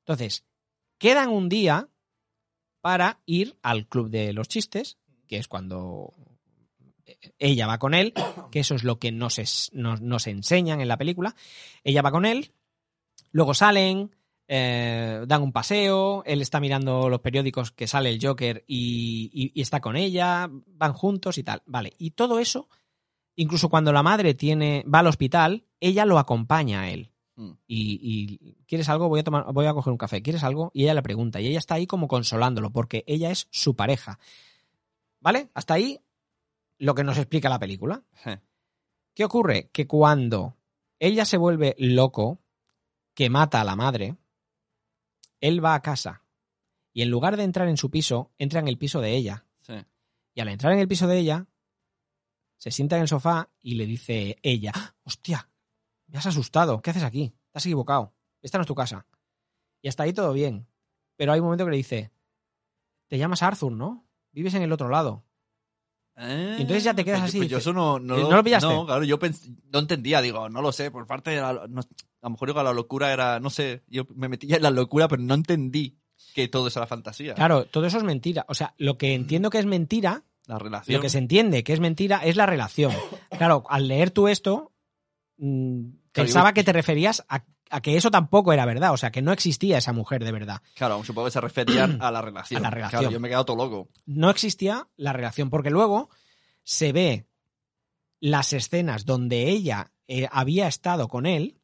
Entonces, 0.00 0.44
quedan 0.98 1.28
un 1.28 1.48
día 1.48 1.88
para 2.80 3.20
ir 3.26 3.56
al 3.62 3.86
club 3.86 4.10
de 4.10 4.32
los 4.32 4.48
chistes, 4.48 4.98
que 5.26 5.36
es 5.36 5.48
cuando 5.48 6.12
ella 7.38 7.66
va 7.66 7.78
con 7.78 7.94
él, 7.94 8.12
que 8.50 8.60
eso 8.60 8.74
es 8.74 8.84
lo 8.84 8.98
que 8.98 9.12
nos, 9.12 9.38
es- 9.38 9.70
nos, 9.72 10.00
nos 10.00 10.26
enseñan 10.26 10.80
en 10.80 10.88
la 10.88 10.96
película. 10.96 11.34
Ella 11.84 12.02
va 12.02 12.10
con 12.10 12.24
él, 12.26 12.52
luego 13.30 13.54
salen, 13.54 14.10
eh, 14.48 15.22
dan 15.26 15.42
un 15.42 15.52
paseo, 15.52 16.22
él 16.26 16.42
está 16.42 16.60
mirando 16.60 17.08
los 17.08 17.20
periódicos 17.20 17.70
que 17.72 17.86
sale 17.86 18.10
el 18.10 18.18
Joker 18.22 18.64
y, 18.66 19.30
y- 19.32 19.52
y 19.54 19.62
está 19.62 19.80
con 19.80 19.96
ella, 19.96 20.50
van 20.66 20.92
juntos 20.92 21.38
y 21.38 21.42
tal. 21.42 21.62
Vale, 21.66 21.92
y 21.98 22.10
todo 22.10 22.38
eso, 22.38 22.68
incluso 23.36 23.68
cuando 23.68 23.92
la 23.92 24.02
madre 24.02 24.34
tiene, 24.34 24.84
va 24.92 24.98
al 24.98 25.06
hospital, 25.06 25.64
ella 25.80 26.04
lo 26.04 26.18
acompaña 26.18 26.82
a 26.82 26.90
él. 26.90 27.10
Mm. 27.36 27.50
Y, 27.66 28.38
y, 28.38 28.54
¿quieres 28.66 28.88
algo? 28.90 29.08
Voy 29.08 29.20
a 29.20 29.24
tomar, 29.24 29.46
voy 29.54 29.64
a 29.64 29.72
coger 29.72 29.90
un 29.90 29.96
café. 29.96 30.20
¿Quieres 30.20 30.44
algo? 30.44 30.70
Y 30.74 30.82
ella 30.82 30.92
le 30.94 31.02
pregunta. 31.02 31.40
Y 31.40 31.46
ella 31.46 31.58
está 31.58 31.76
ahí 31.76 31.86
como 31.86 32.06
consolándolo, 32.06 32.70
porque 32.70 33.04
ella 33.06 33.30
es 33.30 33.48
su 33.50 33.74
pareja. 33.74 34.18
¿Vale? 35.20 35.48
Hasta 35.54 35.74
ahí 35.74 35.98
lo 36.82 36.96
que 36.96 37.04
nos 37.04 37.16
explica 37.16 37.48
la 37.48 37.60
película. 37.60 38.02
¿Qué 39.14 39.24
ocurre? 39.24 39.70
Que 39.72 39.86
cuando 39.86 40.56
ella 40.98 41.24
se 41.24 41.36
vuelve 41.36 41.76
loco, 41.78 42.40
que 43.14 43.30
mata 43.30 43.60
a 43.60 43.64
la 43.64 43.76
madre, 43.76 44.16
él 45.40 45.64
va 45.64 45.74
a 45.74 45.82
casa. 45.82 46.24
Y 46.92 47.02
en 47.02 47.10
lugar 47.10 47.36
de 47.36 47.44
entrar 47.44 47.68
en 47.68 47.76
su 47.76 47.88
piso, 47.88 48.32
entra 48.36 48.58
en 48.58 48.66
el 48.66 48.78
piso 48.78 49.00
de 49.00 49.14
ella. 49.14 49.46
Sí. 49.60 49.74
Y 50.34 50.40
al 50.40 50.48
entrar 50.48 50.72
en 50.72 50.80
el 50.80 50.88
piso 50.88 51.06
de 51.06 51.18
ella, 51.18 51.46
se 52.58 52.72
sienta 52.72 52.96
en 52.96 53.02
el 53.02 53.08
sofá 53.08 53.48
y 53.60 53.74
le 53.76 53.86
dice 53.86 54.38
ella, 54.42 54.72
"¡Ah! 54.74 54.94
hostia, 55.04 55.48
me 56.08 56.18
has 56.18 56.26
asustado, 56.26 56.82
¿qué 56.82 56.90
haces 56.90 57.04
aquí? 57.04 57.32
Te 57.52 57.58
has 57.58 57.66
equivocado, 57.66 58.12
esta 58.40 58.58
no 58.58 58.62
es 58.62 58.68
tu 58.68 58.74
casa. 58.74 59.06
Y 59.80 59.88
hasta 59.88 60.02
ahí 60.02 60.12
todo 60.12 60.32
bien. 60.32 60.66
pero 61.14 61.32
hay 61.32 61.38
un 61.38 61.44
momento 61.44 61.64
que 61.64 61.70
le 61.70 61.76
dice, 61.76 62.10
te 63.06 63.18
llamas 63.18 63.42
Arthur, 63.42 63.70
¿no? 63.70 64.04
Vives 64.32 64.54
en 64.54 64.62
el 64.62 64.72
otro 64.72 64.88
lado. 64.88 65.22
Eh, 66.24 66.56
Y 66.58 66.62
entonces 66.62 66.84
ya 66.84 66.94
te 66.94 67.04
quedas 67.04 67.20
pues- 67.20 67.30
así, 67.30 67.38
pues 67.38 67.50
yo 67.50 67.58
eso 67.58 67.72
no, 67.72 67.98
no, 67.98 68.16
¿No 68.16 68.36
lo 68.36 68.44
pillaste? 68.44 68.68
No, 68.68 68.86
claro, 68.86 69.02
yo 69.04 69.18
no 69.72 69.78
entendía, 69.80 70.20
digo, 70.22 70.48
no 70.48 70.62
lo 70.62 70.70
sé, 70.72 70.90
por 70.90 71.06
parte 71.06 71.30
de 71.32 71.40
la, 71.40 71.66
no- 71.68 71.80
a 71.80 72.26
lo 72.26 72.30
mejor 72.30 72.48
digo, 72.48 72.62
la 72.62 72.72
locura 72.72 73.12
era, 73.12 73.40
no 73.40 73.50
sé, 73.50 73.82
yo 73.88 74.06
me 74.14 74.28
metí 74.28 74.46
ya 74.46 74.56
en 74.56 74.62
la 74.62 74.70
locura, 74.70 75.08
pero 75.08 75.22
no 75.22 75.34
entendí 75.34 75.98
que 76.34 76.46
todo 76.48 76.68
eso 76.68 76.78
era 76.78 76.86
fantasía. 76.86 77.34
Claro, 77.34 77.64
todo 77.66 77.84
eso 77.86 77.98
es 77.98 78.04
mentira. 78.04 78.44
O 78.48 78.54
sea, 78.54 78.74
lo 78.78 78.96
que 78.96 79.14
entiendo 79.14 79.50
que 79.50 79.58
es 79.58 79.66
mentira, 79.66 80.22
La 80.46 80.58
relación. 80.58 80.94
lo 80.96 81.02
que 81.02 81.08
se 81.10 81.18
entiende 81.18 81.64
que 81.64 81.72
es 81.72 81.80
mentira 81.80 82.18
es 82.24 82.36
la 82.36 82.46
relación. 82.46 82.92
Claro, 83.38 83.64
al 83.68 83.88
leer 83.88 84.10
tú 84.12 84.28
esto, 84.28 84.72
mm, 85.38 85.86
pensaba 86.12 86.52
que 86.54 86.62
te 86.62 86.72
referías 86.72 87.24
a, 87.28 87.44
a 87.72 87.80
que 87.80 87.96
eso 87.96 88.10
tampoco 88.10 88.52
era 88.52 88.64
verdad, 88.66 88.92
o 88.92 88.96
sea, 88.96 89.10
que 89.10 89.22
no 89.22 89.32
existía 89.32 89.78
esa 89.78 89.92
mujer 89.92 90.22
de 90.24 90.30
verdad. 90.32 90.60
Claro, 90.74 91.02
supongo 91.04 91.26
que 91.26 91.32
se 91.32 91.40
referían 91.40 91.98
a 92.02 92.10
la 92.10 92.22
relación. 92.22 92.58
A 92.60 92.62
la 92.62 92.70
relación. 92.70 93.00
Claro, 93.00 93.12
yo 93.12 93.18
me 93.20 93.28
he 93.28 93.30
quedado 93.30 93.44
todo 93.46 93.56
loco. 93.56 93.88
no 94.06 94.30
existía 94.30 94.88
la 94.96 95.12
relación, 95.12 95.50
porque 95.50 95.70
luego 95.70 96.08
se 96.62 96.92
ve 96.92 97.26
las 98.20 98.52
escenas 98.52 99.04
donde 99.04 99.48
ella 99.48 99.90
eh, 100.06 100.28
había 100.30 100.68
estado 100.68 101.08
con 101.08 101.26
él 101.26 101.58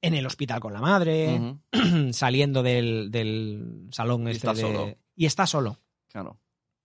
en 0.00 0.14
el 0.14 0.26
hospital 0.26 0.60
con 0.60 0.72
la 0.72 0.80
madre, 0.80 1.56
saliendo 2.12 2.62
del, 2.62 3.10
del 3.10 3.88
salón 3.90 4.26
Y 4.28 4.30
este 4.32 4.46
está 4.48 4.54
de- 4.54 4.60
solo. 4.60 4.96
y 5.16 5.26
está 5.26 5.46
solo. 5.46 5.80
Claro. 6.08 6.38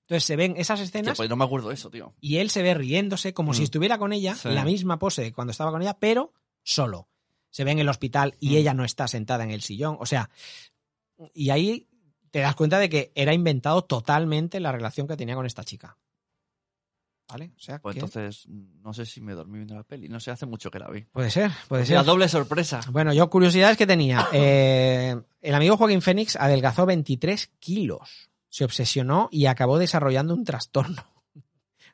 Entonces 0.08 0.24
se 0.24 0.36
ven 0.36 0.56
esas 0.58 0.80
Hostia, 0.80 1.00
escenas 1.02 1.18
pues 1.18 1.30
no 1.30 1.36
me 1.36 1.44
acuerdo 1.46 1.68
de 1.70 1.76
eso, 1.76 1.90
tío. 1.92 2.16
y 2.20 2.38
él 2.38 2.50
se 2.50 2.64
ve 2.64 2.74
riéndose 2.74 3.34
como 3.34 3.54
si 3.54 3.62
Mm. 3.62 3.64
estuviera 3.66 3.98
con 4.00 4.12
ella, 4.12 4.36
Sí. 4.36 4.50
la 4.50 4.66
misma 4.66 4.98
pose 4.98 5.32
cuando 5.34 5.52
estaba 5.52 5.70
con 5.72 5.82
ella, 5.82 5.98
pero 6.00 6.34
solo. 6.64 7.08
Se 7.50 7.64
ve 7.64 7.72
en 7.72 7.80
el 7.80 7.90
hospital 7.90 8.36
y 8.40 8.52
Mm. 8.52 8.58
ella 8.58 8.74
no 8.74 8.86
está 8.86 9.08
sentada 9.08 9.44
en 9.44 9.52
el 9.52 9.62
sillón. 9.62 9.98
O 10.00 10.06
sea, 10.06 10.30
y 11.34 11.50
ahí 11.50 11.88
te 12.32 12.40
das 12.40 12.56
cuenta 12.56 12.78
de 12.80 12.90
que 12.90 13.12
era 13.16 13.34
inventado 13.34 13.84
totalmente 13.84 14.60
la 14.60 14.72
relación 14.72 15.08
que 15.08 15.18
tenía 15.18 15.36
con 15.36 15.46
esta 15.46 15.64
chica. 15.64 15.98
¿Vale? 17.28 17.52
O 17.56 17.60
sea, 17.60 17.80
Pues 17.80 17.94
que- 17.94 18.00
entonces, 18.00 18.48
no 18.48 18.92
sé 18.92 19.06
si 19.06 19.22
me 19.22 19.34
dormí 19.34 19.58
viendo 19.60 19.76
la 19.76 19.84
peli. 19.84 20.10
No 20.10 20.20
sé, 20.20 20.32
hace 20.32 20.48
mucho 20.48 20.72
que 20.72 20.80
la 20.80 20.90
vi. 20.90 21.02
puede 21.04 21.30
ser, 21.30 21.52
puede 21.68 21.82
Pues 21.84 21.90
la 21.92 22.00
ser. 22.00 22.06
doble 22.08 22.28
sorpresa. 22.28 22.82
Bueno, 22.92 23.14
yo 23.14 23.30
curiosidades 23.30 23.78
que 23.78 23.86
tenía. 23.86 24.28
Eh, 24.34 25.16
el 25.42 25.54
amigo 25.56 25.78
Joaquín 25.78 26.02
Fénix 26.02 26.36
adelgazó 26.36 26.86
23 26.88 27.48
kilos. 27.60 28.30
Se 28.50 28.64
obsesionó 28.66 29.30
y 29.32 29.46
acabó 29.46 29.78
desarrollando 29.78 30.34
un 30.34 30.44
trastorno 30.44 31.04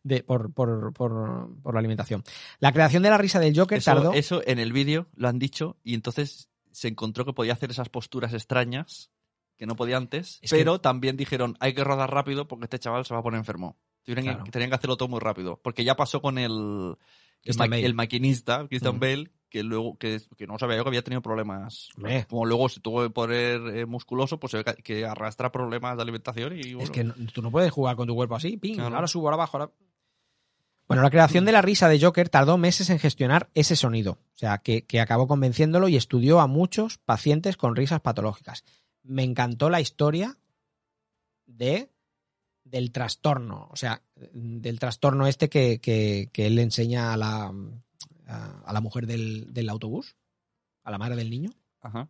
de, 0.06 0.22
por, 0.24 0.54
por- 0.54 0.94
por- 0.94 1.50
por 1.64 1.74
la 1.74 1.80
alimentación. 1.80 2.24
La 2.60 2.72
creación 2.72 3.02
de 3.04 3.10
la 3.10 3.18
risa 3.18 3.40
del 3.40 3.58
Joker 3.58 3.80
Eso, 3.80 3.92
tardó. 3.92 4.14
eso 4.14 4.42
en 4.46 4.60
el 4.60 4.72
vídeo 4.72 5.08
lo 5.16 5.28
han 5.28 5.40
dicho 5.40 5.78
y 5.84 5.96
entonces 5.96 6.48
se 6.72 6.88
encontró 6.88 7.26
que 7.26 7.34
podía 7.34 7.54
hacer 7.54 7.72
esas 7.72 7.90
posturas 7.90 8.32
extrañas 8.34 9.10
que 9.58 9.66
no 9.66 9.76
podía 9.76 9.98
antes, 9.98 10.40
Es 10.44 10.52
que- 10.52 10.58
pero 10.58 10.80
también 10.80 11.18
dijeron 11.18 11.58
hay 11.60 11.74
que 11.74 11.84
rodar 11.84 12.12
rápido 12.14 12.48
porque 12.48 12.66
este 12.66 12.78
chaval 12.80 13.04
se 13.06 13.14
va 13.16 13.22
a 13.22 13.24
poner 13.24 13.40
enfermo. 13.40 13.78
Tenían, 14.04 14.26
Claro. 14.26 14.44
que, 14.44 14.52
tenían 14.52 14.70
que 14.70 14.76
hacerlo 14.76 14.98
todo 14.98 15.10
muy 15.10 15.20
rápido, 15.20 15.60
porque 15.64 15.84
ya 15.84 15.96
pasó 15.96 16.22
con 16.22 16.38
el, 16.38 16.52
el, 16.52 16.96
Christian 17.42 17.70
ma- 17.70 17.76
Bale. 17.78 17.86
el 17.88 17.94
maquinista, 17.96 18.68
Christian 18.68 18.98
Mm. 18.98 19.00
Bale, 19.00 19.32
que 19.50 19.64
luego 19.64 19.98
que, 19.98 20.22
que 20.38 20.46
no 20.46 20.60
sabía 20.60 20.76
yo 20.78 20.84
que 20.84 20.90
había 20.90 21.02
tenido 21.04 21.22
problemas. 21.24 21.90
Como 22.30 22.46
luego 22.46 22.70
se 22.70 22.82
tuvo 22.82 23.02
que 23.04 23.10
poner 23.10 23.62
eh, 23.76 23.86
musculoso, 23.88 24.38
pues 24.40 24.52
se 24.52 24.58
ve 24.62 24.76
que, 24.84 25.06
arrastra 25.06 25.52
problemas 25.52 25.96
de 25.96 26.04
alimentación 26.04 26.54
y 26.60 26.74
bueno, 26.74 26.84
Es 26.84 26.92
que 26.92 27.04
no- 27.06 27.14
tú 27.34 27.42
no 27.42 27.50
puedes 27.50 27.72
jugar 27.72 27.96
con 27.96 28.06
tu 28.08 28.14
cuerpo 28.14 28.36
así, 28.36 28.58
ping, 28.58 28.76
Claro. 28.76 28.94
ahora 28.96 29.08
subo, 29.08 29.28
ahora 29.28 29.38
bajo, 29.38 29.58
ahora... 29.58 29.72
Bueno, 30.88 31.02
la 31.02 31.10
creación 31.10 31.46
de 31.46 31.52
la 31.52 31.62
risa 31.64 31.90
de 31.90 32.00
Joker 32.00 32.30
tardó 32.30 32.58
meses 32.58 32.90
en 32.92 33.00
gestionar 33.00 33.50
ese 33.56 33.76
sonido. 33.76 34.20
O 34.36 34.38
sea, 34.38 34.60
que, 34.60 34.84
que 34.86 35.00
acabó 35.02 35.28
convenciéndolo 35.28 35.88
y 35.88 35.96
estudió 35.96 36.40
a 36.42 36.48
muchos 36.48 37.00
pacientes 37.00 37.58
con 37.58 37.76
risas 37.76 38.02
patológicas. 38.02 38.64
Me 39.04 39.24
encantó 39.24 39.70
la 39.70 39.82
historia 39.82 40.38
de 41.46 41.92
del 42.64 42.92
trastorno. 42.92 43.70
O 43.72 43.76
sea, 43.76 44.02
del 44.34 44.80
trastorno 44.80 45.28
este 45.28 45.50
que, 45.50 45.80
que- 45.80 46.30
que 46.34 46.48
él 46.48 46.56
le 46.56 46.64
enseña 46.64 47.14
a 47.14 47.18
la, 47.18 47.54
a, 48.28 48.62
a 48.66 48.74
la 48.74 48.82
mujer 48.82 49.06
del, 49.06 49.54
del 49.54 49.70
autobús, 49.70 50.16
a 50.84 50.90
la 50.92 50.98
madre 50.98 51.16
del 51.16 51.30
niño. 51.30 51.52
Ajá. 51.82 52.10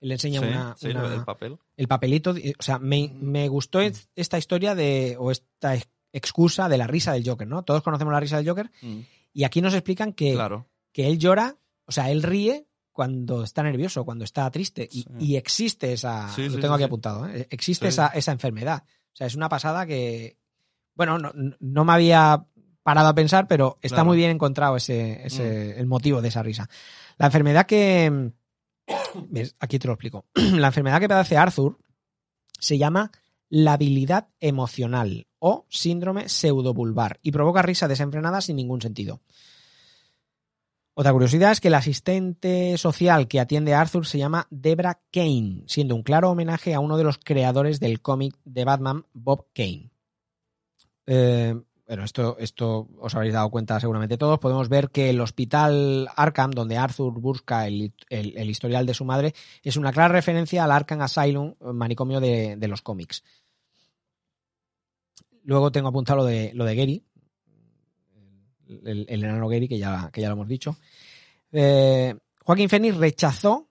Él 0.00 0.08
le 0.08 0.14
enseña 0.14 0.40
Sí, 0.40 0.46
una, 0.46 0.76
sí, 0.78 0.88
una- 0.88 1.08
del 1.10 1.24
papel. 1.24 1.58
el 1.76 1.86
papelito, 1.88 2.30
o 2.32 2.62
sea, 2.62 2.78
me, 2.78 3.10
me 3.14 3.48
gustó 3.48 3.80
es- 3.82 4.08
esta 4.16 4.38
historia 4.38 4.74
de, 4.74 5.16
o 5.18 5.30
esta 5.30 5.74
excusa 6.14 6.68
de 6.70 6.78
la 6.78 6.86
risa 6.86 7.12
del 7.12 7.28
Joker, 7.28 7.46
¿no? 7.46 7.62
Todos 7.64 7.82
conocemos 7.82 8.12
la 8.12 8.20
risa 8.20 8.36
del 8.38 8.48
Joker 8.48 8.70
Mm, 8.80 9.00
y 9.34 9.44
aquí 9.44 9.60
nos 9.60 9.74
explican 9.74 10.12
que, 10.12 10.32
claro. 10.32 10.66
que 10.92 11.06
él 11.08 11.18
llora, 11.18 11.56
o 11.86 11.92
sea, 11.92 12.10
él 12.10 12.22
ríe 12.22 12.66
cuando 12.92 13.42
está 13.42 13.62
nervioso, 13.62 14.04
cuando 14.04 14.24
está 14.24 14.48
triste 14.50 14.88
y, 14.90 15.02
Sí. 15.02 15.08
y 15.18 15.36
existe 15.36 15.92
esa, 15.92 16.28
Sí, 16.34 16.48
lo 16.48 16.60
tengo 16.60 16.68
sí, 16.68 16.74
aquí 16.74 16.84
apuntado, 16.84 17.26
¿eh? 17.28 17.46
existe 17.50 17.88
esa, 17.88 18.06
esa 18.08 18.32
enfermedad. 18.32 18.84
O 19.12 19.16
sea, 19.16 19.26
es 19.26 19.34
una 19.34 19.48
pasada 19.48 19.84
que, 19.86 20.38
bueno, 20.94 21.18
no, 21.18 21.32
no 21.58 21.84
me 21.84 21.92
había 21.92 22.46
parado 22.84 23.08
a 23.08 23.14
pensar, 23.14 23.48
pero 23.48 23.78
está 23.82 23.96
Claro. 23.96 24.06
muy 24.08 24.16
bien 24.16 24.30
encontrado 24.30 24.76
ese, 24.76 25.26
ese, 25.26 25.78
el 25.80 25.86
motivo 25.86 26.22
de 26.22 26.28
esa 26.28 26.42
risa. 26.44 26.68
La 27.18 27.26
enfermedad 27.26 27.66
que, 27.66 28.30
aquí 29.58 29.78
te 29.78 29.88
lo 29.88 29.94
explico. 29.94 30.26
La 30.34 30.68
enfermedad 30.68 31.00
que 31.00 31.08
padece 31.08 31.36
Arthur 31.36 31.78
se 32.60 32.78
llama 32.78 33.10
labilidad 33.56 34.26
emocional 34.40 35.28
o 35.38 35.64
síndrome 35.68 36.28
pseudobulbar 36.28 37.20
y 37.22 37.30
provoca 37.30 37.62
risa 37.62 37.86
desenfrenada 37.86 38.40
sin 38.40 38.56
ningún 38.56 38.82
sentido. 38.82 39.20
Otra 40.94 41.12
curiosidad 41.12 41.52
es 41.52 41.60
que 41.60 41.68
el 41.68 41.74
asistente 41.74 42.76
social 42.78 43.28
que 43.28 43.38
atiende 43.38 43.72
a 43.72 43.80
Arthur 43.80 44.06
se 44.06 44.18
llama 44.18 44.48
Debra 44.50 45.00
Kane, 45.12 45.62
siendo 45.68 45.94
un 45.94 46.02
claro 46.02 46.30
homenaje 46.30 46.74
a 46.74 46.80
uno 46.80 46.96
de 46.96 47.04
los 47.04 47.18
creadores 47.18 47.78
del 47.78 48.00
cómic 48.00 48.36
de 48.44 48.64
Batman, 48.64 49.06
Bob 49.12 49.46
Kane. 49.54 49.90
Eh, 51.06 51.54
bueno, 51.86 52.02
esto, 52.04 52.36
esto 52.38 52.88
os 52.98 53.14
habréis 53.14 53.34
dado 53.34 53.50
cuenta 53.50 53.78
seguramente 53.78 54.16
todos. 54.16 54.38
Podemos 54.40 54.68
ver 54.68 54.90
que 54.90 55.10
el 55.10 55.20
hospital 55.20 56.08
Arkham, 56.16 56.50
donde 56.50 56.76
Arthur 56.78 57.12
busca 57.20 57.66
el, 57.68 57.92
el- 58.08 58.36
el 58.36 58.50
historial 58.50 58.86
de 58.86 58.94
su 58.94 59.04
madre, 59.04 59.32
es 59.62 59.76
una 59.76 59.92
clara 59.92 60.12
referencia 60.14 60.64
al 60.64 60.72
Arkham 60.72 61.02
Asylum, 61.02 61.54
manicomio 61.60 62.20
de, 62.20 62.56
de 62.56 62.68
los 62.68 62.82
cómics. 62.82 63.22
Luego 65.44 65.70
tengo 65.70 65.88
apuntado 65.88 66.18
lo 66.20 66.24
de, 66.24 66.52
lo 66.54 66.64
de 66.64 66.74
Gary, 66.76 67.04
el, 68.66 69.06
enano 69.08 69.48
Gary, 69.48 69.68
que 69.68 69.78
ya, 69.78 70.10
que 70.12 70.20
ya 70.20 70.28
lo 70.28 70.34
hemos 70.34 70.48
dicho. 70.48 70.76
Eh, 71.52 72.14
Joaquín 72.44 72.68
Phoenix 72.68 72.96
rechazó. 72.96 73.68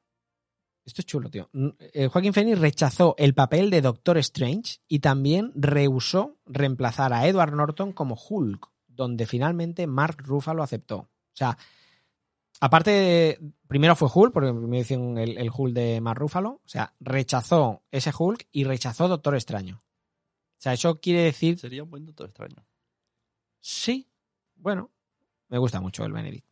Esto 0.85 1.01
es 1.01 1.05
chulo, 1.05 1.29
tío. 1.29 1.49
Eh, 1.79 2.07
Joaquín 2.07 2.33
Phoenix 2.33 2.59
rechazó 2.59 3.15
el 3.17 3.33
papel 3.33 3.69
de 3.69 3.81
Doctor 3.81 4.17
Strange 4.17 4.79
y 4.87 4.99
también 4.99 5.51
rehusó 5.55 6.37
reemplazar 6.45 7.13
a 7.13 7.25
Edward 7.27 7.53
Norton 7.55 7.93
como 7.93 8.15
Hulk, 8.15 8.67
donde 8.87 9.25
finalmente 9.25 9.87
Mark 9.87 10.17
Ruffalo 10.19 10.61
aceptó. 10.61 10.97
O 10.97 11.35
sea, 11.35 11.57
aparte, 12.59 12.91
de- 12.91 13.39
primero 13.67 13.95
fue 13.95 14.09
Hulk, 14.13 14.33
porque 14.33 14.51
me 14.51 14.77
dicen 14.79 15.17
el, 15.17 15.37
el 15.37 15.49
Hulk 15.55 15.73
de 15.73 16.01
Mark 16.01 16.19
Ruffalo. 16.19 16.61
O 16.63 16.67
sea, 16.67 16.93
rechazó 16.99 17.81
ese 17.89 18.11
Hulk 18.17 18.47
y 18.51 18.65
rechazó 18.65 19.07
Doctor 19.07 19.35
Extraño. 19.35 19.81
O 20.63 20.65
sea, 20.65 20.71
eso 20.71 21.01
quiere 21.01 21.23
decir 21.23 21.59
Sería 21.59 21.83
un 21.83 21.89
buen 21.89 22.05
doctor 22.05 22.27
extraño. 22.29 22.55
Sí, 23.59 24.07
bueno, 24.55 24.91
me 25.49 25.57
gusta 25.57 25.81
mucho 25.81 26.05
el 26.05 26.13
Benedict. 26.13 26.45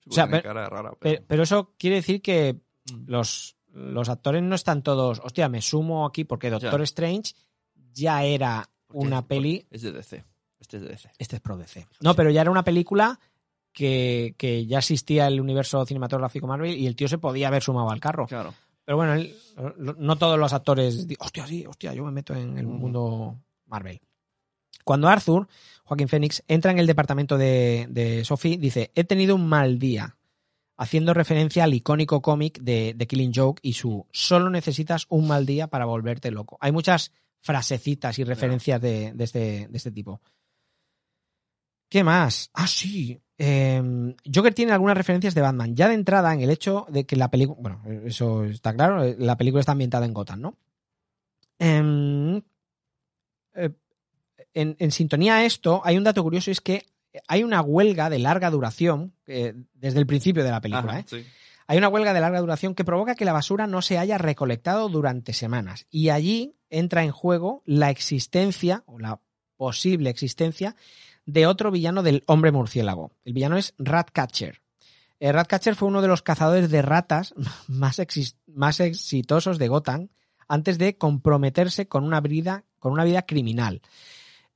Sí, 0.00 0.10
O 0.10 0.12
sea, 0.12 0.26
pero- 0.28 0.52
rara, 0.52 0.90
Pero, 0.98 1.42
eso 1.44 1.72
quiere 1.78 1.96
decir 1.96 2.20
que 2.20 2.54
Mm. 2.92 3.04
los, 3.06 3.56
los 3.72 4.08
actores 4.08 4.42
no 4.42 4.56
están 4.56 4.82
todos. 4.82 5.20
Hostia, 5.22 5.48
me 5.48 5.62
sumo 5.62 6.04
aquí 6.04 6.24
porque 6.24 6.50
Doctor 6.50 6.80
Ya. 6.80 6.84
Strange 6.84 7.34
ya 7.92 8.24
era 8.24 8.68
una 8.88 9.24
peli. 9.28 9.64
Es 9.70 9.82
de 9.82 9.92
DC. 9.92 10.24
Este 10.58 10.78
es 10.78 10.82
de 10.82 10.88
DC. 10.88 11.10
Este 11.18 11.36
es 11.36 11.42
pro 11.42 11.56
DC. 11.56 11.86
No, 12.00 12.14
pero 12.16 12.30
ya 12.30 12.40
era 12.40 12.50
una 12.50 12.64
película 12.64 13.20
que, 13.72 14.34
que 14.36 14.66
ya 14.66 14.78
existía 14.78 15.28
el 15.28 15.40
universo 15.40 15.86
cinematográfico 15.86 16.48
Marvel 16.48 16.76
y 16.76 16.88
el 16.88 16.96
tío 16.96 17.06
se 17.06 17.18
podía 17.18 17.46
haber 17.46 17.62
sumado 17.62 17.88
al 17.90 18.00
carro. 18.00 18.26
Claro. 18.26 18.52
Pero 18.88 18.96
bueno, 18.96 19.12
él- 19.12 19.36
no 19.98 20.16
todos 20.16 20.38
los 20.38 20.50
actores. 20.54 21.06
Hostia, 21.18 21.46
sí, 21.46 21.66
hostia, 21.66 21.92
yo 21.92 22.06
me 22.06 22.10
meto 22.10 22.34
en 22.34 22.56
el 22.56 22.66
mundo 22.66 23.38
Marvel. 23.66 24.00
Cuando 24.82 25.08
Arthur, 25.08 25.46
Joaquín 25.84 26.08
Phoenix, 26.08 26.42
entra 26.48 26.70
en 26.70 26.78
el 26.78 26.86
departamento 26.86 27.36
de, 27.36 27.86
de 27.90 28.24
Sophie, 28.24 28.56
dice: 28.56 28.90
He 28.94 29.04
tenido 29.04 29.34
un 29.34 29.46
mal 29.46 29.78
día. 29.78 30.16
Haciendo 30.78 31.12
referencia 31.12 31.64
al 31.64 31.74
icónico 31.74 32.22
cómic 32.22 32.60
de, 32.60 32.94
de 32.96 33.06
Killing 33.06 33.32
Joke 33.34 33.60
y 33.62 33.74
su 33.74 34.06
Solo 34.10 34.48
necesitas 34.48 35.04
un 35.10 35.28
mal 35.28 35.44
día 35.44 35.66
para 35.66 35.84
volverte 35.84 36.30
loco. 36.30 36.56
Hay 36.58 36.72
muchas 36.72 37.12
frasecitas 37.42 38.18
y 38.18 38.24
referencias 38.24 38.80
de, 38.80 39.12
de 39.12 39.24
este, 39.24 39.68
de 39.68 39.76
este 39.76 39.90
tipo. 39.90 40.22
¿Qué 41.90 42.02
más? 42.02 42.48
Ah, 42.54 42.66
sí. 42.66 43.20
Eh, 43.38 44.14
Joker 44.34 44.52
tiene 44.52 44.72
algunas 44.72 44.96
referencias 44.96 45.34
de 45.34 45.40
Batman. 45.40 45.76
Ya 45.76 45.88
de 45.88 45.94
entrada, 45.94 46.34
en 46.34 46.40
el 46.40 46.50
hecho 46.50 46.86
de 46.90 47.06
que 47.06 47.16
la 47.16 47.30
película. 47.30 47.58
Bueno, 47.60 47.82
eso 48.04 48.44
está 48.44 48.74
claro. 48.74 49.04
eh, 49.04 49.16
La 49.18 49.36
película 49.36 49.60
está 49.60 49.72
ambientada 49.72 50.06
en 50.06 50.12
Gotham, 50.12 50.40
¿no? 50.40 50.56
Em, 51.58 52.42
eh, 53.54 53.70
en, 54.54 54.76
en 54.78 54.90
sintonía 54.90 55.36
a 55.36 55.44
esto, 55.44 55.80
hay 55.84 55.96
un 55.96 56.04
dato 56.04 56.22
curioso: 56.22 56.50
es 56.50 56.60
que 56.60 56.84
hay 57.26 57.44
una 57.44 57.62
huelga 57.62 58.10
de 58.10 58.18
larga 58.18 58.50
duración 58.50 59.14
eh, 59.26 59.54
desde 59.74 59.98
el 60.00 60.06
principio 60.06 60.44
de 60.44 60.50
la 60.50 60.60
película. 60.60 60.92
Ajá, 60.92 61.00
¿eh? 61.00 61.04
sí. 61.06 61.24
Hay 61.70 61.76
una 61.76 61.88
huelga 61.88 62.14
de 62.14 62.20
larga 62.20 62.40
duración 62.40 62.74
que 62.74 62.84
provoca 62.84 63.14
que 63.14 63.26
la 63.26 63.34
basura 63.34 63.66
no 63.66 63.82
se 63.82 63.98
haya 63.98 64.16
recolectado 64.16 64.88
durante 64.88 65.34
semanas. 65.34 65.86
Y 65.90 66.08
allí 66.08 66.56
entra 66.70 67.04
en 67.04 67.10
juego 67.10 67.62
la 67.66 67.90
existencia, 67.90 68.84
o 68.86 68.98
la 68.98 69.20
posible 69.56 70.08
existencia, 70.08 70.76
de 71.28 71.46
otro 71.46 71.70
villano 71.70 72.02
del 72.02 72.24
hombre 72.26 72.52
murciélago. 72.52 73.12
El 73.22 73.34
villano 73.34 73.58
es 73.58 73.74
Ratcatcher. 73.76 74.62
Eh, 75.20 75.30
Ratcatcher 75.30 75.76
fue 75.76 75.88
uno 75.88 76.00
de 76.00 76.08
los 76.08 76.22
cazadores 76.22 76.70
de 76.70 76.80
ratas 76.80 77.34
más, 77.68 78.00
más 78.46 78.80
exitosos 78.80 79.58
de 79.58 79.68
Gotham 79.68 80.08
antes 80.48 80.78
de 80.78 80.96
comprometerse 80.96 81.86
con 81.86 82.04
una 82.04 82.22
vida, 82.22 82.64
con 82.78 82.92
una 82.92 83.04
vida 83.04 83.26
criminal. 83.26 83.82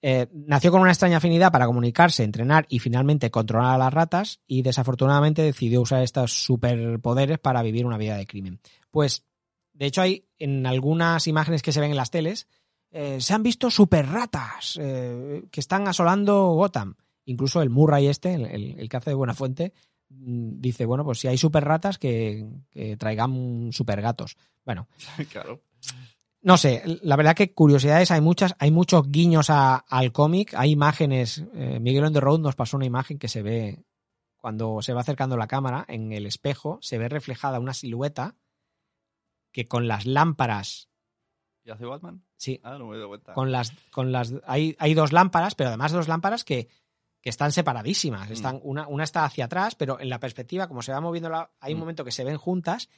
Eh, 0.00 0.28
nació 0.32 0.72
con 0.72 0.80
una 0.80 0.90
extraña 0.90 1.18
afinidad 1.18 1.52
para 1.52 1.66
comunicarse, 1.66 2.24
entrenar 2.24 2.64
y 2.70 2.78
finalmente 2.78 3.30
controlar 3.30 3.74
a 3.74 3.78
las 3.78 3.92
ratas 3.92 4.40
y 4.46 4.62
desafortunadamente 4.62 5.42
decidió 5.42 5.82
usar 5.82 6.02
estos 6.02 6.32
superpoderes 6.32 7.38
para 7.38 7.62
vivir 7.62 7.84
una 7.84 7.98
vida 7.98 8.16
de 8.16 8.26
crimen. 8.26 8.60
Pues, 8.90 9.26
de 9.74 9.86
hecho, 9.86 10.00
hay 10.00 10.24
en 10.38 10.64
algunas 10.66 11.26
imágenes 11.26 11.60
que 11.60 11.72
se 11.72 11.80
ven 11.80 11.90
en 11.90 11.98
las 11.98 12.10
teles, 12.10 12.48
eh, 12.92 13.20
se 13.20 13.34
han 13.34 13.42
visto 13.42 13.70
super 13.70 14.06
ratas 14.06 14.74
que 14.78 15.48
están 15.60 15.88
asolando 15.88 16.48
Gotham. 16.52 16.94
Incluso 17.24 17.62
el 17.62 17.70
Murray 17.70 18.06
este, 18.08 18.34
el, 18.34 18.44
el- 18.46 18.78
el 18.80 18.88
que 18.88 18.96
hace 18.96 19.10
de 19.10 19.14
Buena 19.14 19.34
Fuente, 19.34 19.72
mm, 20.10 20.60
dice, 20.60 20.84
bueno, 20.86 21.04
pues 21.04 21.18
si 21.20 21.28
hay 21.28 21.38
super 21.38 21.64
ratas, 21.64 21.98
que, 21.98 22.48
que 22.70 22.96
traigan 22.96 23.70
super 23.72 24.00
gatos. 24.02 24.36
Bueno, 24.64 24.88
claro. 25.30 25.62
no 26.42 26.56
sé, 26.56 26.82
la 27.02 27.16
verdad 27.16 27.34
que 27.36 27.52
curiosidades 27.54 28.10
hay 28.10 28.20
muchas, 28.20 28.54
hay 28.58 28.70
muchos 28.70 29.08
guiños 29.10 29.50
a- 29.50 29.76
al 29.76 30.12
cómic, 30.12 30.52
hay 30.54 30.70
imágenes, 30.72 31.44
eh, 31.54 31.78
Miguel 31.80 32.04
on 32.04 32.12
the 32.12 32.20
Road 32.20 32.40
nos 32.40 32.56
pasó 32.56 32.76
una 32.76 32.86
imagen 32.86 33.18
que 33.18 33.28
se 33.28 33.42
ve 33.42 33.84
cuando 34.36 34.82
se 34.82 34.92
va 34.92 35.02
acercando 35.02 35.36
la 35.36 35.46
cámara 35.46 35.84
en 35.88 36.12
el 36.12 36.26
espejo, 36.26 36.78
se 36.82 36.98
ve 36.98 37.08
reflejada 37.08 37.60
una 37.60 37.72
silueta 37.74 38.34
que 39.52 39.68
con 39.68 39.86
las 39.86 40.04
lámparas, 40.06 40.88
¿Y 41.64 41.70
hace 41.70 41.84
Batman? 41.84 42.22
sí, 42.36 42.60
Ah, 42.64 42.76
no 42.78 42.86
me 42.86 42.94
he 42.94 42.98
dado 42.98 43.08
cuenta. 43.08 43.32
con 43.34 43.52
las, 43.52 43.72
con 43.90 44.10
las, 44.12 44.34
hay, 44.46 44.74
hay 44.78 44.94
dos 44.94 45.12
lámparas, 45.12 45.54
pero 45.54 45.68
además 45.68 45.92
dos 45.92 46.08
lámparas 46.08 46.44
que, 46.44 46.68
que 47.20 47.30
están 47.30 47.52
separadísimas, 47.52 48.28
Mm. 48.28 48.32
están, 48.32 48.60
una, 48.64 48.88
una 48.88 49.04
está 49.04 49.24
hacia 49.24 49.44
atrás, 49.44 49.74
pero 49.76 50.00
en 50.00 50.08
la 50.08 50.18
perspectiva, 50.20 50.66
como 50.68 50.82
se 50.82 50.92
va 50.92 51.00
moviendo, 51.00 51.28
la, 51.30 51.50
hay 51.60 51.72
un 51.72 51.78
Mm. 51.78 51.80
momento 51.80 52.04
que 52.04 52.10
se 52.10 52.24
ven 52.24 52.36
juntas, 52.36 52.88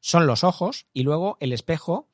son 0.00 0.26
los 0.26 0.44
ojos 0.44 0.86
y 0.92 1.02
luego 1.02 1.36
el 1.40 1.52
espejo 1.52 2.08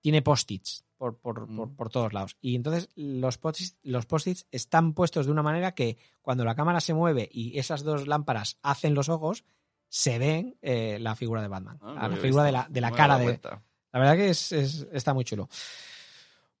tiene 0.00 0.22
post-its 0.22 0.84
por, 0.96 1.18
por, 1.18 1.48
Mm. 1.48 1.56
por- 1.56 1.74
por 1.76 1.88
todos 1.90 2.12
lados. 2.12 2.36
Y 2.40 2.54
entonces 2.54 2.88
los 2.94 3.38
post-its 3.38 3.78
los 3.82 4.06
post-its 4.06 4.46
están 4.52 4.92
puestos 4.94 5.26
de 5.26 5.32
una 5.32 5.42
manera 5.42 5.74
que 5.74 5.96
cuando 6.20 6.44
la 6.44 6.54
cámara 6.54 6.80
se 6.80 6.94
mueve 6.94 7.28
y 7.32 7.58
esas 7.58 7.82
dos 7.82 8.06
lámparas 8.06 8.58
hacen 8.62 8.94
los 8.94 9.08
ojos, 9.08 9.44
se 9.88 10.18
ven 10.20 10.56
eh, 10.62 10.98
la 11.00 11.16
figura 11.16 11.42
de 11.42 11.48
Batman, 11.48 11.78
Ah, 11.82 11.94
no 12.08 12.08
la 12.10 12.16
figura 12.16 12.44
de 12.44 12.52
la, 12.52 12.66
de 12.70 12.80
la 12.80 12.90
No 12.90 12.96
cara 12.96 13.18
de, 13.18 13.24
cuenta. 13.24 13.62
La 13.92 13.98
verdad 14.00 14.16
que 14.16 14.28
es, 14.30 14.52
es- 14.52 14.86
está 14.92 15.12
muy 15.14 15.24
chulo. 15.24 15.48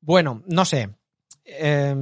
Bueno, 0.00 0.42
no 0.46 0.64
sé. 0.64 0.90
Eh, 1.44 1.94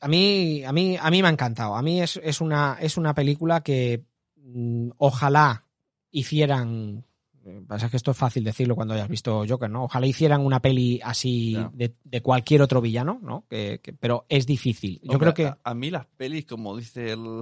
a, 0.00 0.08
mí, 0.08 0.64
a, 0.64 0.72
mí, 0.72 0.96
a 1.00 1.10
mí 1.10 1.22
me 1.22 1.28
ha 1.28 1.30
encantado. 1.32 1.76
A 1.76 1.82
mí 1.82 2.00
es, 2.02 2.20
es, 2.22 2.40
una, 2.40 2.76
es 2.80 2.96
una 2.96 3.14
película 3.14 3.62
que 3.62 4.04
mm, 4.36 4.90
ojalá 4.98 5.64
hicieran. 6.10 7.04
eh, 7.44 7.62
Pasa 7.66 7.88
que 7.88 7.96
esto 7.96 8.10
es 8.10 8.16
fácil 8.16 8.44
decirlo 8.44 8.74
cuando 8.76 8.94
hayas 8.94 9.08
visto 9.08 9.44
Joker, 9.48 9.70
¿no? 9.70 9.84
Ojalá 9.84 10.06
hicieran 10.06 10.44
una 10.44 10.60
peli 10.60 11.00
así 11.02 11.56
de, 11.72 11.94
de 12.04 12.20
cualquier 12.22 12.60
otro 12.62 12.80
villano, 12.80 13.18
¿no? 13.22 13.46
Que, 13.48 13.80
que- 13.82 13.92
pero 13.92 14.26
es 14.28 14.46
difícil. 14.46 15.00
Yo 15.02 15.12
Hombre, 15.12 15.32
creo 15.32 15.34
que. 15.34 15.46
A, 15.46 15.58
a 15.64 15.74
mí 15.74 15.90
las 15.90 16.06
pelis, 16.06 16.44
como 16.44 16.76
dice 16.76 17.12
el. 17.12 17.40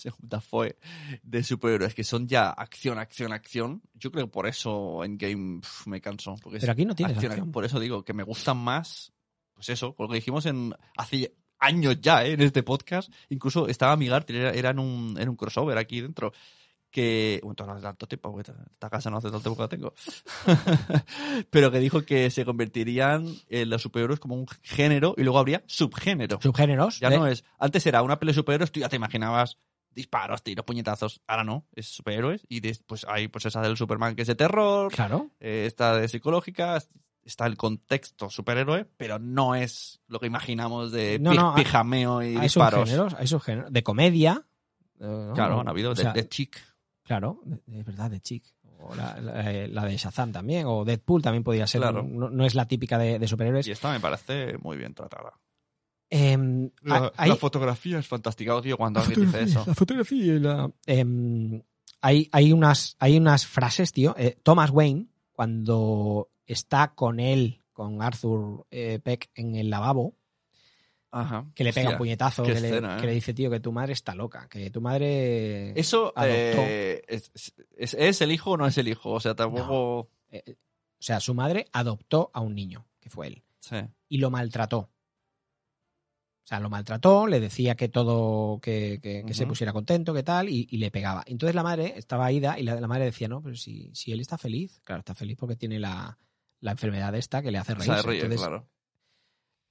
Segunda 0.00 0.40
fue 0.40 0.78
de 1.22 1.44
superhéroes 1.44 1.94
que 1.94 2.04
son 2.04 2.26
ya 2.26 2.48
acción, 2.50 2.98
acción, 2.98 3.32
acción. 3.32 3.82
Yo 3.94 4.10
creo 4.10 4.26
que 4.26 4.32
por 4.32 4.46
eso 4.46 5.04
en 5.04 5.18
Game 5.18 5.60
me 5.86 6.00
canso. 6.00 6.36
Porque 6.42 6.58
Pero 6.58 6.72
aquí 6.72 6.84
no 6.84 6.94
tienes 6.94 7.16
acción, 7.16 7.32
acción. 7.32 7.52
Por 7.52 7.64
eso 7.64 7.78
digo 7.78 8.04
que 8.04 8.14
me 8.14 8.22
gustan 8.22 8.56
más. 8.56 9.12
Pues 9.54 9.68
eso, 9.68 9.94
porque 9.94 10.14
dijimos 10.14 10.46
en 10.46 10.74
hace 10.96 11.34
años 11.58 12.00
ya 12.00 12.24
¿eh? 12.24 12.32
en 12.32 12.40
este 12.40 12.62
podcast. 12.62 13.12
Incluso 13.28 13.68
estaba 13.68 13.94
Migar, 13.96 14.24
era, 14.28 14.50
era 14.52 14.70
en, 14.70 14.78
un, 14.78 15.16
en 15.20 15.28
un 15.28 15.36
crossover 15.36 15.76
aquí 15.76 16.00
dentro. 16.00 16.32
Que. 16.90 17.38
Bueno, 17.44 17.66
no 17.66 17.72
hace 17.74 17.82
tanto 17.82 18.08
tiempo, 18.08 18.32
porque 18.32 18.50
esta 18.50 18.90
casa 18.90 19.10
no 19.10 19.18
hace 19.18 19.30
tanto 19.30 19.42
tiempo 19.42 19.56
que 19.56 19.62
la 19.62 19.68
tengo. 19.68 19.94
Pero 21.50 21.70
que 21.70 21.78
dijo 21.78 22.02
que 22.02 22.30
se 22.30 22.44
convertirían 22.44 23.26
en 23.48 23.70
los 23.70 23.82
superhéroes 23.82 24.18
como 24.18 24.34
un 24.34 24.46
género 24.62 25.14
y 25.16 25.22
luego 25.22 25.38
habría 25.38 25.62
subgénero. 25.66 26.40
Subgéneros. 26.40 26.98
Ya 27.00 27.10
de- 27.10 27.18
no 27.18 27.26
es. 27.26 27.44
Antes 27.58 27.86
era 27.86 28.02
una 28.02 28.18
peli 28.18 28.30
de 28.30 28.36
superhéroes, 28.36 28.72
tú 28.72 28.80
ya 28.80 28.88
te 28.88 28.96
imaginabas 28.96 29.58
disparos, 29.94 30.42
tiros, 30.42 30.64
puñetazos. 30.64 31.20
Ahora 31.26 31.44
no, 31.44 31.66
es 31.74 31.86
superhéroes. 31.88 32.44
Y 32.48 32.60
después 32.60 33.04
hay 33.08 33.28
pues 33.28 33.46
esa 33.46 33.60
del 33.62 33.76
Superman 33.76 34.14
que 34.16 34.22
es 34.22 34.28
de 34.28 34.34
terror, 34.34 34.92
Claro. 34.92 35.30
eh, 35.40 35.64
esta 35.66 35.96
de 35.96 36.08
psicológica, 36.08 36.82
está 37.22 37.46
el 37.46 37.56
contexto 37.56 38.30
superhéroe, 38.30 38.86
pero 38.96 39.18
no 39.18 39.54
es 39.54 40.00
lo 40.08 40.18
que 40.20 40.26
imaginamos 40.26 40.90
de 40.92 41.18
No, 41.18 41.30
pi- 41.32 41.36
no, 41.36 41.54
hay- 41.54 41.64
pijameo 41.64 42.22
y 42.22 42.34
Hay 42.36 42.40
disparos. 42.42 42.80
subgéneros, 42.88 43.14
hay 43.14 43.26
subgéneros. 43.26 43.72
De 43.72 43.82
comedia. 43.82 44.46
eh, 44.98 45.04
¿no? 45.06 45.32
Claro, 45.34 45.60
han 45.60 45.68
habido 45.68 45.92
O 45.92 45.96
sea, 45.96 46.12
de 46.12 46.28
chic. 46.28 46.58
Claro, 47.02 47.40
es 47.66 47.84
verdad, 47.84 48.10
de 48.10 48.20
Chick. 48.20 48.44
O 48.82 48.94
la, 48.94 49.18
la- 49.20 49.50
eh, 49.50 49.66
la 49.68 49.84
de 49.84 49.96
Shazam 49.96 50.30
también, 50.32 50.64
o 50.66 50.84
Deadpool 50.84 51.20
también 51.22 51.42
podría 51.42 51.66
ser. 51.66 51.80
Claro. 51.80 52.02
No, 52.02 52.30
no 52.30 52.44
es 52.46 52.54
la 52.54 52.66
típica 52.68 52.96
de, 52.98 53.18
de 53.18 53.26
superhéroes. 53.28 53.66
Y 53.66 53.72
esta 53.72 53.90
me 53.90 53.98
parece 54.00 54.56
muy 54.58 54.76
bien 54.78 54.94
tratada. 54.94 55.32
Em, 56.32 56.70
La, 56.82 57.12
hay, 57.16 57.30
la 57.30 57.36
fotografía 57.36 57.98
es 57.98 58.06
fantástica, 58.06 58.54
odio 58.56 58.76
cuando 58.76 59.00
alguien 59.00 59.26
dice 59.26 59.42
eso. 59.42 59.64
la 59.66 59.74
fotografía 59.74 60.24
y 60.34 60.38
la- 60.38 60.70
Em, 60.86 61.62
hay, 62.00 62.28
hay, 62.32 62.52
unas, 62.52 62.96
hay 62.98 63.16
unas 63.16 63.46
frases, 63.46 63.92
tío. 63.92 64.14
Eh, 64.18 64.38
Thomas 64.42 64.70
Wayne, 64.70 65.06
cuando 65.32 66.30
está 66.46 66.94
con 66.94 67.20
él, 67.20 67.62
con 67.72 68.02
Arthur 68.02 68.66
eh, 68.70 68.98
Peck 69.02 69.30
en 69.34 69.54
el 69.54 69.70
lavabo, 69.70 70.14
Ajá. 71.12 71.46
que 71.54 71.64
le 71.64 71.72
pega 71.72 71.88
Hostia, 71.88 71.94
un 71.96 71.98
puñetazo, 71.98 72.42
que, 72.44 72.54
le, 72.60 72.68
escena, 72.68 72.96
¿eh? 72.96 73.00
que 73.00 73.06
le 73.06 73.12
dice, 73.14 73.34
tío, 73.34 73.50
que 73.50 73.58
tu 73.60 73.72
madre 73.72 73.92
está 73.94 74.14
loca, 74.14 74.48
que 74.48 74.70
tu 74.70 74.80
madre... 74.80 75.72
Eso 75.78 76.12
adoptó. 76.14 76.62
eh, 76.66 77.02
es, 77.08 77.32
es- 77.76 77.94
¿es 77.94 78.20
el 78.20 78.30
hijo 78.32 78.52
o 78.52 78.56
no 78.56 78.66
es 78.66 78.78
el 78.78 78.86
hijo? 78.88 79.10
O 79.10 79.20
sea, 79.20 79.34
tampoco. 79.34 80.08
eh, 80.30 80.42
o 80.56 81.02
sea, 81.02 81.18
su 81.20 81.34
madre 81.34 81.66
adoptó 81.72 82.30
a 82.32 82.40
un 82.40 82.54
niño, 82.54 82.86
que 83.00 83.10
fue 83.10 83.26
él. 83.28 83.42
Sí. 83.60 83.76
y 84.08 84.18
lo 84.18 84.30
maltrató. 84.30 84.88
O 86.50 86.52
sea, 86.52 86.58
lo 86.58 86.68
maltrató, 86.68 87.28
le 87.28 87.38
decía 87.38 87.76
que 87.76 87.88
todo, 87.88 88.58
que, 88.60 88.98
que- 89.00 89.24
que 89.24 89.34
se 89.34 89.44
pusiera 89.46 89.72
contento, 89.72 90.12
que 90.12 90.24
tal, 90.24 90.48
y, 90.48 90.66
y 90.68 90.78
le 90.78 90.90
pegaba. 90.90 91.22
Entonces 91.26 91.54
la 91.54 91.62
madre 91.62 91.94
estaba 91.96 92.32
ida 92.32 92.58
y 92.58 92.64
la, 92.64 92.80
la 92.80 92.88
madre 92.88 93.04
decía, 93.04 93.28
no, 93.28 93.40
pero 93.40 93.54
si, 93.54 93.88
si 93.94 94.10
él 94.10 94.18
está 94.18 94.36
feliz, 94.36 94.80
claro, 94.82 94.98
está 94.98 95.14
feliz 95.14 95.36
porque 95.38 95.54
tiene 95.54 95.78
la, 95.78 96.18
la 96.58 96.72
enfermedad 96.72 97.14
esta 97.14 97.40
que 97.40 97.52
le 97.52 97.58
hace 97.58 97.74
reír. 97.74 97.86
entonces, 98.24 98.40
claro. 98.40 98.68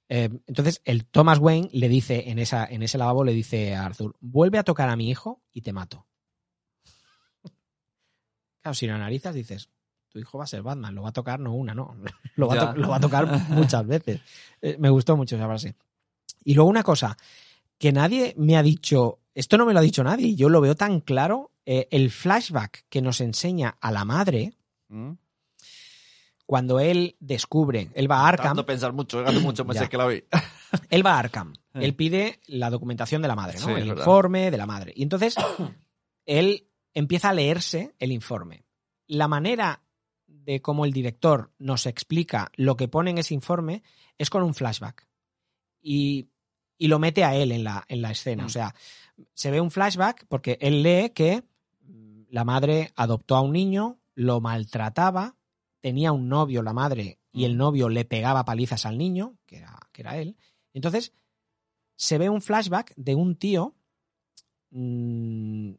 eh, 0.08 0.30
entonces 0.46 0.80
el 0.86 1.04
Thomas 1.04 1.38
Wayne 1.38 1.68
le 1.70 1.90
dice, 1.90 2.30
en, 2.30 2.38
esa, 2.38 2.64
en 2.64 2.82
ese 2.82 2.96
lavabo 2.96 3.24
le 3.24 3.34
dice 3.34 3.74
a 3.74 3.84
Arthur, 3.84 4.16
vuelve 4.20 4.56
a 4.56 4.64
tocar 4.64 4.88
a 4.88 4.96
mi 4.96 5.10
hijo 5.10 5.42
y 5.52 5.60
te 5.60 5.74
mato. 5.74 6.06
Claro, 8.62 8.74
si 8.74 8.86
lo 8.86 8.94
analizas 8.94 9.34
dices, 9.34 9.68
tu 10.08 10.18
hijo 10.18 10.38
va 10.38 10.44
a 10.44 10.46
ser 10.46 10.62
Batman, 10.62 10.94
lo 10.94 11.02
va 11.02 11.10
a 11.10 11.12
tocar 11.12 11.40
no 11.40 11.52
una, 11.54 11.74
no, 11.74 11.94
lo 12.36 12.46
va, 12.46 12.54
a, 12.54 12.56
to- 12.72 12.80
lo 12.80 12.88
va 12.88 12.96
a 12.96 13.00
tocar 13.00 13.26
muchas 13.50 13.86
veces. 13.86 14.20
Eh, 14.62 14.76
me 14.78 14.90
gustó 14.90 15.16
mucho 15.16 15.36
esa 15.36 15.46
frase. 15.46 15.74
Y 16.44 16.54
luego 16.54 16.70
una 16.70 16.82
cosa, 16.82 17.16
que 17.78 17.92
nadie 17.92 18.34
me 18.36 18.56
ha 18.56 18.62
dicho, 18.62 19.20
esto 19.34 19.56
no 19.58 19.66
me 19.66 19.72
lo 19.72 19.78
ha 19.78 19.82
dicho 19.82 20.02
nadie, 20.04 20.34
yo 20.34 20.48
lo 20.48 20.60
veo 20.60 20.74
tan 20.74 21.00
claro, 21.00 21.52
eh, 21.66 21.88
el 21.90 22.10
flashback 22.10 22.84
que 22.88 23.02
nos 23.02 23.20
enseña 23.20 23.76
a 23.80 23.92
la 23.92 24.04
madre 24.04 24.54
¿Mm? 24.88 25.12
cuando 26.46 26.80
él 26.80 27.16
descubre, 27.20 27.90
él 27.94 28.10
va 28.10 28.20
a 28.20 28.28
Arkham, 28.28 28.48
Tanto 28.48 28.66
pensar 28.66 28.92
mucho, 28.92 29.20
hace 29.20 29.38
muchos 29.38 29.66
meses 29.66 29.82
Ya. 29.84 29.88
que 29.88 29.96
la 29.96 30.06
vi. 30.06 30.24
él 30.90 31.06
va 31.06 31.14
a 31.14 31.18
Arkham, 31.20 31.52
Eh. 31.74 31.84
él 31.84 31.94
pide 31.94 32.40
la 32.46 32.70
documentación 32.70 33.22
de 33.22 33.28
la 33.28 33.36
madre, 33.36 33.58
¿no? 33.60 33.66
Sí, 33.66 33.72
el 33.72 33.86
informe 33.86 34.50
de 34.50 34.56
la 34.58 34.66
madre. 34.66 34.92
Y 34.96 35.02
entonces 35.04 35.34
él 36.26 36.66
empieza 36.94 37.28
a 37.30 37.34
leerse 37.34 37.94
el 38.00 38.10
informe. 38.12 38.64
La 39.06 39.28
manera 39.28 39.82
de 40.26 40.60
cómo 40.62 40.84
el 40.84 40.92
director 40.92 41.52
nos 41.58 41.86
explica 41.86 42.50
lo 42.56 42.76
que 42.76 42.88
pone 42.88 43.10
en 43.10 43.18
ese 43.18 43.34
informe 43.34 43.82
es 44.18 44.30
con 44.30 44.42
un 44.42 44.54
flashback. 44.54 45.06
Y, 45.82 46.29
y 46.80 46.88
lo 46.88 46.98
mete 46.98 47.24
a 47.24 47.36
él 47.36 47.52
en 47.52 47.62
la, 47.62 47.84
en 47.88 48.00
la 48.00 48.10
escena. 48.10 48.44
Mm. 48.44 48.46
O 48.46 48.48
sea, 48.48 48.74
se 49.34 49.50
ve 49.50 49.60
un 49.60 49.70
flashback 49.70 50.24
porque 50.28 50.56
él 50.62 50.82
lee 50.82 51.10
que 51.10 51.44
mm, 51.82 52.22
la 52.30 52.44
madre 52.44 52.90
adoptó 52.96 53.36
a 53.36 53.42
un 53.42 53.52
niño, 53.52 53.98
lo 54.14 54.40
maltrataba, 54.40 55.36
tenía 55.80 56.10
un 56.12 56.30
novio 56.30 56.62
la 56.62 56.72
madre 56.72 57.18
y 57.32 57.44
el 57.44 57.54
Mm. 57.54 57.58
novio 57.58 57.88
le 57.90 58.06
pegaba 58.06 58.46
palizas 58.46 58.86
al 58.86 58.96
niño, 58.96 59.36
que 59.44 59.58
era, 59.58 59.78
que 59.92 60.00
era 60.00 60.16
él. 60.16 60.38
Entonces, 60.72 61.12
se 61.96 62.16
ve 62.16 62.30
un 62.30 62.40
flashback 62.40 62.94
de 62.96 63.14
un 63.14 63.36
tío 63.36 63.74
mm, 64.70 65.72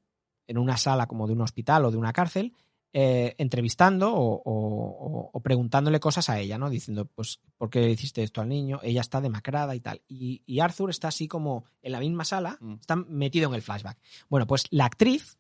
en 0.47 0.57
una 0.57 0.77
sala 0.77 1.07
como 1.07 1.25
de 1.25 1.33
un 1.33 1.41
hospital 1.41 1.83
o 1.85 1.91
de 1.91 1.97
una 1.97 2.13
cárcel, 2.13 2.53
eh, 2.93 3.35
entrevistando 3.37 4.13
o, 4.13 4.33
o- 4.35 4.41
o- 4.43 5.29
o 5.33 5.39
preguntándole 5.41 5.99
cosas 5.99 6.29
a 6.29 6.39
ella, 6.39 6.57
¿no? 6.57 6.69
Diciendo, 6.69 7.05
pues, 7.05 7.39
¿por 7.57 7.69
qué 7.69 7.89
hiciste 7.89 8.21
esto 8.23 8.41
al 8.41 8.49
niño? 8.49 8.79
Ella 8.83 9.01
está 9.01 9.21
demacrada 9.21 9.75
y 9.75 9.79
tal. 9.79 10.01
Y, 10.07 10.41
y 10.45 10.59
Arthur 10.59 10.89
está 10.89 11.07
así 11.07 11.27
como 11.27 11.63
en 11.81 11.91
la 11.93 11.99
misma 11.99 12.25
sala, 12.25 12.57
Mm. 12.59 12.73
está 12.73 12.95
metido 12.95 13.47
en 13.49 13.55
el 13.55 13.61
flashback. 13.61 13.97
Bueno, 14.29 14.45
pues 14.47 14.65
la 14.71 14.85
actriz 14.85 15.37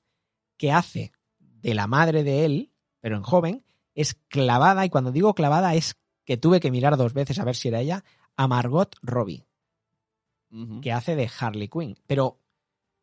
que 0.57 0.71
hace 0.71 1.11
de 1.39 1.73
la 1.73 1.87
madre 1.87 2.23
de 2.23 2.45
él, 2.45 2.71
pero 3.01 3.17
en 3.17 3.23
joven, 3.23 3.63
es 3.95 4.13
clavada, 4.29 4.85
y 4.85 4.89
cuando 4.89 5.11
digo 5.11 5.33
clavada 5.33 5.75
es 5.75 5.95
que 6.23 6.37
tuve 6.37 6.59
que 6.59 6.71
mirar 6.71 6.95
dos 6.97 7.13
veces 7.13 7.39
a 7.39 7.43
ver 7.45 7.55
si 7.55 7.67
era 7.67 7.81
ella, 7.81 8.03
a 8.37 8.47
Margot 8.47 8.95
Robbie, 9.01 9.45
que 10.81 10.91
hace 10.91 11.15
de 11.15 11.29
Harley 11.39 11.67
Quinn. 11.69 11.97
Pero 12.07 12.39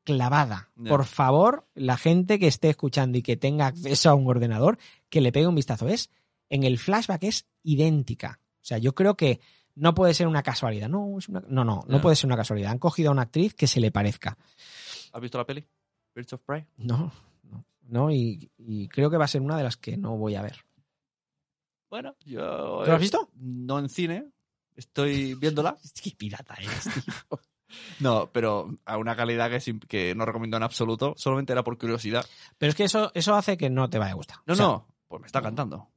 clavada. 0.08 0.70
Por 0.88 1.04
favor, 1.04 1.66
la 1.74 1.98
gente 1.98 2.38
que 2.38 2.46
esté 2.46 2.70
escuchando 2.70 3.18
y 3.18 3.22
que 3.22 3.36
tenga 3.36 3.66
acceso 3.66 4.08
a 4.08 4.14
un 4.14 4.26
ordenador, 4.26 4.78
que 5.10 5.20
le 5.20 5.32
pegue 5.32 5.46
un 5.46 5.54
vistazo. 5.54 5.86
Es, 5.86 6.08
en 6.48 6.64
el 6.64 6.78
flashback 6.78 7.24
es 7.24 7.46
idéntica. 7.62 8.40
O 8.54 8.64
sea, 8.64 8.78
yo 8.78 8.94
creo 8.94 9.18
que 9.18 9.40
no 9.74 9.94
puede 9.94 10.14
ser 10.14 10.26
una 10.26 10.42
casualidad. 10.42 10.88
No, 10.88 11.18
es 11.18 11.28
una, 11.28 11.42
no, 11.46 11.62
no, 11.62 12.00
puede 12.00 12.16
ser 12.16 12.26
una 12.28 12.38
casualidad. 12.38 12.70
Han 12.70 12.78
cogido 12.78 13.10
a 13.10 13.12
una 13.12 13.22
actriz 13.22 13.52
que 13.52 13.66
se 13.66 13.80
le 13.80 13.90
parezca. 13.90 14.38
¿Has 15.12 15.20
visto 15.20 15.36
la 15.36 15.44
peli? 15.44 15.62
Birds 16.14 16.32
of 16.32 16.40
Prey. 16.40 16.64
No, 16.78 17.12
no, 17.42 17.66
no 17.82 18.10
y, 18.10 18.50
y 18.56 18.88
creo 18.88 19.10
que 19.10 19.18
va 19.18 19.26
a 19.26 19.28
ser 19.28 19.42
una 19.42 19.58
de 19.58 19.64
las 19.64 19.76
que 19.76 19.98
no 19.98 20.16
voy 20.16 20.36
a 20.36 20.42
ver. 20.42 20.64
Bueno, 21.90 22.16
yo. 22.24 22.80
¿Tú 22.82 22.88
lo 22.88 22.94
has 22.94 23.00
visto? 23.00 23.28
No 23.34 23.78
en 23.78 23.90
cine. 23.90 24.30
Estoy 24.74 25.34
viéndola. 25.34 25.76
Qué 26.02 26.12
pirata 26.16 26.54
eres, 26.54 26.84
tío. 26.84 27.40
No, 28.00 28.30
pero 28.32 28.76
a 28.84 28.96
una 28.96 29.16
calidad 29.16 29.50
que, 29.88 30.14
no 30.14 30.24
recomiendo 30.24 30.56
en 30.56 30.62
absoluto. 30.62 31.14
Solamente 31.16 31.52
era 31.52 31.64
por 31.64 31.78
curiosidad. 31.78 32.24
Pero 32.58 32.70
es 32.70 32.76
que 32.76 32.84
eso, 32.84 33.10
eso 33.14 33.34
hace 33.34 33.56
que 33.56 33.70
no 33.70 33.90
te 33.90 33.98
vaya 33.98 34.12
a 34.12 34.16
gustar. 34.16 34.38
No, 34.46 34.52
O 34.52 34.56
sea, 34.56 34.66
no. 34.66 34.86
Pues 35.08 35.20
me 35.22 35.26
está 35.26 35.42
cantando. 35.42 35.88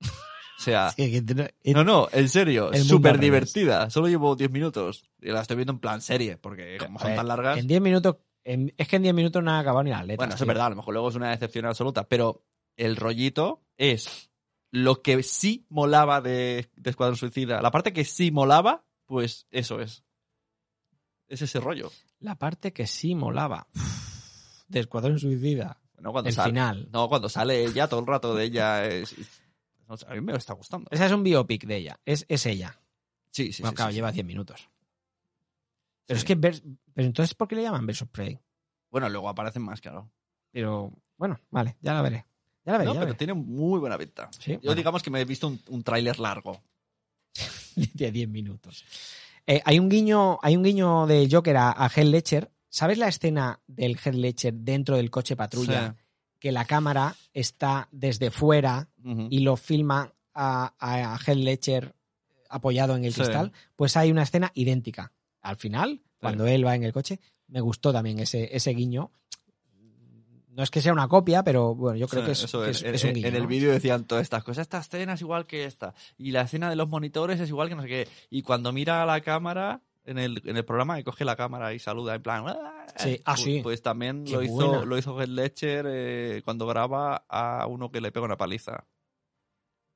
O 0.00 0.62
sea. 0.62 0.90
sí, 0.96 1.22
No, 1.74 1.84
no, 1.84 2.08
en 2.12 2.28
serio, 2.28 2.70
súper 2.84 3.18
divertida. 3.18 3.90
Solo 3.90 4.08
llevo 4.08 4.36
10 4.36 4.50
minutos. 4.50 5.04
Y 5.20 5.30
la 5.30 5.42
estoy 5.42 5.56
viendo 5.56 5.72
en 5.72 5.78
plan 5.78 6.00
serie, 6.00 6.36
porque 6.36 6.76
como 6.78 6.98
son 6.98 7.08
ver, 7.08 7.16
tan 7.16 7.28
largas. 7.28 7.58
En 7.58 7.66
10 7.66 7.80
minutos. 7.80 8.16
en- 8.44 8.72
es 8.76 8.88
que 8.88 8.96
en 8.96 9.02
10 9.02 9.14
minutos 9.14 9.42
no 9.42 9.50
han 9.50 9.60
acabado 9.60 9.84
ni 9.84 9.90
las 9.90 10.02
letras. 10.02 10.16
Bueno, 10.18 10.34
eso 10.34 10.44
es 10.44 10.48
verdad, 10.48 10.66
a 10.66 10.70
lo 10.70 10.76
mejor 10.76 10.94
luego 10.94 11.08
es 11.08 11.14
una 11.14 11.30
decepción 11.30 11.66
absoluta, 11.66 12.08
pero 12.08 12.44
el 12.76 12.96
rollito 12.96 13.62
es 13.76 14.30
lo 14.70 15.02
que 15.02 15.22
sí 15.22 15.66
molaba 15.68 16.20
de, 16.20 16.70
de 16.76 16.90
Escuadrón 16.90 17.16
Suicida. 17.16 17.60
La 17.60 17.70
parte 17.70 17.92
que 17.92 18.04
sí 18.04 18.30
molaba, 18.30 18.84
pues 19.06 19.46
eso 19.50 19.80
es. 19.80 20.02
Es 21.32 21.40
ese 21.40 21.60
rollo. 21.60 21.90
La 22.20 22.34
parte 22.34 22.74
que 22.74 22.86
sí 22.86 23.14
molaba. 23.14 23.66
De 24.68 24.80
Escuadrón 24.80 25.18
Suicida. 25.18 25.80
No, 25.98 26.12
cuando 26.12 26.28
El 26.28 26.34
sale, 26.34 26.50
final. 26.50 26.88
No, 26.92 27.08
cuando 27.08 27.28
sale 27.30 27.64
ella, 27.64 27.88
todo 27.88 28.00
el 28.00 28.06
rato 28.06 28.34
de 28.34 28.44
ella 28.44 28.84
es... 28.86 29.14
a 30.06 30.14
mí 30.14 30.20
me 30.20 30.36
está 30.36 30.52
gustando. 30.52 30.88
Esa 30.90 31.06
es 31.06 31.12
un 31.12 31.22
biopic 31.22 31.64
de 31.64 31.76
ella. 31.76 31.98
Es, 32.04 32.26
es 32.28 32.44
ella. 32.44 32.78
Sí, 33.30 33.50
sí, 33.50 33.62
bueno, 33.62 33.70
sí, 33.72 33.76
claro, 33.76 33.90
sí, 33.92 33.94
lleva 33.96 34.10
sí. 34.10 34.14
10 34.16 34.26
minutos. 34.26 34.68
Pero 36.06 36.18
Sí. 36.18 36.22
es 36.22 36.24
que. 36.26 36.36
Pero 36.36 36.58
entonces, 36.96 37.34
¿por 37.34 37.48
qué 37.48 37.54
le 37.56 37.62
llaman 37.62 37.86
Versus 37.86 38.08
Prey? 38.08 38.38
Bueno, 38.90 39.08
luego 39.08 39.28
aparecen 39.30 39.62
más, 39.62 39.80
claro. 39.80 40.10
Pero 40.50 40.92
bueno, 41.16 41.40
vale, 41.50 41.76
ya 41.80 41.94
la 41.94 42.02
veré. 42.02 42.26
Ya 42.66 42.72
la 42.72 42.78
veré. 42.78 42.88
No, 42.88 42.94
ya 42.94 43.00
pero 43.00 43.06
veré. 43.12 43.18
tiene 43.18 43.32
muy 43.32 43.80
buena 43.80 43.96
pinta. 43.96 44.28
Yo 44.44 44.58
bueno. 44.58 44.74
digamos 44.74 45.02
que 45.02 45.10
me 45.10 45.20
he 45.22 45.24
visto 45.24 45.46
un, 45.46 45.58
un 45.68 45.82
tráiler 45.82 46.18
largo. 46.20 46.60
de 47.94 48.10
10 48.12 48.28
minutos. 48.28 48.84
Eh, 49.46 49.60
hay, 49.64 49.78
un 49.78 49.88
guiño, 49.88 50.38
hay 50.42 50.56
un 50.56 50.62
guiño 50.62 51.06
de 51.06 51.28
Joker 51.30 51.56
a, 51.56 51.70
a 51.72 51.88
Heath 51.88 52.06
Ledger. 52.06 52.50
¿Sabes 52.68 52.98
la 52.98 53.08
escena 53.08 53.60
del 53.66 53.96
Heath 54.02 54.14
Ledger 54.14 54.54
dentro 54.54 54.96
del 54.96 55.10
coche 55.10 55.36
patrulla? 55.36 55.96
Que 56.38 56.52
la 56.52 56.64
cámara 56.64 57.14
está 57.32 57.88
desde 57.92 58.30
fuera 58.30 58.88
y 59.30 59.40
lo 59.40 59.56
filma 59.56 60.12
a, 60.34 60.74
a, 60.78 61.18
Heath 61.18 61.36
Ledger 61.36 61.94
apoyado 62.48 62.96
en 62.96 63.04
el 63.04 63.12
Sí. 63.12 63.20
cristal. 63.20 63.52
Pues 63.76 63.96
hay 63.96 64.10
una 64.10 64.22
escena 64.22 64.50
idéntica. 64.54 65.12
Al 65.42 65.56
final, 65.56 66.02
cuando 66.20 66.46
él 66.46 66.66
va 66.66 66.74
en 66.74 66.84
el 66.84 66.92
coche, 66.92 67.20
me 67.48 67.60
gustó 67.60 67.92
también 67.92 68.18
ese, 68.20 68.54
ese 68.56 68.70
guiño. 68.72 69.10
No 70.54 70.62
es 70.62 70.70
que 70.70 70.80
sea 70.82 70.92
una 70.92 71.08
copia, 71.08 71.42
pero 71.42 71.74
bueno, 71.74 71.96
yo 71.96 72.06
creo 72.08 72.24
que 72.24 72.32
es, 72.32 72.44
eso 72.44 72.62
que 72.62 72.70
es. 72.70 72.82
En- 72.82 72.94
es 72.94 73.04
un 73.04 73.12
guiño. 73.14 73.28
en 73.28 73.34
el 73.36 73.42
¿no? 73.42 73.48
vídeo 73.48 73.72
decían 73.72 74.04
todas 74.04 74.22
estas 74.22 74.44
cosas. 74.44 74.62
Esta 74.62 74.78
escena 74.78 75.14
es 75.14 75.20
igual 75.22 75.46
que 75.46 75.64
esta. 75.64 75.94
Y 76.18 76.30
la 76.32 76.42
escena 76.42 76.68
de 76.68 76.76
los 76.76 76.88
monitores 76.88 77.40
es 77.40 77.48
igual 77.48 77.68
que 77.68 77.74
no 77.74 77.82
sé 77.82 77.88
qué. 77.88 78.08
Y 78.30 78.42
cuando 78.42 78.70
mira 78.72 79.02
a 79.02 79.06
la 79.06 79.20
cámara 79.22 79.80
en 80.04 80.18
el, 80.18 80.42
en 80.44 80.56
el 80.56 80.64
programa 80.64 80.98
y 81.00 81.04
coge 81.04 81.24
la 81.24 81.36
cámara 81.36 81.72
y 81.72 81.78
saluda 81.78 82.14
en 82.14 82.22
plan. 82.22 82.44
"Ah", 82.48 82.86
Sí, 82.96 83.20
ah, 83.24 83.32
pues, 83.34 83.40
sí. 83.44 83.60
Pues 83.62 83.80
también 83.82 84.24
Qué 84.24 84.32
lo 84.34 84.42
hizo, 84.42 84.84
lo 84.84 84.98
hizo 84.98 85.18
Heath 85.18 85.28
Ledger 85.30 85.86
eh, 85.88 86.42
cuando 86.44 86.66
graba 86.66 87.24
a 87.28 87.66
uno 87.66 87.90
que 87.90 88.00
le 88.02 88.12
pega 88.12 88.26
una 88.26 88.36
paliza. 88.36 88.84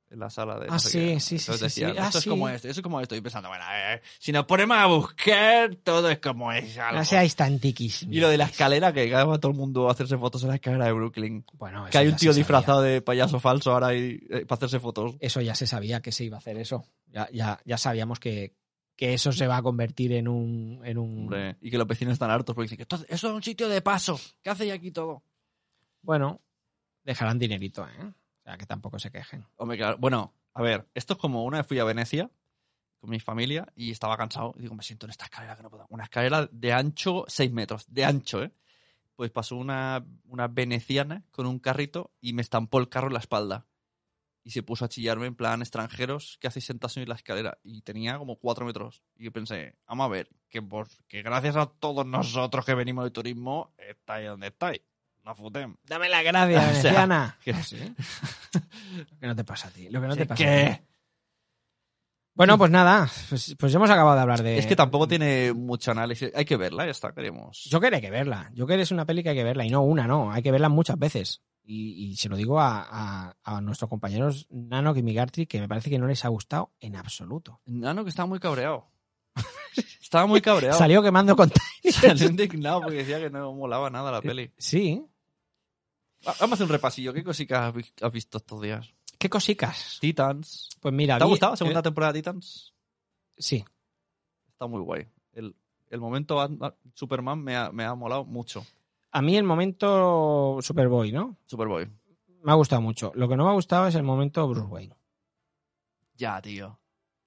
En 0.09 0.19
la 0.19 0.29
sala 0.29 0.57
de. 0.57 0.67
no 0.67 0.73
Ah, 0.75 0.79
sí, 0.79 1.19
sí, 1.19 1.37
sí, 1.37 1.51
decían. 1.59 1.95
Ah, 1.99 2.09
sí. 2.11 2.19
es 2.19 2.25
como 2.25 2.47
esto, 2.47 2.69
eso 2.69 2.79
es 2.79 2.83
como 2.83 3.01
esto. 3.01 3.13
Y 3.15 3.19
pensando, 3.21 3.49
bueno, 3.49 3.65
eh, 3.73 4.01
si 4.19 4.31
nos 4.31 4.45
ponemos 4.45 4.77
a 4.77 4.85
buscar, 4.85 5.75
todo 5.83 6.09
es 6.09 6.19
como 6.19 6.51
es. 6.53 6.77
algo. 6.77 6.99
No 6.99 7.03
seáis 7.05 7.35
tan 7.35 7.59
tiquis. 7.59 8.03
Y 8.03 8.19
lo 8.21 8.29
de 8.29 8.37
la 8.37 8.45
escalera, 8.45 8.93
que 8.93 9.11
va 9.11 9.37
todo 9.37 9.51
el 9.51 9.57
mundo 9.57 9.89
a 9.89 9.91
hacerse 9.91 10.17
fotos 10.17 10.43
en 10.43 10.49
la 10.49 10.55
escalera 10.55 10.85
de 10.85 10.93
Brooklyn. 10.93 11.43
Bueno, 11.53 11.85
Que 11.91 11.97
hay 11.97 12.07
un 12.07 12.15
tío 12.15 12.33
disfrazado 12.33 12.81
de 12.81 13.01
payaso 13.01 13.39
falso 13.41 13.71
ahora 13.73 13.93
y, 13.95 14.19
eh, 14.29 14.45
para 14.45 14.57
hacerse 14.57 14.79
fotos. 14.79 15.15
Eso 15.19 15.41
ya 15.41 15.55
se 15.55 15.67
sabía 15.67 16.01
que 16.01 16.13
se 16.13 16.23
iba 16.23 16.37
a 16.37 16.39
hacer 16.39 16.57
eso. 16.57 16.85
Ya, 17.07 17.27
ya, 17.33 17.59
ya 17.65 17.77
sabíamos 17.77 18.19
que, 18.21 18.53
que 18.95 19.13
eso 19.13 19.33
se 19.33 19.45
va 19.45 19.57
a 19.57 19.61
convertir 19.61 20.13
en 20.13 20.29
un. 20.29 20.81
En 20.85 20.97
un... 20.97 21.23
Hombre, 21.23 21.57
y 21.59 21.69
que 21.69 21.77
los 21.77 21.85
vecinos 21.87 22.13
están 22.13 22.31
hartos 22.31 22.55
porque 22.55 22.65
dicen 22.65 22.77
que 22.77 22.83
"Esto- 22.83 23.05
eso 23.09 23.27
es 23.27 23.33
un 23.33 23.43
sitio 23.43 23.67
de 23.67 23.81
paso. 23.81 24.17
¿Qué 24.41 24.51
hacéis 24.51 24.71
aquí 24.71 24.91
todo? 24.91 25.21
Bueno, 26.01 26.39
dejarán 27.03 27.37
dinerito, 27.39 27.85
¿eh? 27.85 28.13
Que 28.55 28.65
tampoco 28.65 28.97
se 28.97 29.11
quejen. 29.11 29.45
Hombre, 29.57 29.77
claro. 29.77 29.97
Bueno, 29.99 30.33
a 30.53 30.61
ver, 30.61 30.87
esto 30.93 31.13
es 31.13 31.19
como 31.19 31.43
una 31.43 31.57
vez 31.57 31.67
fui 31.67 31.79
a 31.79 31.83
Venecia 31.83 32.31
con 32.99 33.09
mi 33.09 33.19
familia 33.19 33.67
y 33.75 33.91
estaba 33.91 34.15
cansado. 34.15 34.53
Y 34.57 34.61
digo, 34.61 34.75
me 34.75 34.83
siento 34.83 35.05
en 35.05 35.11
esta 35.11 35.25
escalera 35.25 35.55
que 35.55 35.63
no 35.63 35.69
puedo. 35.69 35.85
Una 35.89 36.05
escalera 36.05 36.47
de 36.51 36.73
ancho 36.73 37.25
6 37.27 37.51
metros. 37.51 37.85
De 37.87 38.05
ancho, 38.05 38.41
¿eh? 38.43 38.51
Pues 39.15 39.31
pasó 39.31 39.57
una, 39.57 40.05
una 40.25 40.47
veneciana 40.47 41.23
con 41.31 41.45
un 41.45 41.59
carrito 41.59 42.11
y 42.21 42.33
me 42.33 42.41
estampó 42.41 42.79
el 42.79 42.87
carro 42.87 43.07
en 43.07 43.13
la 43.13 43.19
espalda. 43.19 43.65
Y 44.43 44.51
se 44.51 44.63
puso 44.63 44.85
a 44.85 44.87
chillarme 44.89 45.25
en 45.27 45.35
plan 45.35 45.61
extranjeros 45.61 46.37
que 46.39 46.47
hacéis 46.47 46.65
sentados 46.65 46.95
en 46.97 47.09
la 47.09 47.15
escalera. 47.15 47.57
Y 47.63 47.81
tenía 47.81 48.17
como 48.17 48.37
4 48.37 48.65
metros. 48.65 49.03
Y 49.17 49.25
yo 49.25 49.31
pensé, 49.33 49.75
vamos 49.87 50.05
a 50.05 50.09
ver, 50.09 50.29
que, 50.49 50.61
por, 50.61 50.87
que 51.07 51.21
gracias 51.21 51.57
a 51.57 51.65
todos 51.65 52.05
nosotros 52.05 52.63
que 52.65 52.73
venimos 52.73 53.03
de 53.03 53.11
turismo, 53.11 53.73
estáis 53.77 54.27
donde 54.29 54.47
estáis. 54.47 54.81
No 55.27 55.35
futem. 55.35 55.75
Dame 55.85 56.07
la 56.07 56.23
gracia, 56.23 56.57
O 56.57 56.61
sea, 56.61 56.67
veneciana. 56.71 57.37
que- 57.43 57.51
Lo 59.11 59.19
que 59.19 59.27
no 59.27 59.35
te 59.35 59.43
pasa 59.43 59.67
a 59.67 59.71
ti. 59.71 59.89
Lo 59.89 59.99
que 60.01 60.07
no 60.07 60.15
te 60.15 60.21
¿Qué- 60.21 60.25
pasa 60.25 60.43
a 60.43 60.47
qué? 60.47 60.79
ti. 60.79 60.85
Bueno, 62.33 62.57
pues 62.57 62.69
nada. 62.71 63.09
Pues, 63.29 63.55
pues 63.59 63.73
hemos 63.73 63.89
acabado 63.89 64.15
de 64.15 64.21
hablar 64.21 64.43
de. 64.43 64.57
Es 64.59 64.67
que 64.67 64.75
tampoco 64.75 65.07
tiene 65.07 65.53
mucho 65.53 65.91
análisis. 65.91 66.31
Hay 66.35 66.45
que 66.45 66.55
verla, 66.55 66.85
ya 66.85 66.91
está, 66.91 67.11
queremos. 67.11 67.67
Joker 67.71 67.93
hay 67.95 67.99
que 68.01 68.11
verla. 68.11 68.51
Joker 68.55 68.79
es 68.79 68.91
una 68.91 69.05
peli 69.05 69.23
que 69.23 69.29
hay 69.29 69.35
que 69.35 69.43
verla. 69.43 69.65
Y 69.65 69.69
no 69.69 69.81
una, 69.81 70.05
no. 70.07 70.31
Hay 70.31 70.43
que 70.43 70.51
verla 70.51 70.69
muchas 70.69 70.97
veces. 70.99 71.41
Y, 71.63 72.05
y 72.11 72.15
se 72.15 72.29
lo 72.29 72.37
digo 72.37 72.59
a, 72.61 72.87
a- 72.89 73.35
a 73.43 73.59
nuestros 73.59 73.89
compañeros 73.89 74.45
Nano 74.51 74.95
y 74.95 75.01
Migartri, 75.03 75.45
que 75.47 75.59
me 75.59 75.67
parece 75.67 75.89
que 75.89 75.97
no 75.99 76.07
les 76.07 76.23
ha 76.23 76.29
gustado 76.29 76.71
en 76.79 76.95
absoluto. 76.95 77.59
Nano 77.65 78.03
que 78.03 78.09
estaba 78.11 78.27
muy 78.27 78.39
cabreado. 78.39 78.85
estaba 80.01 80.27
muy 80.27 80.39
cabreado. 80.39 80.77
Salió 80.77 81.01
quemando 81.01 81.35
con. 81.35 81.51
Salió 81.91 82.29
indignado 82.29 82.81
porque 82.81 82.97
decía 82.97 83.19
que 83.19 83.29
no 83.31 83.51
molaba 83.53 83.89
nada 83.89 84.11
la 84.11 84.21
peli. 84.21 84.51
Sí. 84.59 85.03
Va- 86.25 86.35
Vamos 86.39 86.51
a 86.51 86.53
hacer 86.55 86.65
un 86.65 86.71
repasillo. 86.71 87.13
¿Qué 87.13 87.23
cositas 87.23 87.59
has 87.61 87.73
vi- 87.73 87.91
has 88.01 88.11
visto 88.11 88.37
estos 88.37 88.61
días? 88.61 88.93
¿Qué 89.17 89.29
cosicas? 89.29 89.97
Titans. 89.99 90.69
Pues 90.79 90.93
mira. 90.93 91.17
¿Te 91.17 91.23
ha 91.23 91.27
gustado 91.27 91.53
la 91.53 91.57
segunda 91.57 91.79
eh, 91.79 91.83
temporada 91.83 92.13
de 92.13 92.19
Titans? 92.19 92.73
Sí. 93.37 93.63
Está 94.51 94.67
muy 94.67 94.81
guay. 94.81 95.07
El, 95.33 95.55
el 95.89 95.99
momento 95.99 96.37
Superman 96.93 97.43
me 97.43 97.55
ha, 97.55 97.71
me 97.71 97.83
ha 97.83 97.95
molado 97.95 98.25
mucho. 98.25 98.65
A 99.11 99.21
mí 99.21 99.35
el 99.37 99.43
momento 99.43 100.59
Superboy, 100.61 101.11
¿no? 101.11 101.37
Superboy. 101.45 101.89
Me 102.43 102.51
ha 102.51 102.55
gustado 102.55 102.81
mucho. 102.81 103.11
Lo 103.15 103.27
que 103.27 103.35
no 103.35 103.45
me 103.45 103.49
ha 103.51 103.53
gustado 103.53 103.87
es 103.87 103.95
el 103.95 104.03
momento 104.03 104.47
Bruce 104.47 104.67
Wayne. 104.67 104.95
Ya, 106.15 106.41
tío. 106.41 106.79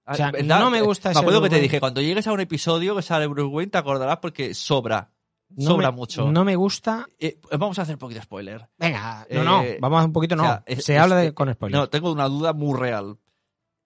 O 0.07 0.15
sea, 0.15 0.29
Ah, 0.29 0.43
no 0.43 0.71
me 0.71 0.83
gusta 0.83 1.09
Me 1.09 1.13
ese 1.13 1.21
acuerdo 1.21 1.43
que 1.43 1.49
te 1.49 1.55
Wayne. 1.57 1.63
dije, 1.65 1.81
cuando 1.81 2.01
llegues 2.01 2.27
a 2.27 2.33
un 2.33 2.41
episodio 2.41 2.97
que 2.97 3.03
sale 3.03 3.27
Bruce 3.29 3.55
Wayne, 3.55 3.71
te 3.71 3.79
acordarás 3.79 4.19
porque 4.19 4.55
sobra. 4.55 5.13
No 5.57 5.65
sobra 5.71 5.91
me- 5.91 5.97
mucho. 5.97 6.31
No 6.31 6.45
me 6.45 6.57
gusta. 6.57 7.07
Eh, 7.19 7.39
vamos 7.59 7.79
a 7.79 7.83
hacer 7.83 7.97
un 7.97 7.99
poquito 7.99 8.21
de 8.21 8.25
spoiler. 8.25 8.69
Venga, 8.79 9.27
no, 9.31 9.63
Eh, 9.63 9.75
no. 9.75 9.81
Vamos 9.81 10.03
a 10.03 10.05
un 10.07 10.13
poquito, 10.13 10.37
no. 10.37 10.43
o 10.43 10.47
sea, 10.47 10.63
es- 10.67 10.85
Se 10.85 10.95
es- 10.95 11.01
habla 11.01 11.17
de, 11.17 11.27
eh, 11.29 11.35
con 11.35 11.53
spoilers. 11.53 11.81
No, 11.81 11.89
tengo 11.89 12.13
una 12.13 12.29
duda 12.29 12.53
muy 12.53 12.79
real. 12.79 13.19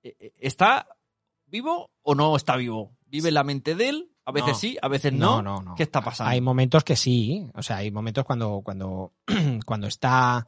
Eh, 0.02 0.14
eh, 0.20 0.32
¿Está 0.38 0.86
vivo 1.46 1.90
o 2.02 2.14
no 2.14 2.36
está 2.36 2.56
vivo? 2.56 2.92
¿Vive 3.06 3.30
la 3.30 3.44
mente 3.44 3.74
de 3.74 3.88
él? 3.88 4.10
A 4.26 4.32
veces 4.32 4.50
No. 4.50 4.54
sí, 4.54 4.78
a 4.80 4.88
veces 4.88 5.12
no. 5.12 5.42
no, 5.42 5.56
no, 5.56 5.62
no. 5.62 5.74
¿Qué 5.74 5.82
está 5.82 6.00
pasando? 6.00 6.30
Hay 6.30 6.40
momentos 6.40 6.82
que 6.84 6.96
sí. 6.96 7.46
O 7.54 7.62
sea, 7.62 7.78
hay 7.78 7.90
momentos 7.90 8.24
cuando, 8.24 8.62
cuando, 8.64 9.12
cuando 9.66 9.86
está 9.86 10.46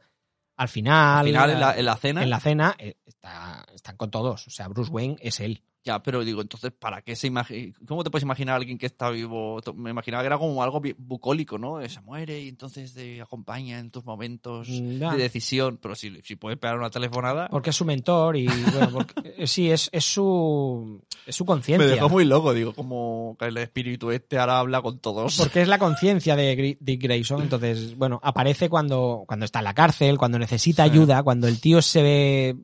al 0.55 0.67
final. 0.67 1.19
Al 1.19 1.25
final, 1.27 1.49
en 1.51 1.59
la, 1.59 1.77
en 1.77 1.85
la 1.85 1.95
cena. 1.97 2.23
en 2.23 2.29
la 2.31 2.39
cena, 2.39 2.75
eh, 2.79 2.95
está, 3.05 3.65
están 3.73 3.95
con 3.97 4.09
todos. 4.09 4.47
O 4.47 4.49
sea, 4.49 4.67
Bruce 4.67 4.91
Wayne 4.91 5.17
es 5.21 5.39
él. 5.39 5.61
Ya, 5.87 6.03
pero 6.03 6.25
digo, 6.25 6.41
entonces, 6.41 6.73
¿para 6.77 7.01
qué 7.01 7.15
se 7.15 7.27
imagina? 7.27 7.73
¿Cómo 7.87 8.03
te 8.03 8.09
puedes 8.09 8.23
imaginar 8.23 8.53
a 8.53 8.57
alguien 8.57 8.77
que 8.77 8.85
está 8.87 9.09
vivo? 9.09 9.61
Me 9.73 9.89
imaginaba 9.91 10.21
que 10.21 10.27
era 10.27 10.37
como 10.37 10.61
algo 10.61 10.81
bucólico, 10.97 11.57
¿no? 11.57 11.79
Eh, 11.79 11.87
Se 11.87 12.01
muere 12.01 12.41
y 12.41 12.49
entonces 12.49 12.93
te 12.93 13.21
acompaña 13.21 13.79
en 13.79 13.89
tus 13.89 14.03
momentos 14.03 14.67
Mm, 14.67 14.99
de 15.11 15.17
decisión. 15.17 15.77
Pero 15.81 15.95
si, 15.95 16.19
si 16.23 16.35
puedes 16.35 16.59
pegar 16.59 16.77
una 16.77 16.89
telefonada. 16.89 17.47
Porque 17.47 17.69
es 17.69 17.75
su 17.77 17.85
mentor 17.85 18.35
y 18.35 18.47
bueno, 18.47 18.89
porque- 18.91 19.35
eh, 19.37 19.47
sí, 19.47 19.71
es, 19.71 19.89
es 19.93 20.03
su 20.03 21.01
es 21.25 21.35
su 21.37 21.45
Me 21.45 21.47
conciencia. 21.47 21.87
dejó 21.87 22.09
muy 22.09 22.25
loco, 22.25 22.53
digo, 22.53 22.73
como 22.73 23.37
que 23.39 23.45
el 23.45 23.55
espíritu 23.57 24.11
este 24.11 24.37
ahora 24.37 24.59
habla 24.59 24.81
con 24.81 24.99
todos. 24.99 25.37
Porque 25.37 25.61
es 25.61 25.69
la 25.69 25.79
conciencia 25.79 26.35
de 26.35 26.77
Dick 26.81 27.01
Grayson. 27.01 27.41
Entonces, 27.43 27.97
bueno, 27.97 28.19
aparece 28.23 28.67
cuando, 28.67 29.23
cuando 29.25 29.45
está 29.45 29.59
en 29.59 29.65
la 29.65 29.73
cárcel, 29.73 30.17
cuando 30.17 30.37
necesita 30.37 30.83
Sí. 30.83 30.91
ayuda, 30.91 31.23
cuando 31.23 31.47
el 31.47 31.61
tío 31.61 31.81
se 31.81 32.01
ve 32.03 32.55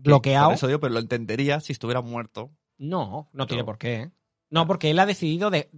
bloqueado. 0.00 0.46
Por 0.48 0.54
eso 0.54 0.66
digo, 0.68 0.80
pero 0.80 0.94
lo 0.94 1.00
entendería 1.00 1.60
si 1.60 1.72
estuviera 1.72 2.00
muerto. 2.00 2.50
No, 2.78 3.28
no 3.32 3.46
tiene 3.46 3.64
por 3.64 3.78
qué. 3.78 3.94
¿eh? 3.94 4.10
No, 4.50 4.66
porque 4.66 4.90
él 4.90 4.98
ha 4.98 5.06
decidido 5.06 5.50
de 5.50 5.70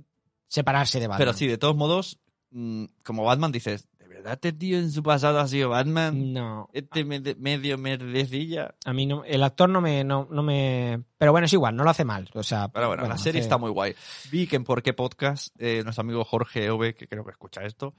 separarse 0.49 1.01
de 1.01 1.07
Batman. 1.09 1.19
Pero 1.27 1.33
sí, 1.37 1.47
de 1.47 1.59
todos 1.59 1.77
modos, 1.77 2.19
mm, 2.51 2.85
como 3.05 3.25
Batman 3.25 3.53
dices, 3.53 3.89
¿de 3.99 4.07
verdad 4.07 4.35
este 4.35 4.53
tío 4.53 4.79
en 4.79 4.91
su 4.91 5.03
pasado 5.03 5.39
ha 5.41 5.49
sido 5.49 5.71
Batman? 5.71 6.33
No, 6.33 6.69
Este 6.73 7.05
medio 7.05 7.79
merdecilla. 7.79 8.75
a 8.85 8.93
mí 8.93 9.07
no, 9.07 9.25
el 9.25 9.43
actor 9.43 9.69
no 9.69 9.81
me, 9.81 10.05
no, 10.05 10.29
no 10.31 10.43
me, 10.43 11.03
pero 11.19 11.33
bueno, 11.33 11.47
es 11.47 11.53
igual, 11.53 11.75
no 11.77 11.85
lo 11.85 11.91
hace 11.91 12.05
mal. 12.05 12.29
O 12.35 12.43
sea, 12.43 12.69
Pero 12.69 12.89
bueno, 12.89 13.07
la 13.09 13.17
serie 13.19 13.41
hace- 13.41 13.47
está 13.47 13.59
muy 13.59 13.71
guay. 13.71 13.95
Vi 14.31 14.47
que 14.47 14.57
en 14.57 14.65
Por 14.65 14.83
qué 14.83 14.93
Podcast, 14.93 15.55
eh, 15.59 15.83
nuestro 15.85 16.03
amigo 16.03 16.25
Jorge 16.25 16.71
Ove, 16.71 16.95
que 16.95 17.07
creo 17.09 17.25
que 17.25 17.31
escucha 17.31 17.63
esto, 17.65 17.95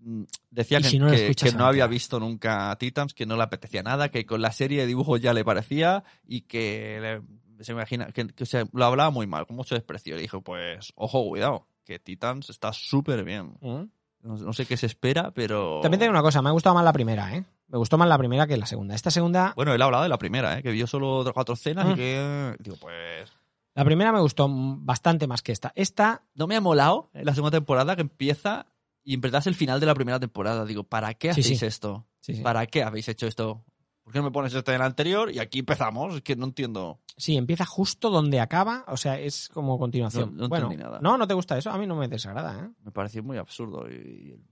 mm, 0.00 0.22
decía 0.50 0.80
que, 0.80 0.98
no 0.98 1.10
que- 1.10 1.52
no 1.56 1.66
había 1.66 1.86
visto 1.88 2.18
nunca 2.20 2.74
Titans, 2.78 3.12
que 3.14 3.26
no 3.26 3.36
le 3.36 3.42
apetecía 3.42 3.82
nada, 3.82 4.08
que 4.10 4.24
con 4.24 4.40
la 4.40 4.52
serie 4.52 4.80
de 4.80 4.86
dibujos 4.86 5.20
ya 5.20 5.32
le 5.34 5.44
parecía 5.44 6.04
y 6.26 6.42
que 6.42 6.98
le- 7.00 7.22
se 7.64 7.72
imagina 7.72 8.06
que, 8.12 8.26
que 8.28 8.46
se- 8.46 8.66
lo 8.72 8.84
hablaba 8.84 9.10
muy 9.10 9.26
mal, 9.26 9.46
con 9.46 9.56
mucho 9.56 9.74
desprecio. 9.74 10.14
Le 10.16 10.22
dijo, 10.22 10.40
pues, 10.42 10.92
ojo, 10.96 11.24
cuidado, 11.28 11.66
que 11.84 11.98
Titans 11.98 12.50
está 12.50 12.72
súper 12.72 13.24
bien. 13.24 13.56
¿Mm? 13.60 13.82
No, 14.22 14.36
no 14.36 14.52
sé 14.52 14.66
qué 14.66 14.76
se 14.76 14.86
espera, 14.86 15.30
pero... 15.32 15.80
También 15.80 16.00
tengo 16.00 16.10
una 16.10 16.22
cosa, 16.22 16.42
me 16.42 16.48
ha 16.48 16.52
gustado 16.52 16.74
más 16.74 16.84
la 16.84 16.92
primera, 16.92 17.36
¿eh? 17.36 17.44
Me 17.68 17.78
gustó 17.78 17.96
más 17.98 18.08
la 18.08 18.18
primera 18.18 18.46
que 18.46 18.56
la 18.56 18.66
segunda. 18.66 18.94
Esta 18.94 19.10
segunda, 19.10 19.52
Bueno, 19.54 19.72
él 19.74 19.80
ha 19.80 19.84
hablado 19.84 20.02
de 20.02 20.08
la 20.08 20.18
primera, 20.18 20.58
¿eh? 20.58 20.62
que 20.62 20.70
vio 20.72 20.86
solo 20.86 21.18
otras 21.18 21.34
cuatro 21.34 21.54
escenas 21.54 21.86
y 21.86 21.92
Mm. 21.92 21.94
que... 21.96 22.56
Digo, 22.58 22.76
pues... 22.80 23.30
la 23.74 23.84
primera 23.84 24.10
me 24.12 24.20
gustó 24.20 24.48
bastante 24.50 25.26
más 25.26 25.42
que 25.42 25.52
esta. 25.52 25.72
Esta, 25.76 26.22
No 26.34 26.46
me 26.46 26.56
ha 26.56 26.60
molado 26.60 27.10
en 27.14 27.24
la 27.26 27.34
segunda 27.34 27.56
temporada 27.56 27.94
que 27.94 28.02
empieza 28.02 28.66
y 29.04 29.14
en 29.14 29.20
verdad 29.20 29.40
es 29.40 29.46
el 29.46 29.54
final 29.54 29.78
de 29.80 29.86
la 29.86 29.94
primera 29.94 30.18
temporada. 30.18 30.64
Digo, 30.64 30.82
¿para 30.84 31.14
qué 31.14 31.30
hacéis 31.30 31.58
sí. 31.60 31.64
esto? 31.66 32.04
sí. 32.20 32.34
¿Para 32.42 32.66
qué 32.66 32.82
habéis 32.82 33.08
hecho 33.08 33.26
esto? 33.26 33.64
¿Por 34.08 34.12
qué 34.14 34.20
no 34.20 34.24
me 34.24 34.30
pones 34.30 34.54
esto 34.54 34.70
en 34.70 34.76
el 34.76 34.82
anterior 34.86 35.30
y 35.30 35.38
aquí 35.38 35.58
empezamos? 35.58 36.14
Es 36.14 36.22
que 36.22 36.34
no 36.34 36.46
entiendo. 36.46 36.98
Sí, 37.18 37.36
empieza 37.36 37.66
justo 37.66 38.08
donde 38.08 38.40
acaba, 38.40 38.86
o 38.88 38.96
sea, 38.96 39.20
es 39.20 39.50
como 39.50 39.78
continuación. 39.78 40.34
No- 40.34 40.44
no 40.44 40.48
bueno, 40.48 40.64
entendí 40.66 40.82
nada. 40.82 40.98
no, 41.02 41.18
no 41.18 41.26
te 41.28 41.34
gusta 41.34 41.58
eso, 41.58 41.68
a 41.70 41.76
mí 41.76 41.86
no 41.86 41.94
me 41.94 42.08
desagrada, 42.08 42.58
¿eh? 42.64 42.70
Me 42.84 42.90
pareció 42.90 43.22
muy 43.22 43.36
absurdo. 43.36 43.86
Y, 43.90 43.92
y-. 43.94 44.44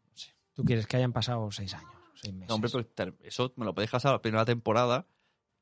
Tú 0.52 0.62
quieres 0.62 0.86
que 0.86 0.98
hayan 0.98 1.14
pasado 1.14 1.50
seis 1.52 1.72
años, 1.72 1.90
seis 2.20 2.34
meses. 2.34 2.50
No, 2.50 2.56
hombre, 2.56 2.70
pero 2.70 2.84
ter- 2.84 3.16
eso 3.24 3.54
me 3.56 3.64
lo 3.64 3.74
puedes 3.74 3.90
dejar 3.90 4.10
a 4.10 4.12
la 4.16 4.20
primera 4.20 4.44
temporada 4.44 5.06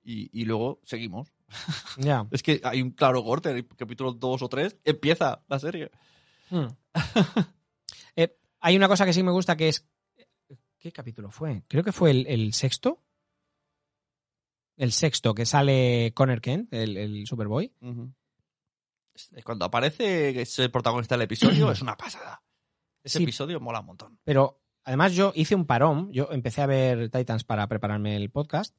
y, 0.02 0.28
y 0.36 0.44
luego 0.44 0.80
seguimos. 0.82 1.32
Ya. 1.98 2.26
Es 2.32 2.42
que 2.42 2.60
hay 2.64 2.82
un 2.82 2.90
claro 2.90 3.22
corte 3.22 3.50
en 3.50 3.58
el 3.58 3.66
capítulo 3.68 4.10
2 4.12 4.42
o 4.42 4.48
3. 4.48 4.76
Empieza 4.84 5.44
la 5.46 5.58
serie. 5.60 5.92
Hmm. 6.50 6.66
Eh, 8.16 8.36
hay 8.60 8.76
una 8.76 8.88
cosa 8.88 9.04
que 9.06 9.12
sí 9.12 9.22
me 9.22 9.30
gusta 9.32 9.56
que 9.56 9.68
es. 9.68 9.86
¿Qué 10.78 10.92
capítulo 10.92 11.30
fue? 11.30 11.62
Creo 11.68 11.82
que 11.84 11.92
fue 11.92 12.10
el, 12.10 12.26
el 12.26 12.52
sexto. 12.52 13.02
El 14.76 14.92
sexto, 14.92 15.34
que 15.34 15.46
sale 15.46 16.12
Connor 16.14 16.40
Kent, 16.40 16.72
el, 16.72 16.96
el 16.96 17.26
Superboy. 17.26 17.72
Cuando 19.44 19.64
aparece 19.66 20.32
que 20.34 20.42
es 20.42 20.58
el 20.58 20.70
protagonista 20.70 21.14
del 21.14 21.22
episodio, 21.22 21.70
es 21.72 21.82
una 21.82 21.96
pasada. 21.96 22.42
Ese 23.02 23.18
Sí. 23.18 23.24
episodio 23.24 23.60
mola 23.60 23.80
un 23.80 23.86
montón. 23.86 24.18
Pero 24.24 24.60
además 24.84 25.12
yo 25.14 25.32
hice 25.36 25.54
un 25.54 25.66
parón. 25.66 26.10
Yo 26.12 26.28
empecé 26.32 26.62
a 26.62 26.66
ver 26.66 27.10
Titans 27.10 27.44
para 27.44 27.66
prepararme 27.68 28.16
el 28.16 28.30
podcast. 28.30 28.74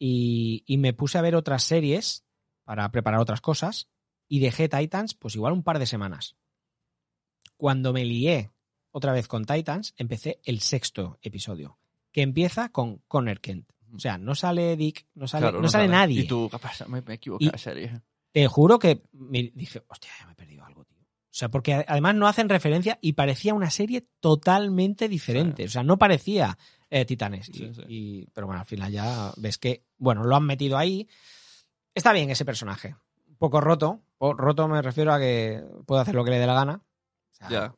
Y, 0.00 0.64
y 0.66 0.78
me 0.78 0.92
puse 0.94 1.18
a 1.18 1.22
ver 1.22 1.34
otras 1.36 1.62
series 1.64 2.24
para 2.64 2.90
preparar 2.90 3.20
otras 3.20 3.40
cosas. 3.40 3.88
Y 4.28 4.40
dejé 4.40 4.68
Titans, 4.68 5.14
pues 5.14 5.34
igual 5.36 5.52
un 5.52 5.62
par 5.62 5.78
de 5.78 5.86
semanas. 5.86 6.36
Cuando 7.56 7.92
me 7.92 8.04
lié 8.04 8.52
otra 8.90 9.12
vez 9.12 9.28
con 9.28 9.44
Titans, 9.44 9.94
empecé 9.96 10.40
el 10.44 10.60
sexto 10.60 11.18
episodio. 11.22 11.78
Que 12.12 12.22
empieza 12.22 12.70
con 12.70 12.98
Connor 13.06 13.40
Kent. 13.40 13.70
O 13.94 13.98
sea, 13.98 14.18
no 14.18 14.34
sale 14.34 14.76
Dick, 14.76 15.06
no 15.14 15.26
sale, 15.26 15.42
Claro, 15.44 15.60
no 15.62 15.68
sale 15.68 15.88
nadie. 15.88 16.20
Y 16.22 16.26
tú, 16.26 16.48
¿qué 16.50 16.58
pasa? 16.58 16.86
Me, 16.86 17.00
me 17.02 17.14
equivoqué 17.14 17.46
Y- 17.54 17.58
serie. 17.58 18.00
Te 18.32 18.46
juro 18.46 18.78
que 18.78 19.02
me 19.12 19.50
dije, 19.54 19.82
hostia, 19.88 20.10
ya 20.18 20.26
me 20.26 20.32
he 20.32 20.36
perdido 20.36 20.64
algo, 20.64 20.84
tío. 20.84 20.98
O 21.00 21.34
sea, 21.38 21.48
porque 21.50 21.84
además 21.86 22.14
no 22.14 22.26
hacen 22.26 22.48
referencia 22.48 22.98
y 23.00 23.12
parecía 23.14 23.54
una 23.54 23.70
serie 23.70 24.06
totalmente 24.20 25.08
diferente. 25.08 25.64
O 25.64 25.68
sea, 25.68 25.82
no 25.82 25.98
parecía 25.98 26.58
eh, 26.90 27.04
Titanes. 27.04 27.48
Y- 27.48 27.52
Sí, 27.52 27.74
sí. 27.74 27.82
y- 27.88 28.26
pero 28.32 28.46
bueno, 28.46 28.60
al 28.60 28.66
final 28.66 28.90
ya 28.92 29.32
ves 29.36 29.58
que, 29.58 29.84
bueno, 29.98 30.24
lo 30.24 30.36
han 30.36 30.44
metido 30.44 30.76
ahí. 30.78 31.08
Está 31.94 32.12
bien 32.12 32.30
ese 32.30 32.44
personaje. 32.44 32.94
Un 33.28 33.36
poco 33.36 33.60
roto. 33.60 34.00
O 34.18 34.32
roto 34.34 34.66
me 34.68 34.82
refiero 34.82 35.12
a 35.12 35.18
que 35.18 35.62
puede 35.86 36.02
hacer 36.02 36.14
lo 36.14 36.24
que 36.24 36.30
le 36.32 36.38
dé 36.38 36.46
la 36.46 36.54
gana. 36.54 36.82
O 37.32 37.34
sea, 37.36 37.48
Ya. 37.48 37.74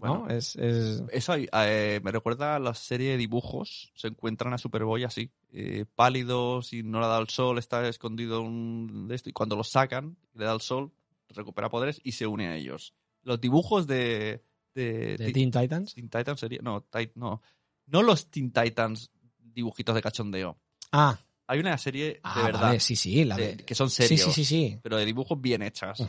¿No? 0.00 0.20
Bueno. 0.20 0.28
Es, 0.30 0.56
es- 0.56 1.02
Eso 1.10 1.34
eh, 1.36 2.00
me 2.02 2.10
recuerda 2.12 2.56
a 2.56 2.58
la 2.58 2.74
serie 2.74 3.10
de 3.10 3.16
dibujos. 3.16 3.92
Se 3.94 4.08
encuentran 4.08 4.52
a 4.54 4.58
Superboy 4.58 5.04
así, 5.04 5.30
eh, 5.52 5.84
pálidos 5.94 6.72
y 6.72 6.82
no 6.82 7.00
le 7.00 7.06
da 7.06 7.18
el 7.18 7.28
sol, 7.28 7.58
está 7.58 7.86
escondido 7.88 8.40
un 8.42 9.08
de 9.08 9.14
esto. 9.16 9.28
Y 9.28 9.32
cuando 9.32 9.56
lo 9.56 9.64
sacan, 9.64 10.16
le 10.34 10.44
da 10.44 10.52
el 10.54 10.60
sol, 10.60 10.92
recupera 11.30 11.68
poderes 11.68 12.00
y 12.04 12.12
se 12.12 12.26
une 12.26 12.48
a 12.48 12.56
ellos. 12.56 12.94
Los 13.24 13.40
dibujos 13.40 13.86
de, 13.86 14.42
de, 14.74 15.16
de 15.16 15.32
Teen 15.32 15.50
Titans. 15.50 15.94
Teen 15.94 16.08
Titans 16.08 16.40
sería. 16.40 16.60
No, 16.62 16.82
Tit- 16.84 17.12
no. 17.14 17.42
No 17.86 18.02
los 18.02 18.30
Teen 18.30 18.52
Titans 18.52 19.10
dibujitos 19.40 19.94
de 19.94 20.02
cachondeo. 20.02 20.56
Ah, 20.92 21.18
Hay 21.50 21.58
una 21.60 21.76
serie 21.78 22.20
ah, 22.22 22.36
de 22.38 22.42
verdad 22.44 22.60
vale, 22.60 22.80
sí, 22.80 22.94
sí. 22.94 23.24
La 23.24 23.36
de- 23.36 23.56
que 23.56 23.74
son 23.74 23.88
sí, 23.90 24.02
serios, 24.06 24.20
sí, 24.26 24.32
sí, 24.32 24.44
sí. 24.44 24.78
pero 24.82 24.96
de 24.98 25.04
dibujos 25.06 25.40
bien 25.40 25.62
hechas. 25.62 26.04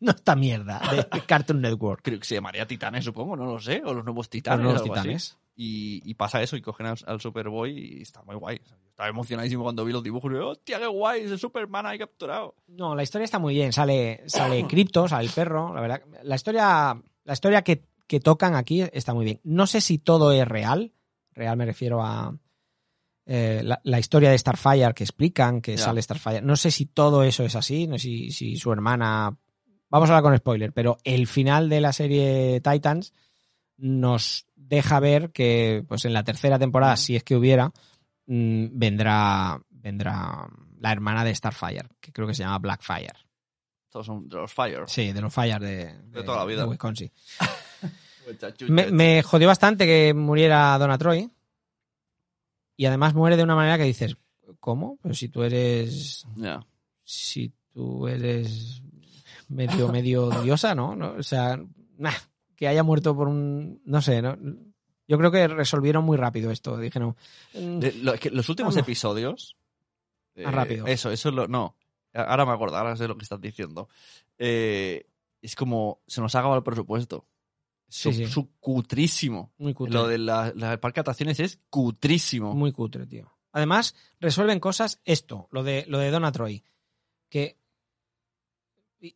No 0.00 0.12
esta 0.12 0.36
mierda 0.36 0.80
de 1.12 1.20
Cartoon 1.26 1.60
Network. 1.60 2.02
Creo 2.04 2.20
que 2.20 2.24
se 2.24 2.36
llamaría 2.36 2.66
Titanes, 2.68 3.04
supongo, 3.04 3.34
no 3.34 3.46
lo 3.46 3.58
sé. 3.58 3.82
O 3.84 3.92
los 3.92 4.04
nuevos 4.04 4.26
Los 4.26 4.30
Titanes. 4.30 4.60
nuevos 4.62 4.82
algo 4.82 4.94
así. 4.94 5.02
titanes. 5.02 5.38
Y, 5.56 6.08
y 6.08 6.14
pasa 6.14 6.40
eso, 6.40 6.56
y 6.56 6.62
cogen 6.62 6.86
al, 6.86 6.96
al 7.04 7.20
Superboy 7.20 7.76
y 7.98 8.02
está 8.02 8.22
muy 8.22 8.36
guay. 8.36 8.60
Estaba 8.90 9.08
emocionadísimo 9.08 9.64
cuando 9.64 9.84
vi 9.84 9.92
los 9.92 10.04
dibujos 10.04 10.30
y 10.32 10.36
hostia, 10.36 10.78
qué 10.78 10.86
guay, 10.86 11.22
ese 11.22 11.36
Superman 11.36 11.84
ahí 11.86 11.98
capturado. 11.98 12.54
No, 12.68 12.94
la 12.94 13.02
historia 13.02 13.24
está 13.24 13.40
muy 13.40 13.54
bien. 13.54 13.72
Sale, 13.72 14.22
sale 14.26 14.64
Crypto, 14.68 15.08
sale 15.08 15.24
el 15.26 15.32
perro. 15.32 15.74
La 15.74 15.80
verdad, 15.80 16.02
la 16.22 16.36
historia, 16.36 17.02
la 17.24 17.32
historia 17.32 17.62
que, 17.62 17.82
que 18.06 18.20
tocan 18.20 18.54
aquí 18.54 18.82
está 18.92 19.14
muy 19.14 19.24
bien. 19.24 19.40
No 19.42 19.66
sé 19.66 19.80
si 19.80 19.98
todo 19.98 20.30
es 20.32 20.46
real. 20.46 20.92
Real 21.34 21.56
me 21.56 21.66
refiero 21.66 22.02
a 22.04 22.36
eh, 23.32 23.62
la, 23.62 23.80
la 23.84 24.00
historia 24.00 24.32
de 24.32 24.38
Starfire 24.38 24.92
que 24.92 25.04
explican 25.04 25.60
que 25.60 25.78
sale 25.78 26.02
Starfire. 26.02 26.42
No 26.42 26.56
sé 26.56 26.72
si 26.72 26.86
todo 26.86 27.22
eso 27.22 27.44
es 27.44 27.54
así. 27.54 27.86
No 27.86 27.96
sé 27.96 28.08
si, 28.08 28.30
si 28.32 28.56
su 28.56 28.72
hermana. 28.72 29.38
Vamos 29.88 30.10
a 30.10 30.16
hablar 30.16 30.24
con 30.24 30.36
spoiler, 30.36 30.72
pero 30.72 30.98
el 31.04 31.28
final 31.28 31.68
de 31.68 31.80
la 31.80 31.92
serie 31.92 32.60
Titans 32.60 33.12
nos 33.76 34.46
deja 34.56 34.98
ver 34.98 35.30
que, 35.30 35.84
pues 35.86 36.04
en 36.06 36.12
la 36.12 36.24
tercera 36.24 36.58
temporada, 36.58 36.96
si 36.96 37.14
es 37.14 37.22
que 37.22 37.36
hubiera, 37.36 37.68
mm, 38.26 38.66
vendrá, 38.72 39.60
vendrá 39.70 40.48
la 40.80 40.90
hermana 40.90 41.22
de 41.22 41.32
Starfire, 41.32 41.88
que 42.00 42.10
creo 42.10 42.26
que 42.26 42.34
se 42.34 42.42
llama 42.42 42.58
Blackfire. 42.58 43.14
Todos 43.90 44.06
son 44.06 44.28
de 44.28 44.38
los 44.38 44.52
Fire. 44.52 44.82
Sí, 44.88 45.12
de 45.12 45.20
los 45.20 45.32
Fire 45.32 45.60
de, 45.60 46.00
de, 46.02 46.22
toda 46.24 46.38
la 46.38 46.44
vida. 46.46 46.62
de 46.62 46.68
Wisconsin. 46.68 47.12
Me, 48.68 48.92
me 48.92 49.22
jodió 49.22 49.48
bastante 49.48 49.86
que 49.86 50.14
muriera 50.14 50.78
Donna 50.78 50.98
Troy. 50.98 51.28
Y 52.80 52.86
además 52.86 53.12
muere 53.12 53.36
de 53.36 53.42
una 53.42 53.54
manera 53.54 53.76
que 53.76 53.84
dices, 53.84 54.16
¿cómo? 54.58 54.98
Pero 55.02 55.14
si 55.14 55.28
tú 55.28 55.42
eres. 55.42 56.24
Si 57.04 57.52
tú 57.74 58.08
eres 58.08 58.80
medio, 59.50 59.88
medio 59.92 60.30
diosa, 60.40 60.74
¿no? 60.74 60.96
¿No? 60.96 61.12
O 61.18 61.22
sea, 61.22 61.62
nah, 61.98 62.14
que 62.56 62.68
haya 62.68 62.82
muerto 62.82 63.14
por 63.14 63.28
un. 63.28 63.82
No 63.84 64.00
sé, 64.00 64.22
¿no? 64.22 64.34
Yo 65.06 65.18
creo 65.18 65.30
que 65.30 65.46
resolvieron 65.46 66.04
muy 66.04 66.16
rápido 66.16 66.50
esto. 66.50 66.78
Dijeron. 66.78 67.16
mm, 67.52 67.80
De- 67.80 67.92
lo- 67.96 68.14
es 68.14 68.20
que 68.20 68.30
los 68.30 68.48
últimos 68.48 68.74
Vamos. 68.74 68.86
episodios. 68.88 69.58
eh, 70.34 70.50
rápido. 70.50 70.86
Eso, 70.86 71.10
eso 71.10 71.28
es 71.28 71.34
lo. 71.34 71.48
No. 71.48 71.76
Ahora 72.14 72.46
me 72.46 72.52
acuerdo, 72.52 72.78
ahora 72.78 72.96
sé 72.96 73.06
lo 73.06 73.18
que 73.18 73.24
estás 73.24 73.42
diciendo. 73.42 73.90
Eh, 74.38 75.04
es 75.42 75.54
como. 75.54 76.00
Se 76.06 76.22
nos 76.22 76.34
ha 76.34 76.38
acabado 76.38 76.56
el 76.56 76.64
presupuesto. 76.64 77.26
Su, 77.92 78.12
Sí, 78.12 78.24
sí. 78.24 78.26
su 78.32 78.50
cutrísimo. 78.60 79.52
Muy 79.58 79.74
cutre. 79.74 79.92
Lo 79.92 80.06
de 80.06 80.16
la, 80.18 80.52
la- 80.54 80.72
el 80.72 80.78
parque 80.80 80.98
de 80.98 81.02
atracciones 81.02 81.38
es 81.40 81.58
cutrísimo. 81.68 82.54
Muy 82.54 82.72
cutre, 82.72 83.06
tío. 83.06 83.30
Además, 83.52 83.94
resuelven 84.20 84.60
cosas, 84.60 85.00
esto, 85.04 85.48
lo 85.50 85.62
de, 85.64 85.84
lo 85.88 85.98
de 85.98 86.10
Donna 86.12 86.30
Troy, 86.32 86.64
que 87.28 87.58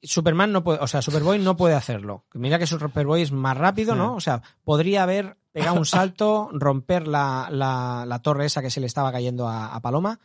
Superman 0.03 0.51
no 0.51 0.65
puede, 0.65 0.79
o 0.81 0.87
sea, 0.87 1.03
Superboy 1.03 1.39
no 1.39 1.57
puede 1.57 1.75
hacerlo. 1.75 2.25
Mira 2.35 2.59
que 2.59 2.67
Superboy 2.67 3.21
es 3.23 3.33
más 3.33 3.57
rápido, 3.57 3.95
¿no? 3.95 4.15
O 4.17 4.21
sea, 4.21 4.43
podría 4.65 5.03
haber 5.03 5.37
pegado 5.53 5.77
un 5.79 5.85
salto, 5.85 6.49
romper 6.53 7.07
la, 7.07 7.49
la- 7.51 8.05
la 8.07 8.23
torre 8.23 8.47
esa 8.47 8.63
que 8.63 8.71
se 8.71 8.81
le 8.81 8.87
estaba 8.87 9.13
cayendo 9.13 9.47
a, 9.47 9.75
a 9.75 9.81
Paloma, 9.81 10.21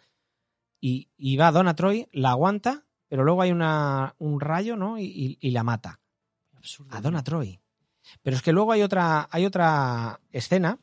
y, 0.82 1.10
y 1.18 1.36
va 1.38 1.52
Donna 1.52 1.76
Troy, 1.76 2.08
la 2.14 2.32
aguanta 2.32 2.86
pero 3.10 3.24
luego 3.24 3.42
hay 3.42 3.52
una, 3.52 4.14
un 4.20 4.40
rayo, 4.40 4.76
¿no? 4.76 5.00
Y, 5.00 5.06
y- 5.06 5.38
y 5.42 5.50
la 5.50 5.64
mata. 5.64 6.00
A 6.92 7.02
Donna 7.02 7.24
Troy. 7.24 7.60
Pero 8.22 8.36
es 8.36 8.42
que 8.42 8.52
luego 8.54 8.72
hay 8.72 8.82
otra, 8.82 9.28
hay 9.32 9.46
otra 9.46 10.20
escena 10.32 10.80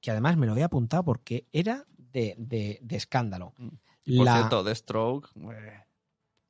que 0.00 0.10
además 0.10 0.36
me 0.36 0.46
lo 0.46 0.52
había 0.52 0.66
apuntado 0.66 1.04
porque 1.04 1.46
era 1.52 1.84
de, 1.96 2.34
de- 2.38 2.78
de 2.82 2.96
escándalo. 2.96 3.52
Mm. 3.58 3.68
Por 4.18 4.24
La- 4.26 4.36
cierto, 4.38 4.64
The 4.64 4.74
Stroke, 4.74 5.28
eh, 5.52 5.82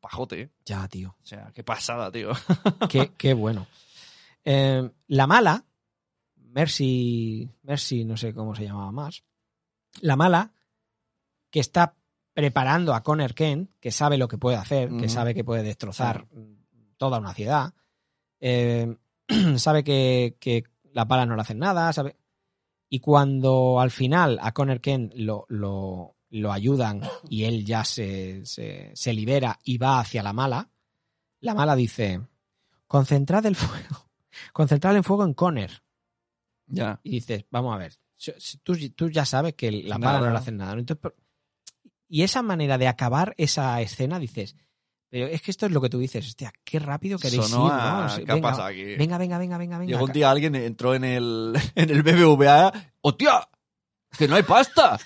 pajote. 0.00 0.50
Ya, 0.64 0.86
tío. 0.88 1.16
O 1.22 1.26
sea, 1.26 1.50
qué 1.54 1.64
pasada, 1.64 2.12
tío. 2.12 2.32
Qué, 2.90 3.12
qué 3.16 3.32
bueno. 3.34 3.66
Eh, 4.44 4.90
la 5.08 5.26
mala, 5.26 5.64
Mercy, 6.36 7.48
Mercy, 7.62 8.04
no 8.04 8.16
sé 8.16 8.32
cómo 8.34 8.54
se 8.54 8.64
llamaba 8.64 8.92
más. 8.92 9.24
La 10.00 10.16
mala, 10.16 10.52
que 11.50 11.60
está 11.60 11.94
preparando 12.34 12.94
a 12.94 13.02
Connor 13.02 13.34
Kent, 13.34 13.70
que 13.80 13.90
sabe 13.90 14.18
lo 14.18 14.28
que 14.28 14.38
puede 14.38 14.56
hacer, 14.56 14.90
que 14.98 15.08
sabe 15.08 15.34
que 15.34 15.44
puede 15.44 15.62
destrozar 15.62 16.26
toda 16.98 17.18
una 17.18 17.32
ciudad, 17.34 17.72
eh, 18.40 18.94
sabe 19.56 19.84
que, 19.84 20.36
que 20.40 20.64
las 20.92 21.06
balas 21.06 21.28
no 21.28 21.36
le 21.36 21.42
hacen 21.42 21.58
nada, 21.58 21.92
sabe. 21.92 22.16
Y 22.88 23.00
cuando 23.00 23.80
al 23.80 23.90
final 23.90 24.38
a 24.40 24.52
Connor 24.52 24.80
Kent 24.80 25.12
lo, 25.14 25.44
lo, 25.48 26.16
lo 26.30 26.52
ayudan 26.52 27.02
y 27.28 27.44
él 27.44 27.64
ya 27.64 27.84
se, 27.84 28.44
se, 28.46 28.92
se 28.94 29.12
libera 29.12 29.58
y 29.64 29.78
va 29.78 30.00
hacia 30.00 30.22
la 30.22 30.32
mala, 30.32 30.70
la 31.40 31.54
mala 31.54 31.74
dice: 31.74 32.20
Concentrad 32.86 33.44
el 33.46 33.56
fuego, 33.56 34.08
concentrad 34.52 34.96
el 34.96 35.04
fuego 35.04 35.24
en 35.24 35.34
Connor. 35.34 35.70
ya. 36.66 37.00
Y 37.02 37.10
dices, 37.10 37.44
vamos 37.50 37.74
a 37.74 37.78
ver, 37.78 37.94
tú, 38.62 38.74
tú 38.94 39.10
ya 39.10 39.24
sabes 39.24 39.54
que 39.54 39.70
la 39.70 39.98
bala 39.98 40.20
no 40.20 40.30
le 40.30 40.38
hacen 40.38 40.56
nada. 40.56 40.72
Entonces, 40.74 41.12
y 42.08 42.22
esa 42.22 42.42
manera 42.42 42.78
de 42.78 42.88
acabar 42.88 43.34
esa 43.36 43.80
escena, 43.80 44.18
dices, 44.18 44.56
pero 45.08 45.26
es 45.26 45.40
que 45.42 45.50
esto 45.50 45.66
es 45.66 45.72
lo 45.72 45.80
que 45.80 45.88
tú 45.88 45.98
dices, 45.98 46.26
hostia, 46.26 46.52
qué 46.64 46.78
rápido 46.78 47.18
queréis 47.18 47.46
Sonó 47.46 47.66
ir, 47.66 48.24
¿Qué 48.24 48.30
ha 48.30 48.34
venga, 48.34 48.48
pasado 48.50 48.68
aquí? 48.68 48.82
venga, 48.96 49.18
venga, 49.18 49.38
venga, 49.38 49.58
venga, 49.58 49.78
venga. 49.78 49.92
Llegó 49.92 50.04
un 50.04 50.12
día 50.12 50.30
alguien 50.30 50.54
entró 50.54 50.94
en 50.94 51.04
el, 51.04 51.54
en 51.74 51.90
el 51.90 52.02
BBVA. 52.02 52.72
¡Hostia! 53.00 53.48
¡Que 54.18 54.28
no 54.28 54.36
hay 54.36 54.42
pasta! 54.42 54.98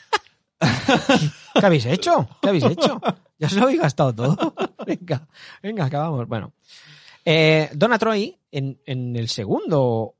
¿Qué 1.54 1.66
habéis 1.66 1.86
hecho? 1.86 2.28
¿Qué 2.40 2.48
habéis 2.48 2.64
hecho? 2.64 3.00
Ya 3.38 3.46
os 3.46 3.52
lo 3.54 3.62
habéis 3.62 3.80
gastado 3.80 4.14
todo. 4.14 4.54
venga, 4.86 5.26
venga, 5.62 5.84
acabamos. 5.86 6.26
Bueno. 6.28 6.52
Eh, 7.24 7.70
Donna 7.74 7.98
Troy, 7.98 8.38
en, 8.50 8.80
en 8.86 9.16
el 9.16 9.28
segundo. 9.28 10.16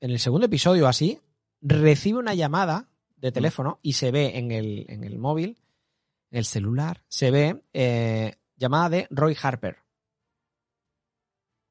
En 0.00 0.10
el 0.10 0.18
segundo 0.18 0.46
episodio 0.46 0.86
así, 0.86 1.18
recibe 1.62 2.18
una 2.18 2.34
llamada 2.34 2.88
de 3.16 3.32
teléfono 3.32 3.78
y 3.82 3.94
se 3.94 4.10
ve 4.10 4.38
en 4.38 4.52
el, 4.52 4.84
en 4.88 5.04
el 5.04 5.18
móvil, 5.18 5.58
en 6.30 6.38
el 6.38 6.44
celular, 6.44 7.02
se 7.08 7.30
ve 7.30 7.62
eh, 7.72 8.36
llamada 8.56 8.88
de 8.88 9.06
Roy 9.10 9.36
Harper. 9.40 9.78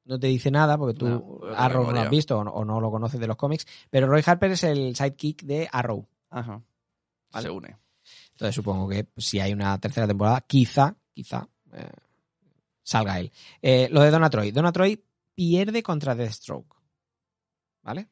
No 0.04 0.20
te 0.20 0.28
dice 0.28 0.50
nada 0.50 0.78
porque 0.78 0.94
tú 0.94 1.06
No, 1.08 1.40
Arrow 1.56 1.84
no 1.86 1.92
lo 1.92 2.00
has 2.00 2.10
visto 2.10 2.38
o 2.38 2.44
no, 2.44 2.50
o 2.52 2.64
no 2.64 2.80
lo 2.80 2.90
conoces 2.92 3.18
de 3.18 3.26
los 3.26 3.36
cómics, 3.36 3.66
pero 3.90 4.06
Roy 4.06 4.22
Harper 4.24 4.52
es 4.52 4.62
el 4.62 4.94
sidekick 4.94 5.42
de 5.42 5.68
Arrow. 5.72 6.06
Ajá. 6.30 6.62
Vale. 7.32 7.42
Se 7.42 7.50
une. 7.50 7.76
Entonces 8.32 8.54
supongo 8.54 8.88
que 8.88 9.08
si 9.16 9.40
hay 9.40 9.52
una 9.52 9.78
tercera 9.78 10.06
temporada, 10.06 10.40
quizá, 10.42 10.94
quizá 11.12 11.48
eh, 11.72 11.90
salga 12.82 13.18
él. 13.18 13.32
Eh, 13.60 13.88
lo 13.90 14.00
de 14.02 14.10
Donna 14.12 14.30
Troy. 14.30 14.52
Donna 14.52 14.70
Troy 14.70 15.02
pierde 15.34 15.82
contra 15.82 16.14
Deathstroke. 16.14 16.76
¿Vale? 17.82 18.08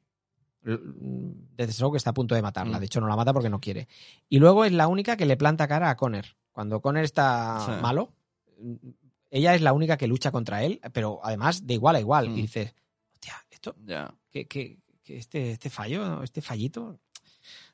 Mm, 0.63 1.31
Deathstroke 1.57 1.97
está 1.97 2.11
a 2.11 2.15
punto 2.15 2.35
de 2.35 2.43
matarla. 2.43 2.79
Mm. 2.79 2.81
De 2.81 2.87
hecho, 2.87 3.01
no 3.01 3.07
la 3.07 3.17
mata 3.17 3.33
porque 3.33 3.51
no 3.51 3.61
quiere. 3.61 3.87
Y 4.29 4.41
luego 4.41 4.65
es 4.65 4.73
la 4.73 4.89
única 4.89 5.17
que 5.17 5.27
le 5.27 5.37
planta 5.37 5.69
cara 5.69 5.91
a 5.91 5.97
Connor. 5.97 6.25
Cuando 6.51 6.81
Connor 6.81 7.05
está 7.05 7.61
Sí. 7.61 7.71
malo, 7.83 8.13
ella 9.31 9.55
es 9.55 9.61
la 9.63 9.73
única 9.73 9.97
que 9.97 10.07
lucha 10.07 10.31
contra 10.31 10.63
él, 10.65 10.81
pero 10.93 11.21
además 11.23 11.67
de 11.67 11.75
igual 11.75 11.97
a 11.97 12.01
igual. 12.01 12.29
Mm. 12.31 12.39
Y 12.39 12.43
dices, 12.43 12.75
hostia, 13.13 13.35
esto, 13.51 13.75
que, 14.31 14.47
que- 14.47 14.79
que 15.03 15.19
este, 15.19 15.51
este 15.53 15.69
fallo, 15.69 16.23
este 16.23 16.41
fallito, 16.41 16.99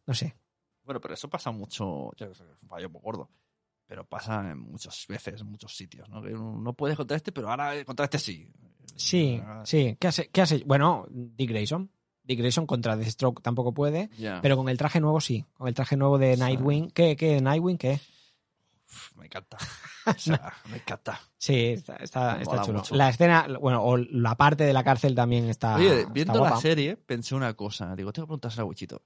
no 0.06 0.14
sé. 0.14 0.34
Bueno, 0.84 1.00
pero 1.00 1.14
eso 1.14 1.28
pasa 1.30 1.52
mucho. 1.52 2.10
Ya 2.16 2.26
sé, 2.34 2.42
es 2.42 2.62
un 2.62 2.68
fallo 2.68 2.90
muy 2.90 3.00
gordo. 3.00 3.30
Pero 3.86 4.04
pasa 4.04 4.50
en 4.50 4.58
muchas 4.58 5.06
veces, 5.08 5.40
en 5.40 5.46
muchos 5.48 5.76
sitios, 5.76 6.08
¿no? 6.08 6.20
Que 6.22 6.30
no 6.30 6.72
puedes 6.74 6.96
contra 6.96 7.16
este, 7.16 7.30
pero 7.30 7.48
ahora 7.50 7.84
contra 7.84 8.04
este 8.04 8.18
sí. 8.18 8.48
Sí, 8.96 9.40
sí. 9.64 9.96
¿Qué 10.00 10.08
hace? 10.08 10.28
¿Qué 10.28 10.40
hace? 10.42 10.62
Bueno, 10.66 11.06
Dick 11.10 11.50
Grayson. 11.50 11.90
Dick 12.24 12.38
Grayson 12.38 12.66
contra 12.66 12.96
Deathstroke 12.96 13.40
tampoco 13.42 13.72
puede, 13.72 14.10
pero 14.42 14.56
con 14.56 14.68
el 14.68 14.76
traje 14.78 15.00
nuevo 15.00 15.20
sí. 15.20 15.44
Con 15.54 15.68
el 15.68 15.74
traje 15.74 15.96
nuevo 15.96 16.18
de 16.18 16.34
Sí. 16.34 16.40
Nightwing. 16.40 16.90
¿Qué? 16.90 17.14
¿Qué? 17.16 17.40
¿Nightwing? 17.40 17.78
¿Qué? 17.78 18.00
Me 19.16 19.26
encanta. 19.26 19.56
O 20.06 20.18
sea, 20.18 20.52
me 20.70 20.78
encanta. 20.78 21.20
Sí, 21.36 21.66
está, 21.66 21.96
está, 21.96 22.36
Me 22.36 22.42
está 22.42 22.54
mola 22.54 22.64
chulo. 22.66 22.78
mucho. 22.78 22.94
La 22.96 23.10
escena, 23.10 23.46
bueno, 23.60 23.82
o 23.84 23.96
la 23.98 24.34
parte 24.36 24.64
de 24.64 24.72
la 24.72 24.82
cárcel 24.82 25.14
también 25.14 25.44
está. 25.48 25.76
Oye, 25.76 26.00
está 26.00 26.12
viendo 26.12 26.38
guapa. 26.38 26.54
la 26.56 26.60
serie, 26.60 26.96
pensé 26.96 27.34
una 27.34 27.52
cosa. 27.54 27.94
Digo, 27.94 28.12
tengo 28.12 28.26
que 28.26 28.30
preguntárselo 28.30 28.62
a 28.62 28.66
Wichito. 28.66 29.02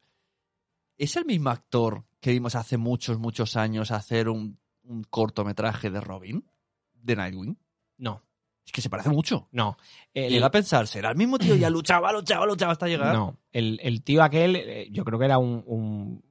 ¿Es 0.97 1.17
el 1.17 1.25
mismo 1.27 1.51
actor 1.51 2.05
que 2.21 2.31
vimos 2.31 2.55
hace 2.55 2.77
muchos, 2.77 3.19
muchos 3.19 3.57
años 3.57 3.91
hacer 3.91 4.29
un, 4.29 4.59
un 4.85 5.03
cortometraje 5.05 5.91
de 5.91 6.01
Robin? 6.01 6.49
De 6.95 7.17
Nightwing. 7.17 7.59
No, 7.99 8.23
Es 8.65 8.73
que 8.73 8.81
se 8.81 8.89
parece 8.89 9.11
mucho. 9.11 9.49
no. 9.51 9.77
El- 10.15 10.31
Llega 10.33 10.47
a 10.47 10.51
pensar, 10.53 10.87
¿será 10.87 11.11
el 11.11 11.17
mismo 11.17 11.39
tío? 11.39 11.57
Ya 11.57 11.69
luchaba, 11.71 12.13
luchaba, 12.13 12.47
luchaba 12.47 12.73
hasta 12.73 12.87
llegar. 12.87 13.13
no. 13.15 13.37
El, 13.53 13.81
el 13.83 14.03
tío 14.05 14.23
aquel, 14.23 14.55
eh, 14.57 14.89
yo 14.93 15.05
creo 15.05 15.19
que 15.19 15.25
era 15.27 15.39
un. 15.39 15.63
un- 15.67 16.25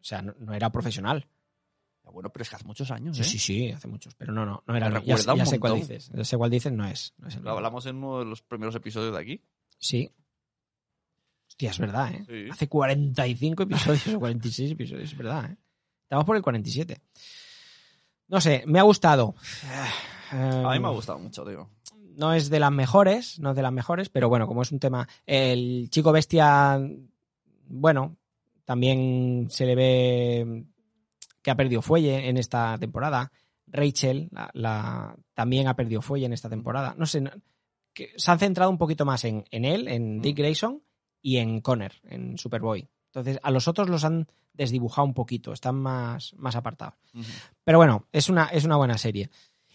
o 0.00 0.04
sea, 0.04 0.20
no, 0.22 0.34
no 0.38 0.52
era 0.52 0.70
profesional. 0.70 1.26
Ya, 2.08 2.12
Bueno, 2.12 2.30
pero 2.30 2.42
es 2.42 2.48
que 2.50 2.56
hace 2.56 2.64
muchos 2.64 2.90
años, 2.90 3.16
Sí, 3.16 3.22
¿eh? 3.22 3.24
sí, 3.26 3.38
sí, 3.38 3.70
hace 3.70 3.86
muchos. 3.88 4.14
Pero 4.14 4.32
no, 4.32 4.44
no, 4.46 4.62
no 4.66 4.76
era. 4.76 4.88
Me 4.90 4.98
el- 4.98 5.04
Ya, 5.04 5.14
un 5.32 5.38
ya 5.38 5.46
sé 5.46 5.60
cuál 5.60 5.74
dices. 5.76 6.10
Ya 6.14 6.24
sé 6.24 6.36
cuál 6.36 6.50
dices, 6.50 6.72
no 6.72 6.86
es. 6.86 7.14
No 7.18 7.28
es 7.28 7.36
el 7.36 7.42
Lo 7.42 7.50
hablamos 7.52 7.86
en 7.86 7.96
uno 7.96 8.20
de 8.20 8.24
los 8.24 8.42
primeros 8.42 8.74
episodios 8.74 9.12
de 9.12 9.20
aquí. 9.20 9.42
Sí. 9.78 10.10
Hostia, 11.48 11.70
es 11.70 11.78
verdad, 11.78 12.12
¿eh? 12.14 12.24
Sí. 12.26 12.50
Hace 12.50 12.68
45 12.68 13.62
episodios 13.64 14.08
o 14.08 14.18
46 14.18 14.72
episodios, 14.72 15.10
es 15.12 15.16
verdad, 15.18 15.50
¿eh? 15.50 15.56
Estamos 16.02 16.24
por 16.24 16.36
el 16.36 16.42
47. 16.42 17.00
No 18.28 18.40
sé, 18.40 18.62
me 18.66 18.78
ha 18.78 18.82
gustado. 18.82 19.34
A 20.30 20.72
mí 20.72 20.78
me 20.80 20.86
ha 20.88 20.90
gustado 20.90 21.18
mucho, 21.18 21.44
tío. 21.44 21.68
No 22.16 22.32
es 22.34 22.50
de 22.50 22.58
las 22.60 22.72
mejores, 22.72 23.38
no 23.38 23.50
es 23.50 23.56
de 23.56 23.62
las 23.62 23.72
mejores, 23.72 24.08
pero 24.08 24.28
bueno, 24.28 24.46
como 24.46 24.62
es 24.62 24.72
un 24.72 24.78
tema. 24.80 25.08
El 25.24 25.88
chico 25.90 26.10
bestia, 26.12 26.80
bueno, 27.68 28.16
también 28.64 29.46
se 29.50 29.64
le 29.66 29.74
ve 29.74 30.64
que 31.48 31.52
ha 31.52 31.56
perdido 31.56 31.80
fuelle 31.80 32.28
en 32.28 32.36
esta 32.36 32.76
temporada. 32.76 33.32
Rachel 33.66 34.28
la, 34.32 34.50
la- 34.52 35.16
también 35.32 35.66
ha 35.66 35.74
perdido 35.76 36.02
fuelle 36.02 36.26
en 36.26 36.34
esta 36.34 36.50
temporada. 36.50 36.94
No 36.98 37.06
sé, 37.06 37.24
que 37.94 38.10
se 38.16 38.30
han 38.30 38.38
centrado 38.38 38.70
un 38.70 38.76
poquito 38.76 39.06
más 39.06 39.24
en, 39.24 39.44
en 39.50 39.64
él, 39.64 39.88
en 39.88 40.20
Dick 40.20 40.36
Mm. 40.36 40.40
Grayson 40.40 40.82
y 41.22 41.38
en 41.38 41.60
Connor, 41.62 41.92
en 42.04 42.36
Superboy. 42.36 42.86
Entonces, 43.06 43.38
a 43.42 43.50
los 43.50 43.66
otros 43.66 43.88
los 43.88 44.04
han 44.04 44.26
desdibujado 44.52 45.06
un 45.06 45.14
poquito, 45.14 45.54
están 45.54 45.76
más, 45.76 46.34
más 46.34 46.54
apartados. 46.54 46.94
Pero 47.64 47.78
bueno, 47.78 48.06
es 48.12 48.28
una, 48.28 48.44
es 48.48 48.64
una 48.64 48.76
buena 48.76 48.98
serie. 48.98 49.30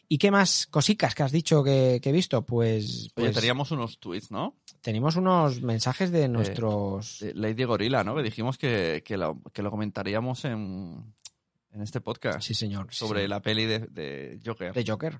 ¿Y 0.08 0.20
qué 0.20 0.30
más 0.30 0.68
cositas 0.68 1.16
que 1.16 1.24
has 1.24 1.32
dicho 1.32 1.64
que, 1.64 2.00
que 2.04 2.10
he 2.10 2.14
visto? 2.14 2.44
Pues, 2.46 3.12
Oye, 3.16 3.30
pues 3.30 3.36
teníamos 3.36 3.72
unos 3.72 3.98
tweets, 4.00 4.30
¿no? 4.30 4.56
tenemos 4.82 5.16
unos 5.16 5.62
mensajes 5.62 6.12
de 6.12 6.28
nuestros... 6.28 7.20
De 7.20 7.34
Lady 7.34 7.64
Gorilla, 7.64 8.04
¿no? 8.04 8.14
Que 8.16 8.22
dijimos 8.22 8.58
que, 8.58 9.02
que, 9.04 9.16
lo, 9.18 9.42
que 9.54 9.64
lo 9.64 9.72
comentaríamos 9.72 10.44
en, 10.44 11.14
en 11.74 11.82
este 11.82 12.02
podcast. 12.02 12.42
sí, 12.42 12.54
señor. 12.54 12.88
sí, 12.92 13.00
sobre 13.00 13.22
señor. 13.22 13.30
la 13.30 13.42
peli 13.42 13.66
de, 13.66 13.80
de 13.80 14.40
Joker. 14.46 14.74
De 14.74 14.86
Joker. 14.86 15.20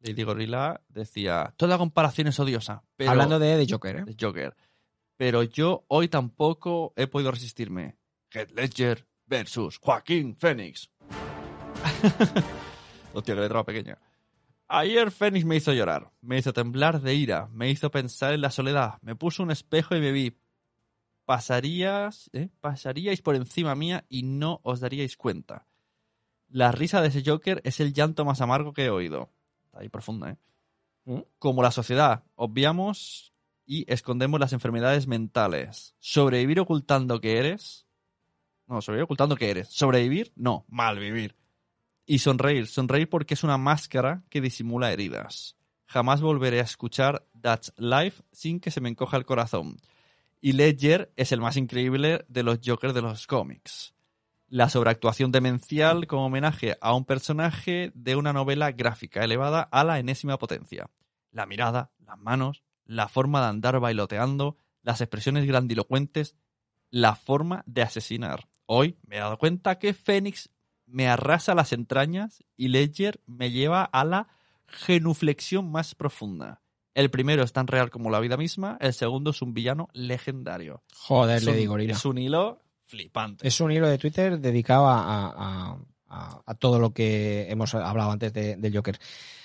Lady 0.00 0.22
Gorilla 0.22 0.80
decía, 0.88 1.54
toda 1.56 1.76
comparación 1.78 2.28
es 2.28 2.38
odiosa. 2.38 2.84
Pero, 2.96 3.10
Hablando 3.10 3.38
de, 3.38 3.56
de 3.56 3.66
Joker, 3.68 3.96
¿eh? 3.96 4.04
de 4.04 4.16
Joker. 4.18 4.56
Pero 5.16 5.42
yo 5.42 5.84
hoy 5.88 6.08
tampoco 6.08 6.92
he 6.96 7.08
podido 7.08 7.32
resistirme. 7.32 7.98
Heath 8.30 8.52
Ledger 8.52 9.06
versus 9.26 9.78
Joaquín 9.78 10.36
Phoenix. 10.36 10.90
Hostia, 13.12 13.34
que 13.34 13.40
letra 13.40 13.64
pequeña. 13.64 13.98
Ayer 14.68 15.10
Phoenix 15.10 15.46
me 15.46 15.56
hizo 15.56 15.72
llorar, 15.72 16.12
me 16.20 16.38
hizo 16.38 16.52
temblar 16.52 17.00
de 17.00 17.14
ira, 17.14 17.48
me 17.52 17.70
hizo 17.70 17.90
pensar 17.90 18.34
en 18.34 18.42
la 18.42 18.50
soledad, 18.50 18.98
me 19.00 19.16
puso 19.16 19.42
un 19.42 19.50
espejo 19.50 19.96
y 19.96 20.00
me 20.00 20.12
vi. 20.12 20.38
Pasarías, 21.24 22.30
¿eh? 22.32 22.50
pasaríais 22.60 23.22
por 23.22 23.34
encima 23.34 23.74
mía 23.74 24.04
y 24.08 24.22
no 24.22 24.60
os 24.62 24.80
daríais 24.80 25.16
cuenta. 25.16 25.66
La 26.50 26.72
risa 26.72 27.02
de 27.02 27.08
ese 27.08 27.22
Joker 27.24 27.60
es 27.64 27.80
el 27.80 27.92
llanto 27.92 28.24
más 28.24 28.40
amargo 28.40 28.72
que 28.72 28.86
he 28.86 28.90
oído. 28.90 29.30
Está 29.66 29.80
ahí 29.80 29.88
profunda, 29.88 30.30
¿eh? 30.30 30.36
¿Mm? 31.04 31.20
Como 31.38 31.62
la 31.62 31.70
sociedad, 31.70 32.24
obviamos 32.34 33.32
y 33.66 33.84
escondemos 33.92 34.40
las 34.40 34.52
enfermedades 34.52 35.06
mentales. 35.06 35.94
Sobrevivir 35.98 36.60
ocultando 36.60 37.20
que 37.20 37.38
eres. 37.38 37.86
No, 38.66 38.80
sobrevivir 38.80 39.04
ocultando 39.04 39.36
que 39.36 39.50
eres. 39.50 39.68
Sobrevivir, 39.68 40.32
no, 40.36 40.64
malvivir. 40.68 41.36
Y 42.06 42.20
sonreír, 42.20 42.66
sonreír 42.66 43.08
porque 43.10 43.34
es 43.34 43.44
una 43.44 43.58
máscara 43.58 44.24
que 44.30 44.40
disimula 44.40 44.92
heridas. 44.92 45.56
Jamás 45.86 46.22
volveré 46.22 46.60
a 46.60 46.64
escuchar 46.64 47.26
That's 47.40 47.72
Life 47.76 48.22
sin 48.32 48.60
que 48.60 48.70
se 48.70 48.80
me 48.80 48.88
encoja 48.88 49.18
el 49.18 49.26
corazón. 49.26 49.76
Y 50.40 50.52
Ledger 50.52 51.12
es 51.16 51.32
el 51.32 51.40
más 51.40 51.56
increíble 51.56 52.24
de 52.28 52.42
los 52.42 52.60
Jokers 52.64 52.94
de 52.94 53.02
los 53.02 53.26
cómics. 53.26 53.94
La 54.50 54.70
sobreactuación 54.70 55.30
demencial 55.30 56.06
como 56.06 56.24
homenaje 56.26 56.78
a 56.80 56.94
un 56.94 57.04
personaje 57.04 57.92
de 57.94 58.16
una 58.16 58.32
novela 58.32 58.72
gráfica 58.72 59.22
elevada 59.22 59.60
a 59.60 59.84
la 59.84 59.98
enésima 59.98 60.38
potencia. 60.38 60.88
La 61.30 61.44
mirada, 61.44 61.90
las 61.98 62.18
manos, 62.18 62.62
la 62.86 63.08
forma 63.08 63.42
de 63.42 63.48
andar 63.48 63.78
bailoteando, 63.78 64.56
las 64.82 65.02
expresiones 65.02 65.46
grandilocuentes, 65.46 66.34
la 66.90 67.14
forma 67.14 67.62
de 67.66 67.82
asesinar. 67.82 68.48
Hoy 68.64 68.96
me 69.06 69.16
he 69.16 69.20
dado 69.20 69.36
cuenta 69.36 69.78
que 69.78 69.92
Fénix 69.92 70.48
me 70.86 71.08
arrasa 71.08 71.54
las 71.54 71.74
entrañas 71.74 72.42
y 72.56 72.68
Ledger 72.68 73.20
me 73.26 73.50
lleva 73.50 73.84
a 73.84 74.04
la 74.06 74.28
genuflexión 74.66 75.70
más 75.70 75.94
profunda. 75.94 76.62
El 76.94 77.10
primero 77.10 77.42
es 77.42 77.52
tan 77.52 77.66
real 77.66 77.90
como 77.90 78.10
la 78.10 78.18
vida 78.18 78.38
misma, 78.38 78.78
el 78.80 78.94
segundo 78.94 79.30
es 79.30 79.42
un 79.42 79.52
villano 79.52 79.88
legendario. 79.92 80.82
Joder, 80.94 81.44
le 81.44 81.52
digo. 81.52 81.76
Es 81.78 82.06
un 82.06 82.16
hilo 82.16 82.62
flipante. 82.88 83.46
Es 83.46 83.60
un 83.60 83.70
hilo 83.70 83.88
de 83.88 83.98
Twitter 83.98 84.40
dedicado 84.40 84.88
a, 84.88 84.98
a- 85.00 85.78
a- 86.08 86.42
a 86.44 86.54
todo 86.54 86.78
lo 86.80 86.92
que 86.92 87.46
hemos 87.50 87.74
hablado 87.74 88.10
antes 88.10 88.32
de- 88.32 88.56
del 88.56 88.74
Joker. 88.74 88.98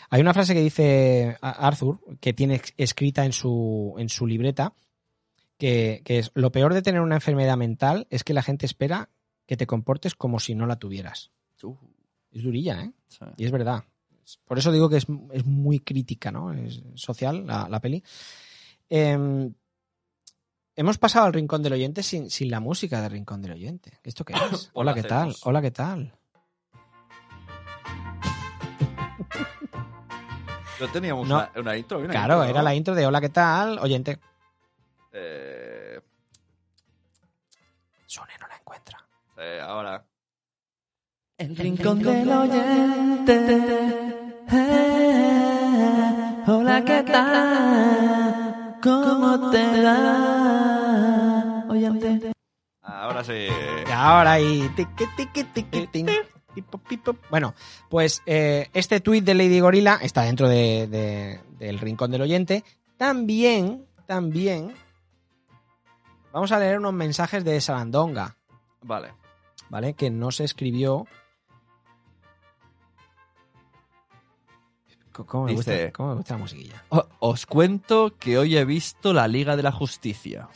Hay 0.10 0.22
una 0.22 0.34
frase 0.34 0.54
que 0.54 0.62
dice 0.62 1.38
Arthur, 1.42 2.00
que 2.20 2.34
tiene 2.34 2.62
escrita 2.78 3.26
en 3.26 3.34
su, 3.34 3.94
en 3.98 4.10
su 4.10 4.26
libreta, 4.26 4.74
que, 5.58 6.02
que 6.06 6.20
es, 6.20 6.32
lo 6.36 6.52
peor 6.52 6.74
de 6.74 6.82
tener 6.82 7.02
una 7.02 7.16
enfermedad 7.16 7.58
mental 7.58 8.08
es 8.10 8.24
que 8.24 8.34
la 8.34 8.42
gente 8.44 8.66
espera 8.66 9.10
que 9.46 9.58
te 9.58 9.68
comportes 9.68 10.16
como 10.16 10.40
si 10.40 10.56
no 10.56 10.66
la 10.66 10.78
tuvieras. 10.78 11.32
Uh, 11.64 11.76
Es 12.32 12.44
durilla, 12.44 12.82
¿eh? 12.84 12.92
sí. 13.08 13.26
Y 13.38 13.46
es 13.46 13.52
verdad. 13.52 13.84
Por 14.46 14.58
eso 14.58 14.72
digo 14.72 14.90
que 14.90 14.98
es, 14.98 15.06
es 15.34 15.46
muy 15.46 15.80
crítica, 15.80 16.32
¿no? 16.32 16.54
Es 16.54 16.82
social 16.96 17.46
la, 17.46 17.68
la 17.70 17.80
peli. 17.82 18.02
Eh, 18.90 19.50
hemos 20.76 20.98
pasado 20.98 21.26
al 21.26 21.34
Rincón 21.34 21.62
del 21.64 21.74
Oyente 21.74 22.04
sin, 22.04 22.30
sin 22.30 22.50
la 22.50 22.60
música 22.60 23.02
del 23.02 23.12
Rincón 23.12 23.42
del 23.42 23.52
Oyente. 23.54 24.00
¿Esto 24.04 24.24
qué 24.26 24.34
es? 24.52 24.70
Hola, 24.74 24.94
¿qué 24.94 25.04
tal? 25.04 25.36
Hola, 25.44 25.62
¿qué 25.62 25.72
tal? 25.72 26.14
No 30.80 30.88
teníamos 30.92 31.28
No. 31.28 31.36
una, 31.36 31.52
una 31.56 31.78
intro. 31.78 32.00
una 32.00 32.10
Claro, 32.10 32.36
intro, 32.36 32.50
era 32.50 32.62
la 32.64 32.76
intro 32.76 32.96
de 32.96 33.06
Hola, 33.06 33.22
¿qué 33.22 33.30
tal? 33.30 33.80
Oyente. 33.80 34.20
Eh, 35.14 36.00
Sune 38.08 38.34
no 38.42 38.48
la 38.48 38.56
encuentra. 38.58 38.98
eh, 39.38 39.60
ahora. 39.62 40.04
El 41.38 41.56
rincón 41.56 42.00
del 42.00 42.30
oyente. 42.30 43.34
eh, 44.52 46.44
hola, 46.48 46.84
¿qué 46.86 47.04
tal? 47.04 48.43
¿Cómo 48.84 49.50
te 49.52 49.82
va? 49.84 51.66
Oyente. 51.70 52.32
Ahora 52.82 53.24
sí. 53.24 53.48
Y 53.88 53.92
ahora 53.92 54.40
y. 54.42 54.70
Bueno, 57.30 57.54
pues 57.90 58.22
eh, 58.26 58.70
este 58.74 59.00
tuit 59.00 59.24
de 59.24 59.34
Lady 59.34 59.60
Gorilla 59.60 59.98
está 60.02 60.22
dentro 60.24 60.48
de- 60.48 60.88
de- 60.88 61.40
del 61.58 61.80
rincón 61.80 62.12
del 62.12 62.22
oyente. 62.22 62.64
También, 62.98 63.86
también, 64.06 64.74
vamos 66.32 66.52
a 66.52 66.60
leer 66.60 66.78
unos 66.78 66.94
mensajes 66.94 67.44
de 67.44 67.60
Sarandonga, 67.60 68.36
Vale. 68.82 69.14
¿vale? 69.70 69.94
Que 69.94 70.10
no 70.12 70.32
se 70.32 70.44
escribió. 70.44 71.08
¿Cómo 75.14 75.46
me, 75.46 75.52
Dice- 75.52 75.84
gusta, 75.86 75.92
cómo 75.94 76.10
me 76.10 76.16
gusta 76.16 76.34
la 76.34 76.40
musiquilla? 76.40 76.84
Os 77.20 77.46
cuento 77.46 78.16
que 78.18 78.38
hoy 78.38 78.58
he 78.58 78.66
visto 78.66 79.14
la 79.14 79.28
Liga 79.28 79.56
de 79.56 79.64
la 79.64 79.72
Justicia. 79.72 80.50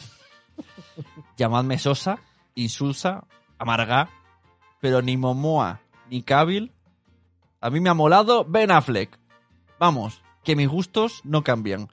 Llamadme 1.37 1.77
Sosa, 1.77 2.19
Insulsa, 2.55 3.25
Amarga, 3.59 4.09
pero 4.81 5.01
ni 5.01 5.15
Momoa 5.17 5.81
ni 6.09 6.23
Cavill. 6.23 6.73
A 7.61 7.69
mí 7.69 7.79
me 7.79 7.89
ha 7.89 7.93
molado 7.93 8.45
Ben 8.45 8.71
Affleck. 8.71 9.19
Vamos, 9.79 10.21
que 10.43 10.55
mis 10.55 10.67
gustos 10.67 11.21
no 11.23 11.43
cambian. 11.43 11.89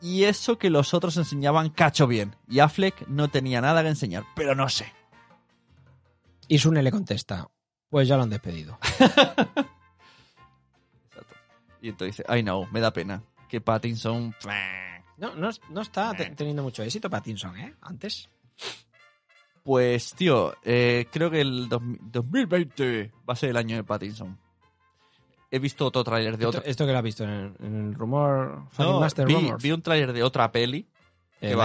Y 0.00 0.24
eso 0.24 0.58
que 0.58 0.70
los 0.70 0.94
otros 0.94 1.16
enseñaban 1.16 1.70
cacho 1.70 2.06
bien. 2.06 2.36
Y 2.48 2.60
Affleck 2.60 3.06
no 3.08 3.28
tenía 3.28 3.60
nada 3.60 3.82
que 3.82 3.88
enseñar, 3.88 4.24
pero 4.34 4.54
no 4.54 4.68
sé. 4.68 4.92
Y 6.48 6.58
Sune 6.58 6.82
le 6.82 6.90
contesta, 6.92 7.48
pues 7.90 8.06
ya 8.06 8.16
lo 8.16 8.22
han 8.22 8.30
despedido. 8.30 8.78
Y 11.86 11.90
entonces 11.90 12.16
dice, 12.16 12.36
I 12.38 12.42
know, 12.42 12.66
me 12.72 12.80
da 12.80 12.92
pena. 12.92 13.22
Que 13.48 13.60
Pattinson... 13.60 14.34
No, 15.18 15.34
no, 15.36 15.48
no 15.70 15.80
está 15.80 16.12
te- 16.14 16.30
teniendo 16.30 16.62
mucho 16.64 16.82
éxito 16.82 17.08
Pattinson, 17.08 17.56
¿eh? 17.58 17.74
Antes. 17.80 18.28
Pues, 19.62 20.14
tío, 20.14 20.54
eh, 20.64 21.06
creo 21.12 21.30
que 21.30 21.40
el 21.40 21.68
dos- 21.68 21.80
2020 21.82 23.12
va 23.28 23.32
a 23.32 23.36
ser 23.36 23.50
el 23.50 23.56
año 23.56 23.76
de 23.76 23.84
Pattinson. 23.84 24.38
He 25.50 25.58
visto 25.58 25.86
otro 25.86 26.02
tráiler 26.04 26.36
de 26.36 26.44
Esto, 26.44 26.58
otra... 26.58 26.70
esto 26.70 26.86
que 26.86 26.92
lo 26.92 26.98
has 26.98 27.04
visto 27.04 27.24
en 27.24 27.30
el, 27.30 27.56
en 27.60 27.88
el 27.88 27.94
rumor, 27.94 28.64
No, 28.78 29.00
Master 29.00 29.26
vi, 29.26 29.34
Rumors. 29.34 29.62
vi 29.62 29.70
un 29.72 29.82
tráiler 29.82 30.12
de 30.12 30.22
otra 30.22 30.50
peli. 30.52 30.86
Eh, 31.40 31.56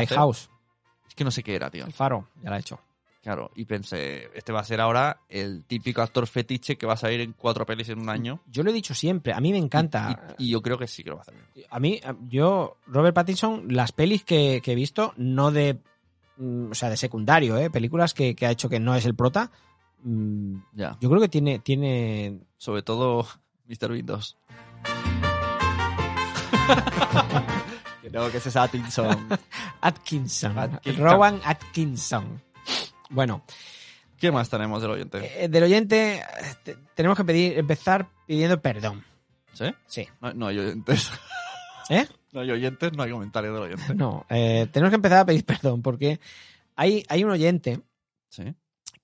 Es 1.08 1.16
que 1.16 1.24
no 1.24 1.32
sé 1.32 1.44
qué 1.44 1.56
era, 1.56 1.70
tío. 1.70 1.86
el 1.86 1.94
faro, 1.94 2.30
ya 2.42 2.50
lo 2.50 2.56
ha 2.56 2.60
hecho. 2.60 2.80
Claro, 3.22 3.52
y 3.56 3.66
pensé, 3.66 4.30
este 4.34 4.52
va 4.52 4.62
a 4.62 4.64
ser 4.64 4.82
ahora 4.82 5.20
el 5.30 5.64
típico 5.66 6.02
actor 6.02 6.26
fetiche 6.26 6.76
que 6.76 6.88
va 6.88 6.94
a 6.94 6.98
salir 6.98 7.22
en 7.22 7.34
cuatro 7.34 7.68
pelis 7.68 7.88
en 7.90 8.00
un 8.00 8.10
año. 8.10 8.40
Yo 8.48 8.64
lo 8.64 8.72
he 8.72 8.74
dicho 8.74 8.96
siempre, 8.96 9.32
a 9.32 9.40
mí 9.40 9.52
me 9.52 9.60
encanta. 9.60 10.34
Y, 10.40 10.48
y 10.48 10.50
yo 10.50 10.62
creo 10.64 10.80
que 10.80 10.88
sí 10.88 11.04
que 11.04 11.12
lo 11.12 11.18
va 11.18 11.22
a 11.22 11.24
hacer 11.24 11.36
bien. 11.54 11.68
A 11.70 11.80
mí, 11.80 12.02
yo, 12.30 12.78
Robert 12.88 13.14
Pattinson, 13.14 13.66
las 13.70 13.92
pelis 13.92 14.24
que, 14.24 14.60
que 14.64 14.72
he 14.72 14.76
visto, 14.76 15.14
no 15.18 15.52
de. 15.52 15.78
mm, 16.38 16.72
O 16.72 16.74
sea, 16.74 16.90
de 16.90 16.98
secundario, 16.98 17.58
¿eh? 17.58 17.70
Películas 17.70 18.16
que, 18.16 18.36
que 18.36 18.48
ha 18.48 18.52
hecho 18.52 18.70
que 18.70 18.80
no 18.80 18.96
es 18.96 19.06
el 19.06 19.14
prota. 19.14 19.52
mm, 20.04 20.56
Ya. 20.74 20.98
Yo 21.00 21.08
creo 21.10 21.22
que 21.22 21.30
tiene. 21.30 21.60
tiene 21.60 22.40
Sobre 22.58 22.82
todo 22.82 23.28
Mr. 23.68 23.92
Windows. 23.92 24.36
que 28.02 28.10
no, 28.10 28.32
que 28.32 28.38
ese 28.38 28.50
es 28.50 28.56
Pattinson. 28.56 29.28
Atkinson. 29.82 30.58
Atkinson. 30.58 31.04
Rowan 31.04 31.40
Atkinson. 31.44 32.42
Bueno, 33.12 33.44
¿Qué 34.20 34.32
más 34.32 34.50
tenemos 34.50 34.82
del 34.82 34.92
oyente? 34.92 35.44
eh, 35.44 35.48
del 35.48 35.64
oyente, 35.64 36.16
eh, 36.18 36.24
te- 36.64 36.78
tenemos 36.96 37.18
que 37.18 37.24
pedir, 37.24 37.58
empezar 37.58 38.08
pidiendo 38.28 38.62
perdón. 38.62 39.04
¿Sí? 39.54 39.66
Sí. 39.88 40.08
No, 40.22 40.34
no 40.34 40.48
hay 40.48 40.60
oyentes. 40.60 41.12
¿Eh? 41.90 42.08
No 42.32 42.42
hay 42.42 42.52
oyentes, 42.52 42.94
no 42.94 43.04
hay 43.04 43.12
comentarios 43.12 43.54
del 43.54 43.64
oyente. 43.64 43.96
No, 43.96 44.26
eh, 44.30 44.68
tenemos 44.72 44.92
que 44.92 44.96
empezar 44.96 45.20
a 45.20 45.26
pedir 45.26 45.46
perdón 45.46 45.82
porque 45.82 46.20
hay, 46.76 47.04
hay 47.10 47.24
un 47.24 47.32
oyente 47.32 47.82
Sí. 48.30 48.56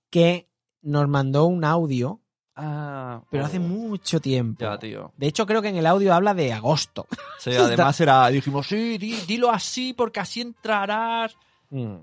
que 0.10 0.48
nos 0.82 1.08
mandó 1.08 1.46
un 1.46 1.64
audio, 1.66 2.22
Ah, 2.60 3.22
pero 3.30 3.46
hace 3.46 3.60
mucho 3.60 4.20
tiempo. 4.20 4.66
Ya, 4.66 4.80
tío. 4.80 5.12
De 5.16 5.28
hecho, 5.28 5.46
creo 5.46 5.62
que 5.62 5.68
en 5.68 5.76
el 5.76 5.86
audio 5.86 6.12
habla 6.14 6.34
de 6.34 6.52
agosto. 6.54 7.06
Sí, 7.38 7.52
además 7.56 8.00
era, 8.02 8.28
dijimos, 8.30 8.66
sí, 8.66 8.98
di- 8.98 9.22
dilo 9.28 9.52
así 9.52 9.94
porque 9.94 10.20
así 10.22 10.42
entrarás. 10.42 11.36
Mm. 11.70 11.98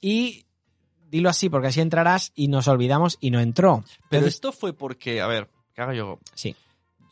Y 0.00 0.44
dilo 1.12 1.28
así 1.28 1.48
porque 1.50 1.68
así 1.68 1.80
entrarás 1.80 2.32
y 2.34 2.48
nos 2.48 2.66
olvidamos 2.66 3.18
y 3.20 3.30
no 3.30 3.38
entró. 3.38 3.84
Pero 4.08 4.20
Entonces, 4.20 4.34
esto 4.34 4.50
fue 4.50 4.72
porque, 4.72 5.20
a 5.20 5.26
ver, 5.28 5.48
¿qué 5.74 5.82
hago 5.82 5.92
yo? 5.92 6.18
sí. 6.34 6.56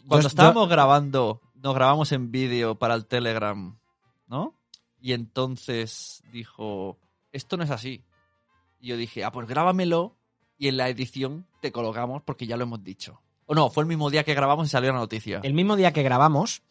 Cuando 0.08 0.22
Yo- 0.22 0.28
estábamos 0.28 0.68
grabando, 0.68 1.40
nos 1.54 1.74
grabamos 1.74 2.10
en 2.12 2.32
vídeo 2.32 2.74
para 2.74 2.94
el 2.94 3.04
Telegram, 3.06 3.78
¿no? 4.26 4.54
Y 5.00 5.12
entonces 5.12 6.22
dijo, 6.32 6.98
esto 7.32 7.56
no 7.58 7.64
es 7.64 7.70
así. 7.70 8.02
Y 8.80 8.88
yo 8.88 8.96
dije, 8.96 9.22
ah, 9.24 9.30
pues 9.30 9.46
grábamelo 9.46 10.16
y 10.58 10.68
en 10.68 10.78
la 10.78 10.88
edición 10.88 11.46
te 11.60 11.70
colocamos 11.70 12.22
porque 12.22 12.46
ya 12.46 12.56
lo 12.56 12.62
hemos 12.64 12.82
dicho. 12.82 13.20
O 13.46 13.54
no, 13.54 13.68
fue 13.68 13.82
el 13.82 13.88
mismo 13.88 14.08
día 14.10 14.24
que 14.24 14.32
grabamos 14.34 14.66
y 14.66 14.70
salió 14.70 14.90
la 14.92 14.98
noticia. 14.98 15.40
El 15.42 15.52
mismo 15.54 15.76
día 15.76 15.92
que 15.92 16.02
grabamos, 16.02 16.62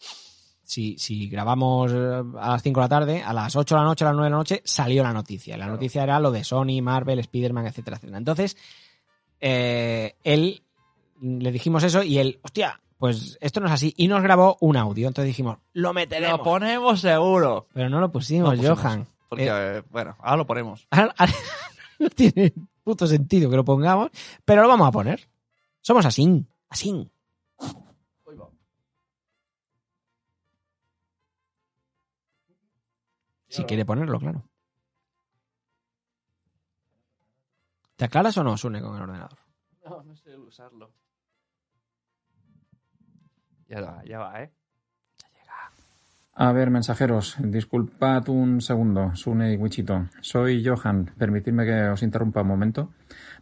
si, 0.70 1.00
si 1.00 1.28
grabamos 1.28 1.92
eh, 1.92 2.22
a 2.40 2.50
las 2.52 2.62
5 2.62 2.80
de 2.80 2.84
la 2.84 2.90
tarde, 2.90 3.24
a 3.24 3.34
las 3.34 3.56
8 3.56 3.74
de 3.76 3.82
la 3.82 3.88
noche, 3.88 4.06
a 4.06 4.10
las 4.10 4.16
9 4.16 4.26
de 4.28 4.30
la 4.32 4.38
noche, 4.38 4.62
salió 4.64 5.02
la 5.02 5.12
noticia. 5.14 5.56
La 5.58 5.66
Claro. 5.66 5.72
noticia 5.74 6.04
era 6.04 6.20
lo 6.20 6.30
de 6.30 6.44
Sony, 6.44 6.80
Marvel, 6.84 7.18
Spider-Man, 7.18 7.66
etcétera, 7.66 7.98
etcétera. 7.98 8.20
Entonces, 8.20 8.56
eh, 9.40 10.16
él 10.24 10.62
le 11.22 11.52
dijimos 11.52 11.84
eso 11.84 12.04
y 12.04 12.20
él, 12.20 12.40
hostia, 12.44 12.80
pues 13.00 13.38
esto 13.42 13.60
no 13.62 13.66
es 13.68 13.74
así. 13.74 13.94
Y 13.98 14.08
nos 14.08 14.22
grabó 14.22 14.58
un 14.62 14.78
audio. 14.78 15.08
Entonces 15.08 15.28
dijimos, 15.30 15.58
lo 15.74 15.92
meteremos. 15.94 16.38
Lo 16.38 16.44
ponemos 16.44 17.02
seguro. 17.02 17.68
Pero 17.74 17.90
no 17.90 18.00
lo 18.00 18.12
pusimos, 18.12 18.52
No 18.52 18.56
pusimos. 18.58 18.80
Johan. 18.80 19.08
Porque, 19.28 19.46
Eh, 19.48 19.50
eh, 19.78 19.84
bueno, 19.90 20.16
ahora 20.20 20.38
lo 20.38 20.46
ponemos. 20.46 20.88
Ahora- 20.92 21.16
ahora 21.18 21.34
no 22.00 22.10
tiene 22.10 22.54
puto 22.84 23.08
sentido 23.08 23.50
que 23.50 23.56
lo 23.56 23.66
pongamos, 23.66 24.10
pero 24.46 24.62
lo 24.62 24.68
vamos 24.68 24.88
a 24.88 24.92
poner. 24.92 25.28
Somos 25.82 26.06
así, 26.06 26.46
así. 26.70 27.10
Si 33.50 33.64
quiere 33.64 33.86
ponerlo, 33.86 34.20
claro. 34.20 34.44
¿Te 37.96 38.06
aclaras 38.06 38.38
o 38.38 38.44
no, 38.44 38.56
Sune, 38.56 38.82
con 38.82 38.96
el 38.96 39.02
ordenador? 39.02 39.38
No, 39.84 40.04
no 40.04 40.16
sé 40.16 40.38
usarlo. 40.38 40.94
Ya 43.68 43.82
va, 43.82 44.04
ya 44.06 44.20
va, 44.20 44.44
¿eh? 44.44 44.52
A 46.42 46.54
ver, 46.54 46.70
mensajeros, 46.70 47.36
disculpad 47.40 48.30
un 48.30 48.62
segundo, 48.62 49.14
Sune 49.14 49.52
y 49.52 49.58
Wichito. 49.58 50.08
Soy 50.22 50.66
Johan, 50.66 51.14
permitidme 51.18 51.66
que 51.66 51.90
os 51.90 52.02
interrumpa 52.02 52.44
un 52.44 52.48
momento, 52.48 52.94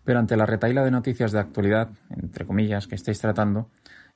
pero 0.03 0.17
ante 0.17 0.35
la 0.35 0.47
retaila 0.47 0.83
de 0.83 0.89
noticias 0.89 1.31
de 1.31 1.39
actualidad, 1.39 1.89
entre 2.09 2.47
comillas, 2.47 2.87
que 2.87 2.95
estáis 2.95 3.19
tratando, 3.19 3.69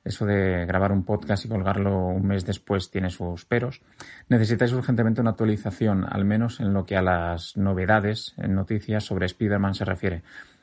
eso 0.04 0.26
de 0.26 0.66
grabar 0.66 0.92
un 0.92 1.04
podcast 1.04 1.44
y 1.44 1.48
colgarlo 1.48 2.06
un 2.08 2.26
mes 2.26 2.44
después 2.44 2.90
tiene 2.90 3.10
sus 3.10 3.44
peros, 3.44 3.82
necesitáis 4.28 4.72
urgentemente 4.72 5.20
una 5.20 5.30
actualización, 5.30 6.04
al 6.08 6.24
menos 6.24 6.60
en 6.60 6.72
lo 6.72 6.84
que 6.84 6.96
a 6.96 7.02
las 7.02 7.56
novedades 7.56 8.34
en 8.36 8.54
noticias 8.54 9.04
sobre 9.04 9.26
Spider-Man 9.26 9.74
se 9.74 9.84
refiere. 9.84 10.22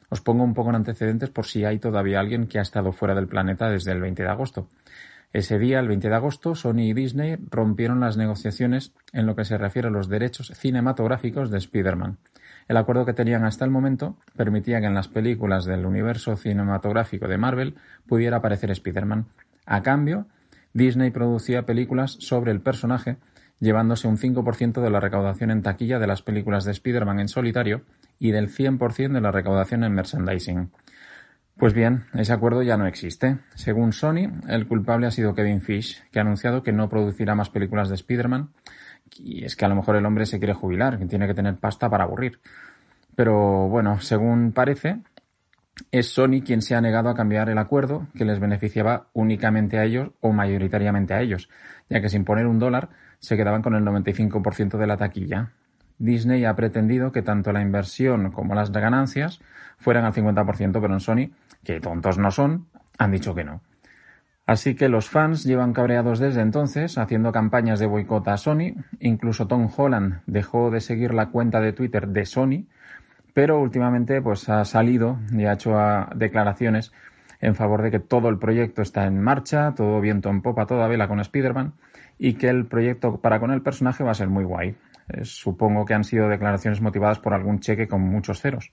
Os 0.10 0.22
pongo 0.22 0.44
un 0.44 0.54
poco 0.54 0.70
en 0.70 0.76
antecedentes 0.76 1.30
por 1.30 1.46
si 1.46 1.66
hay 1.66 1.80
todavía 1.80 2.20
alguien 2.20 2.48
que 2.48 2.60
ha 2.60 2.64
estado 2.64 2.92
fuera 2.92 3.16
del 3.16 3.28
planeta 3.28 3.70
desde 3.70 3.92
el 3.92 4.02
20 4.02 4.24
de 4.24 4.30
agosto. 4.30 4.68
Ese 5.32 5.60
día, 5.60 5.80
el 5.80 5.88
20 5.88 6.10
de 6.10 6.16
agosto, 6.16 6.56
Sony 6.56 6.90
y 6.90 6.94
Disney 6.94 7.38
rompieron 7.52 8.00
las 8.00 8.18
negociaciones 8.18 8.94
en 9.14 9.28
lo 9.28 9.36
que 9.36 9.46
se 9.46 9.60
refiere 9.60 9.90
a 9.90 9.92
los 9.92 10.10
derechos 10.10 10.52
cinematográficos 10.56 11.52
de 11.52 11.60
Spider-Man. 11.60 12.18
El 12.70 12.78
acuerdo 12.78 13.04
que 13.04 13.14
tenían 13.14 13.46
hasta 13.46 13.66
el 13.66 13.72
momento 13.72 14.16
permitía 14.38 14.80
que 14.80 14.86
en 14.86 14.94
las 14.94 15.08
películas 15.08 15.66
del 15.66 15.88
universo 15.88 16.38
cinematográfico 16.38 17.28
de 17.28 17.40
Marvel 17.40 17.76
pudiera 18.08 18.38
aparecer 18.38 18.70
Spider-Man. 18.70 19.26
A 19.66 19.82
cambio, 19.82 20.28
Disney 20.74 21.10
producía 21.10 21.66
películas 21.66 22.12
sobre 22.20 22.52
el 22.52 22.62
personaje, 22.62 23.18
llevándose 23.60 24.08
un 24.08 24.18
5% 24.18 24.82
de 24.82 24.90
la 24.92 25.00
recaudación 25.00 25.50
en 25.50 25.64
taquilla 25.64 25.98
de 25.98 26.06
las 26.06 26.22
películas 26.22 26.64
de 26.64 26.72
Spider-Man 26.74 27.20
en 27.20 27.28
solitario 27.28 27.82
y 28.20 28.30
del 28.30 28.50
100% 28.50 29.14
de 29.14 29.22
la 29.22 29.32
recaudación 29.32 29.84
en 29.84 29.96
merchandising. 29.96 30.70
Pues 31.58 31.74
bien, 31.74 32.06
ese 32.14 32.34
acuerdo 32.34 32.62
ya 32.62 32.78
no 32.78 32.86
existe. 32.86 33.40
Según 33.56 33.94
Sony, 33.94 34.32
el 34.48 34.68
culpable 34.68 35.08
ha 35.08 35.12
sido 35.12 35.34
Kevin 35.34 35.60
Fish, 35.60 36.04
que 36.12 36.20
ha 36.20 36.22
anunciado 36.22 36.62
que 36.62 36.72
no 36.72 36.88
producirá 36.88 37.34
más 37.34 37.50
películas 37.50 37.90
de 37.90 37.96
Spider-Man. 37.96 38.52
Y 39.22 39.44
es 39.44 39.56
que 39.56 39.66
a 39.66 39.68
lo 39.68 39.76
mejor 39.76 39.96
el 39.96 40.06
hombre 40.06 40.26
se 40.26 40.40
quiere 40.40 40.54
jubilar, 40.54 40.98
que 40.98 41.06
tiene 41.06 41.28
que 41.28 41.34
tener 41.34 41.58
pasta 41.58 41.90
para 41.90 42.06
aburrir. 42.06 42.40
Pero 43.16 43.68
bueno, 43.68 44.00
según 44.00 44.54
parece, 44.54 45.02
es 45.92 46.14
Sony 46.14 46.42
quien 46.46 46.62
se 46.62 46.76
ha 46.76 46.82
negado 46.82 47.10
a 47.10 47.16
cambiar 47.16 47.50
el 47.50 47.58
acuerdo 47.58 48.08
que 48.16 48.26
les 48.26 48.40
beneficiaba 48.40 49.08
únicamente 49.14 49.78
a 49.78 49.84
ellos 49.84 50.12
o 50.22 50.32
mayoritariamente 50.32 51.14
a 51.14 51.22
ellos, 51.22 51.50
ya 51.90 52.02
que 52.02 52.10
sin 52.10 52.24
poner 52.24 52.48
un 52.48 52.60
dólar 52.60 52.90
se 53.20 53.36
quedaban 53.36 53.62
con 53.62 53.76
el 53.76 53.84
95% 53.84 54.78
de 54.78 54.88
la 54.88 54.98
taquilla. 54.98 55.52
Disney 55.98 56.46
ha 56.46 56.56
pretendido 56.56 57.12
que 57.12 57.22
tanto 57.22 57.52
la 57.52 57.62
inversión 57.62 58.32
como 58.32 58.56
las 58.56 58.72
ganancias 58.72 59.42
fueran 59.78 60.06
al 60.06 60.14
50%, 60.14 60.80
pero 60.80 60.94
en 60.94 61.00
Sony, 61.02 61.32
que 61.64 61.82
tontos 61.82 62.18
no 62.18 62.32
son, 62.32 62.68
han 62.98 63.12
dicho 63.12 63.36
que 63.36 63.44
no. 63.44 63.62
Así 64.50 64.74
que 64.74 64.90
los 64.90 65.12
fans 65.12 65.44
llevan 65.44 65.74
cabreados 65.74 66.18
desde 66.18 66.42
entonces, 66.42 66.98
haciendo 66.98 67.32
campañas 67.32 67.78
de 67.78 67.86
boicot 67.86 68.28
a 68.30 68.36
Sony. 68.36 68.74
Incluso 69.00 69.46
Tom 69.46 69.70
Holland 69.78 70.22
dejó 70.26 70.72
de 70.72 70.82
seguir 70.82 71.14
la 71.14 71.28
cuenta 71.28 71.62
de 71.62 71.72
Twitter 71.72 72.08
de 72.08 72.26
Sony, 72.26 72.66
pero 73.36 73.60
últimamente 73.60 74.24
pues 74.24 74.50
ha 74.50 74.66
salido 74.66 75.20
y 75.32 75.46
ha 75.46 75.54
hecho 75.54 75.78
ah, 75.78 76.10
declaraciones 76.16 76.92
en 77.42 77.54
favor 77.54 77.84
de 77.84 77.92
que 77.92 78.00
todo 78.00 78.28
el 78.28 78.40
proyecto 78.40 78.82
está 78.82 79.06
en 79.06 79.22
marcha, 79.22 79.76
todo 79.76 80.02
viento 80.02 80.32
en 80.32 80.42
popa, 80.42 80.66
toda 80.66 80.88
vela 80.88 81.08
con 81.08 81.20
Spider-Man 81.20 81.74
y 82.18 82.34
que 82.34 82.50
el 82.50 82.66
proyecto 82.66 83.22
para 83.22 83.40
con 83.40 83.52
el 83.52 83.62
personaje 83.62 84.04
va 84.04 84.14
a 84.14 84.16
ser 84.16 84.30
muy 84.30 84.46
guay. 84.46 84.76
Eh, 85.10 85.26
supongo 85.26 85.86
que 85.86 85.94
han 85.94 86.04
sido 86.04 86.28
declaraciones 86.28 86.82
motivadas 86.82 87.20
por 87.20 87.36
algún 87.36 87.60
cheque 87.60 87.88
con 87.88 88.02
muchos 88.02 88.42
ceros. 88.42 88.72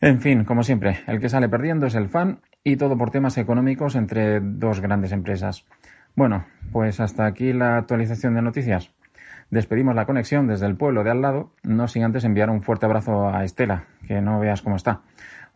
En 0.00 0.20
fin, 0.20 0.44
como 0.44 0.64
siempre, 0.64 0.98
el 1.06 1.20
que 1.20 1.28
sale 1.28 1.48
perdiendo 1.48 1.86
es 1.86 1.94
el 1.94 2.08
fan 2.08 2.40
y 2.62 2.76
todo 2.76 2.96
por 2.96 3.10
temas 3.10 3.38
económicos 3.38 3.94
entre 3.94 4.40
dos 4.40 4.80
grandes 4.80 5.12
empresas. 5.12 5.64
Bueno, 6.14 6.46
pues 6.72 7.00
hasta 7.00 7.26
aquí 7.26 7.52
la 7.52 7.78
actualización 7.78 8.34
de 8.34 8.42
noticias. 8.42 8.90
Despedimos 9.50 9.94
la 9.94 10.06
conexión 10.06 10.46
desde 10.46 10.66
el 10.66 10.76
pueblo 10.76 11.02
de 11.02 11.10
al 11.10 11.22
lado, 11.22 11.52
no 11.62 11.88
sin 11.88 12.04
antes 12.04 12.24
enviar 12.24 12.50
un 12.50 12.62
fuerte 12.62 12.86
abrazo 12.86 13.28
a 13.28 13.44
Estela, 13.44 13.88
que 14.06 14.20
no 14.20 14.38
veas 14.38 14.62
cómo 14.62 14.76
está. 14.76 15.02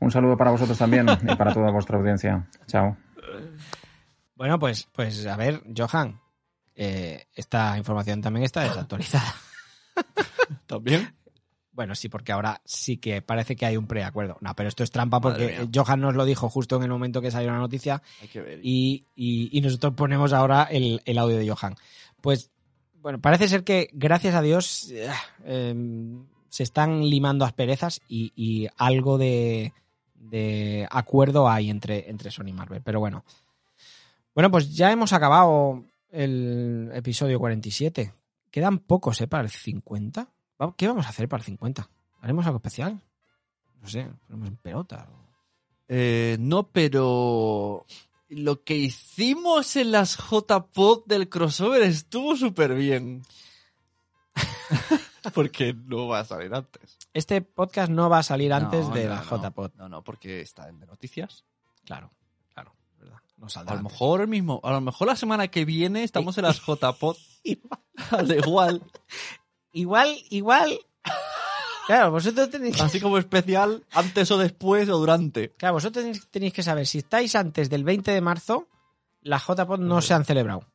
Un 0.00 0.11
saludo 0.11 0.36
para 0.36 0.50
vosotros 0.50 0.76
también 0.76 1.07
y 1.22 1.36
para 1.36 1.52
toda 1.55 1.70
vuestra 1.70 1.98
audiencia. 1.98 2.48
Chao. 2.66 2.96
Bueno, 4.34 4.59
pues, 4.59 4.88
pues 4.92 5.26
a 5.26 5.36
ver, 5.36 5.62
Johan, 5.76 6.20
eh, 6.74 7.28
esta 7.34 7.78
información 7.78 8.20
también 8.20 8.44
está 8.44 8.62
desactualizada. 8.62 9.32
¿También? 10.66 11.14
Bueno, 11.75 11.95
sí, 11.97 12.09
porque 12.09 12.31
ahora 12.33 12.62
sí 12.64 12.97
que 12.99 13.20
parece 13.20 13.57
que 13.57 13.66
hay 13.66 13.77
un 13.77 13.87
preacuerdo. 13.89 14.37
No, 14.41 14.55
pero 14.55 14.68
esto 14.68 14.83
es 14.85 14.91
trampa 14.93 15.20
porque 15.20 15.47
mía. 15.59 15.68
Johan 15.75 16.01
nos 16.01 16.14
lo 16.14 16.25
dijo 16.25 16.49
justo 16.49 16.77
en 16.77 16.85
el 16.85 16.89
momento 16.91 17.20
que 17.20 17.31
salió 17.33 17.51
la 17.51 17.59
noticia 17.59 18.01
Hay 18.22 18.29
que 18.29 18.41
ver. 18.41 18.61
y, 18.62 19.07
y- 19.16 19.49
y 19.57 19.61
nosotros 19.61 19.95
ponemos 19.95 20.33
ahora 20.33 20.62
el, 20.70 21.03
el 21.05 21.18
audio 21.18 21.37
de 21.37 21.49
Johan. 21.51 21.75
Pues, 22.20 22.51
bueno, 23.03 23.20
parece 23.20 23.49
ser 23.49 23.64
que 23.64 23.89
gracias 23.93 24.35
a 24.37 24.41
Dios 24.43 24.89
eh, 24.93 25.11
eh, 25.45 25.75
se 26.49 26.62
están 26.62 27.09
limando 27.11 27.45
asperezas 27.45 28.01
y, 28.09 28.33
y 28.37 28.68
algo 28.77 29.18
de, 29.18 29.72
de 30.14 30.87
acuerdo 30.91 31.49
hay 31.51 31.70
entre, 31.70 32.09
entre 32.09 32.31
Sony 32.31 32.49
y 32.49 32.53
Marvel. 32.53 32.83
Pero 32.83 33.01
bueno. 33.01 33.25
Bueno, 34.35 34.51
pues 34.51 34.75
ya 34.75 34.91
hemos 34.93 35.12
acabado 35.12 35.85
el 36.11 36.91
episodio 36.95 37.39
47. 37.41 38.12
Quedan 38.51 38.79
pocos, 38.79 39.20
¿eh? 39.20 39.27
Para 39.27 39.43
el 39.45 39.51
50. 39.51 40.29
¿Qué 40.76 40.86
vamos 40.88 41.07
a 41.07 41.11
hacer 41.11 41.28
para 41.28 41.40
el 41.40 41.46
50? 41.46 41.88
¿Haremos 42.20 42.46
algo 42.46 42.57
especial? 42.59 43.02
No 43.80 43.88
sé, 43.88 44.09
ponemos 44.26 44.48
en 44.48 44.57
pelota. 44.57 45.09
Eh, 45.88 46.36
no, 46.40 46.68
pero 46.68 47.84
lo 48.28 48.62
que 48.64 48.76
hicimos 48.76 49.76
en 49.76 49.92
las 49.92 50.16
JPod 50.16 51.05
del 51.07 51.28
crossover 51.28 51.82
estuvo 51.82 52.34
súper 52.36 52.74
bien. 52.74 53.22
porque 55.34 55.74
no 55.74 56.09
va 56.09 56.20
a 56.20 56.24
salir 56.24 56.55
antes. 56.55 56.98
Este 57.12 57.40
podcast 57.42 57.90
no 57.90 58.09
va 58.09 58.18
a 58.18 58.22
salir 58.22 58.52
antes 58.52 58.88
No, 58.88 58.94
de 58.94 59.05
no, 59.05 59.11
la. 59.14 59.22
JPod. 59.22 59.72
No, 59.76 59.88
no, 59.88 60.02
porque 60.02 60.40
está 60.40 60.68
en 60.68 60.80
de 60.80 60.86
noticias. 60.86 61.44
Claro, 61.84 62.11
claro, 62.52 62.74
verdad. 62.98 63.18
No 63.36 63.46
A 63.55 63.62
lo 63.64 63.70
antes. 63.70 63.82
mejor 63.92 64.20
el 64.22 64.28
mismo, 64.28 64.61
a 64.64 64.72
lo 64.72 64.80
mejor 64.80 65.09
la 65.09 65.16
semana 65.16 65.48
que 65.48 65.64
viene 65.64 66.05
estamos 66.05 66.36
en 66.38 66.44
las 66.44 66.61
JPod. 66.66 67.16
Al 68.11 68.32
igual. 68.34 68.82
Igual, 69.75 70.16
igual. 70.31 70.79
Claro, 71.87 72.12
vosotros 72.12 72.49
tenéis, 72.49 72.81
Así 72.81 72.99
como 72.99 73.18
especial, 73.18 73.85
antes 73.93 74.31
o 74.31 74.39
después 74.39 74.89
o 74.89 74.97
durante. 74.97 75.51
claro, 75.53 75.75
vosotros 75.75 76.03
tenéis, 76.31 76.53
que 76.55 76.62
saber, 76.62 76.87
si 76.87 76.99
estáis 76.99 77.35
antes 77.35 77.68
del 77.68 77.85
20 77.85 78.11
de 78.11 78.20
marzo, 78.22 78.68
las 79.20 79.43
JPod 79.47 79.81
no 79.81 80.01
se 80.01 80.14
han 80.14 80.25
celebrado. 80.25 80.66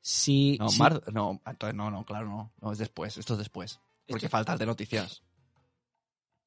Si, 0.00 0.56
No, 0.58 0.68
si- 0.68 0.80
mar- 0.80 1.02
no, 1.12 1.40
entonces 1.46 1.76
no, 1.76 1.90
no, 1.92 2.04
claro, 2.04 2.26
no. 2.26 2.52
No, 2.60 2.72
es 2.72 2.78
después, 2.78 3.16
esto 3.18 3.34
es 3.34 3.38
después. 3.38 3.78
Porque 4.08 4.26
Esto- 4.26 4.36
falta 4.36 4.52
el 4.54 4.58
de 4.58 4.66
noticias. 4.66 5.22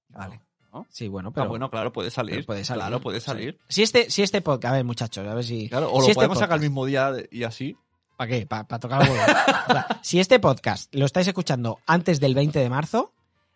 Vale. 0.10 0.42
¿no? 0.74 0.86
Sí, 0.90 1.08
bueno, 1.08 1.30
Ah, 1.30 1.34
pero, 1.36 1.50
bueno, 1.50 1.70
claro, 1.72 1.92
puede 1.92 2.12
salir. 2.12 2.46
puede 2.46 2.64
salir. 2.64 2.82
Claro, 2.82 3.02
puede 3.02 3.20
salir. 3.20 3.60
Si 3.70 3.82
este, 3.82 4.10
si 4.12 4.22
este 4.22 4.42
podcast, 4.42 4.74
a 4.74 4.76
ver, 4.78 4.86
muchachos, 4.86 5.26
a 5.28 5.34
ver 5.34 5.44
si. 5.44 5.68
Claro, 5.68 5.88
o 5.92 5.96
si 5.96 6.00
lo 6.02 6.06
este 6.08 6.16
podemos 6.16 6.38
sacar 6.38 6.58
podcast- 6.58 6.64
el 6.64 6.70
mismo 6.70 6.86
día 6.86 7.14
y 7.32 7.44
así. 7.44 7.76
¿Para 8.20 8.32
qué? 8.32 8.46
¿Para 8.46 8.80
tocar 8.80 9.02
el 9.02 9.12
huevo? 9.12 9.24
O 9.24 9.72
sea, 9.72 9.88
si 10.02 10.20
este 10.20 10.40
podcast 10.42 10.94
lo 10.94 11.06
estáis 11.06 11.26
escuchando 11.30 11.80
antes 11.88 12.20
del 12.20 12.36
20 12.36 12.60
de 12.60 12.70
marzo, 12.70 13.14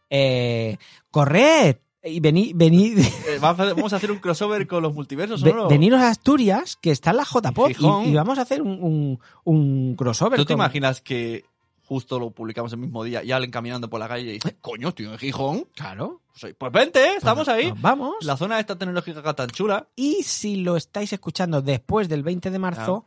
eh, 0.09 0.77
corred 1.11 1.75
y 2.01 2.21
venid, 2.21 2.53
venid, 2.55 2.97
Eh, 2.99 3.39
vamos 3.41 3.91
a- 3.91 3.97
hacer 3.97 4.09
un 4.09 4.19
crossover 4.19 4.65
con 4.65 4.81
los 4.81 4.93
multiversos, 4.93 5.41
ve- 5.43 5.51
¿o 5.51 5.55
no? 5.55 5.67
veniros 5.67 5.99
a 6.01 6.07
Asturias, 6.07 6.77
que 6.81 6.91
está 6.91 7.09
en 7.11 7.17
la 7.17 7.25
JPod, 7.25 7.71
y, 7.71 8.09
y 8.09 8.13
vamos 8.13 8.39
a 8.39 8.43
hacer 8.43 8.61
un, 8.61 8.81
un, 8.81 9.19
un 9.43 9.95
crossover. 9.97 10.39
¿Tú 10.39 10.45
te 10.45 10.53
con- 10.53 10.61
imaginas 10.61 11.01
que 11.01 11.43
justo 11.85 12.17
lo 12.17 12.31
publicamos 12.31 12.71
el 12.71 12.79
mismo 12.79 13.03
día 13.03 13.21
y 13.21 13.33
alguien 13.33 13.51
caminando 13.51 13.89
por 13.89 13.99
la 13.99 14.07
calle 14.07 14.29
y 14.29 14.33
dice, 14.35 14.55
coño, 14.61 14.87
estoy 14.89 15.07
en 15.07 15.17
Gijón? 15.17 15.67
Claro. 15.75 16.21
Pues, 16.39 16.55
pues 16.57 16.71
vente, 16.71 17.15
estamos 17.17 17.45
Pues 17.47 17.57
ahí. 17.57 17.73
vamos. 17.81 18.15
La 18.21 18.37
zona 18.37 18.61
esta 18.61 18.77
tecnológica 18.77 19.33
tan 19.33 19.49
chula. 19.49 19.87
Y 19.97 20.23
si 20.23 20.55
lo 20.55 20.77
estáis 20.77 21.11
escuchando 21.11 21.61
después 21.61 22.07
del 22.07 22.23
20 22.23 22.49
de 22.49 22.59
marzo, 22.59 23.05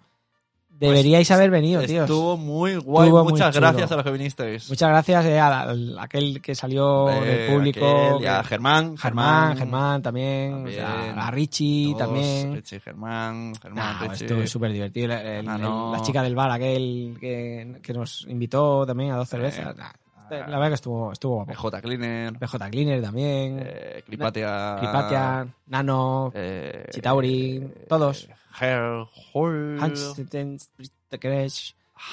deberíais 0.79 1.31
haber 1.31 1.51
venido, 1.51 1.83
tíos. 1.83 2.03
Estuvo 2.05 2.37
muy 2.37 2.77
guay. 2.77 3.09
Estuvo 3.09 3.25
Muchas 3.25 3.55
gracias 3.57 3.91
a 3.93 3.97
los 3.97 4.05
que 4.05 4.11
vinisteis. 4.13 4.69
Muchas 4.69 4.89
gracias 4.89 5.25
eh, 5.27 5.39
a, 5.39 5.75
aquel 6.01 6.41
que 6.41 6.55
salió 6.55 7.09
Eh, 7.11 7.21
del 7.25 7.53
público. 7.55 7.87
aquel, 7.87 8.23
y 8.23 8.27
a 8.27 8.43
Germán. 8.45 8.97
Germán, 8.97 9.57
Germán 9.57 10.03
también, 10.03 10.53
También. 10.53 10.85
a, 10.85 11.27
a 11.29 11.31
Richie 11.31 11.93
todos, 11.93 11.99
también. 11.99 12.55
Richie, 12.55 12.81
Germán, 12.81 13.53
Germán, 13.61 13.97
Nah, 14.01 14.09
Richie. 14.09 14.27
estuvo 14.27 14.47
súper 14.47 14.73
divertido. 14.73 15.07
El- 15.07 15.27
el- 15.27 15.49
Ah, 15.49 15.59
no. 15.59 15.93
el- 15.95 15.99
la 16.01 16.05
chica 16.05 16.23
del 16.23 16.35
bar, 16.35 16.51
aquel 16.51 17.17
que, 17.21 17.79
que 17.83 17.93
nos 17.93 18.27
invitó 18.29 18.85
también 18.87 19.13
a 19.13 19.17
dos 19.17 19.29
cervezas. 19.29 19.67
Eh, 19.75 19.75
Nah, 19.79 19.91
este, 20.29 20.39
la 20.51 20.57
verdad 20.59 20.69
que 20.71 20.75
estuvo, 20.75 21.13
estuvo 21.13 21.35
guapo. 21.37 21.53
PJ 21.53 21.81
Cleaner. 21.83 22.33
PJ 22.39 22.71
Cleaner 22.71 23.01
también. 23.01 23.61
Eh, 23.65 24.03
Clipatia. 24.05 24.77
Clipatia, 24.81 25.47
Nano, 25.69 26.33
eh, 26.35 26.87
Chitauri, 26.91 27.59
eh, 27.59 27.87
todos. 27.89 28.29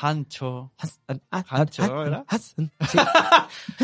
Hancho. 0.01 0.71
Hans- 0.77 0.99
ah, 1.07 1.15
ah, 1.31 1.43
Hancho, 1.49 1.83
ah. 1.83 2.25
Hans- 2.27 2.55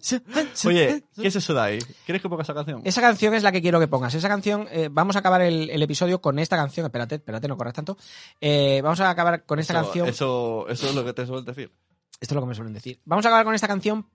sí. 0.00 0.68
Oye, 0.68 1.04
¿qué 1.14 1.26
es 1.28 1.36
eso 1.36 1.54
de 1.54 1.60
ahí? 1.60 1.78
¿Quieres 2.04 2.22
que 2.22 2.28
ponga 2.28 2.42
esa 2.42 2.54
canción? 2.54 2.80
Esa 2.84 3.00
canción 3.00 3.34
es 3.34 3.42
la 3.42 3.52
que 3.52 3.60
quiero 3.60 3.78
que 3.78 3.88
pongas. 3.88 4.14
Esa 4.14 4.28
canción, 4.28 4.66
eh, 4.70 4.88
vamos 4.90 5.16
a 5.16 5.18
acabar 5.18 5.42
el, 5.42 5.70
el 5.70 5.82
episodio 5.82 6.20
con 6.20 6.38
esta 6.38 6.56
canción. 6.56 6.86
Espérate, 6.86 7.16
espérate, 7.16 7.48
no 7.48 7.56
corras 7.56 7.74
tanto. 7.74 7.96
Eh, 8.40 8.80
vamos 8.82 9.00
a 9.00 9.10
acabar 9.10 9.44
con 9.44 9.58
esta 9.58 9.74
Eso- 9.74 9.82
canción. 9.82 10.08
Eso, 10.08 10.66
eso 10.68 10.88
es 10.88 10.94
lo 10.94 11.04
que 11.04 11.12
te 11.12 11.26
suelen 11.26 11.44
decir. 11.44 11.70
Esto 12.18 12.32
es 12.32 12.36
lo 12.36 12.40
que 12.40 12.46
me 12.46 12.54
suelen 12.54 12.72
decir. 12.72 12.98
Vamos 13.04 13.26
a 13.26 13.28
acabar 13.28 13.44
con 13.44 13.54
esta 13.54 13.68
canción 13.68 14.06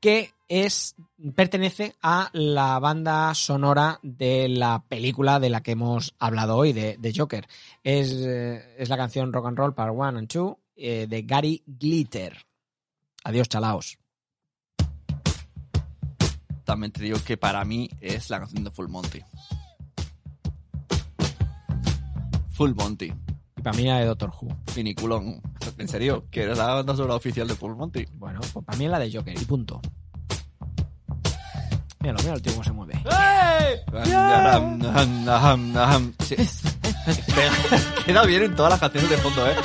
que 0.00 0.32
es 0.48 0.94
pertenece 1.34 1.96
a 2.02 2.30
la 2.32 2.78
banda 2.78 3.34
sonora 3.34 3.98
de 4.02 4.48
la 4.48 4.84
película 4.88 5.40
de 5.40 5.50
la 5.50 5.62
que 5.62 5.72
hemos 5.72 6.14
hablado 6.18 6.56
hoy, 6.56 6.72
de, 6.72 6.96
de 6.98 7.12
Joker. 7.14 7.48
Es, 7.82 8.12
eh, 8.12 8.74
es 8.78 8.88
la 8.88 8.96
canción 8.96 9.32
Rock 9.32 9.46
and 9.46 9.58
Roll 9.58 9.74
Part 9.74 9.92
1 9.94 10.06
and 10.06 10.32
2 10.32 10.56
eh, 10.76 11.06
de 11.08 11.22
Gary 11.22 11.62
Glitter. 11.66 12.36
Adiós, 13.24 13.48
chalaos. 13.48 13.98
También 16.64 16.92
te 16.92 17.02
digo 17.02 17.18
que 17.24 17.36
para 17.36 17.64
mí 17.64 17.88
es 18.00 18.28
la 18.30 18.40
canción 18.40 18.64
de 18.64 18.70
Full 18.70 18.88
Monty. 18.88 19.22
Full 22.50 22.74
Monty. 22.74 23.12
Para 23.66 23.78
mí 23.78 23.82
la 23.82 23.98
de 23.98 24.06
Doctor 24.06 24.30
Who. 24.30 24.56
Finiculón. 24.72 25.42
¿En 25.76 25.88
serio? 25.88 26.26
¿Que 26.30 26.44
eres 26.44 26.56
la 26.56 26.74
banda 26.74 26.94
sonora 26.94 27.16
oficial 27.16 27.48
de 27.48 27.56
Full 27.56 27.74
Monty? 27.74 28.06
Bueno, 28.12 28.38
pues 28.52 28.64
para 28.64 28.78
mí 28.78 28.84
es 28.84 28.90
la 28.92 29.00
de 29.00 29.12
Joker 29.12 29.36
y 29.36 29.44
punto. 29.44 29.80
Míralo, 31.98 32.20
mira 32.22 32.34
el 32.34 32.42
tío 32.42 32.52
cómo 32.52 32.62
se 32.62 32.70
mueve. 32.70 33.02
Sí. 36.20 36.36
Queda 38.06 38.24
bien 38.24 38.44
en 38.44 38.54
todas 38.54 38.70
las 38.70 38.78
canciones 38.78 39.10
de 39.10 39.16
fondo, 39.16 39.48
¿eh? 39.48 39.56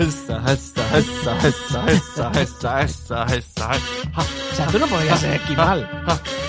Esa, 0.00 0.52
esa, 0.52 0.98
esa, 0.98 1.48
esa, 1.48 1.90
esa, 1.90 2.42
esa, 2.42 2.82
esa, 2.82 3.24
esa, 3.24 3.70
O 3.70 4.54
sea, 4.54 4.66
tú 4.66 4.78
no 4.78 4.86
podrías 4.86 5.18
ser 5.18 5.32
esquimal. 5.32 5.88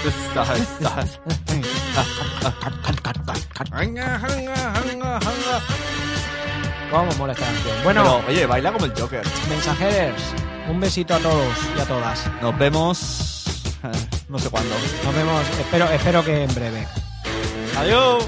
esa, 0.06 0.54
esa. 0.58 1.22
¿Cómo 6.92 7.12
mola 7.18 7.34
esta 7.34 7.46
canción? 7.46 7.76
Bueno, 7.84 8.04
Pero, 8.04 8.24
oye, 8.28 8.46
baila 8.46 8.72
como 8.72 8.86
el 8.86 8.94
Joker. 9.00 9.22
mensajeros, 9.50 10.22
un 10.70 10.80
besito 10.80 11.16
a 11.16 11.20
todos 11.20 11.54
y 11.76 11.80
a 11.82 11.86
todas. 11.86 12.24
Nos 12.42 12.58
vemos. 12.58 13.46
eh, 13.84 14.08
no 14.30 14.40
sé 14.40 14.50
cuándo. 14.50 14.74
Nos 15.04 15.16
vemos, 15.16 15.42
espero, 15.60 15.86
espero 15.90 16.24
que 16.24 16.44
en 16.44 16.56
breve. 16.56 16.88
Adiós. 17.78 18.26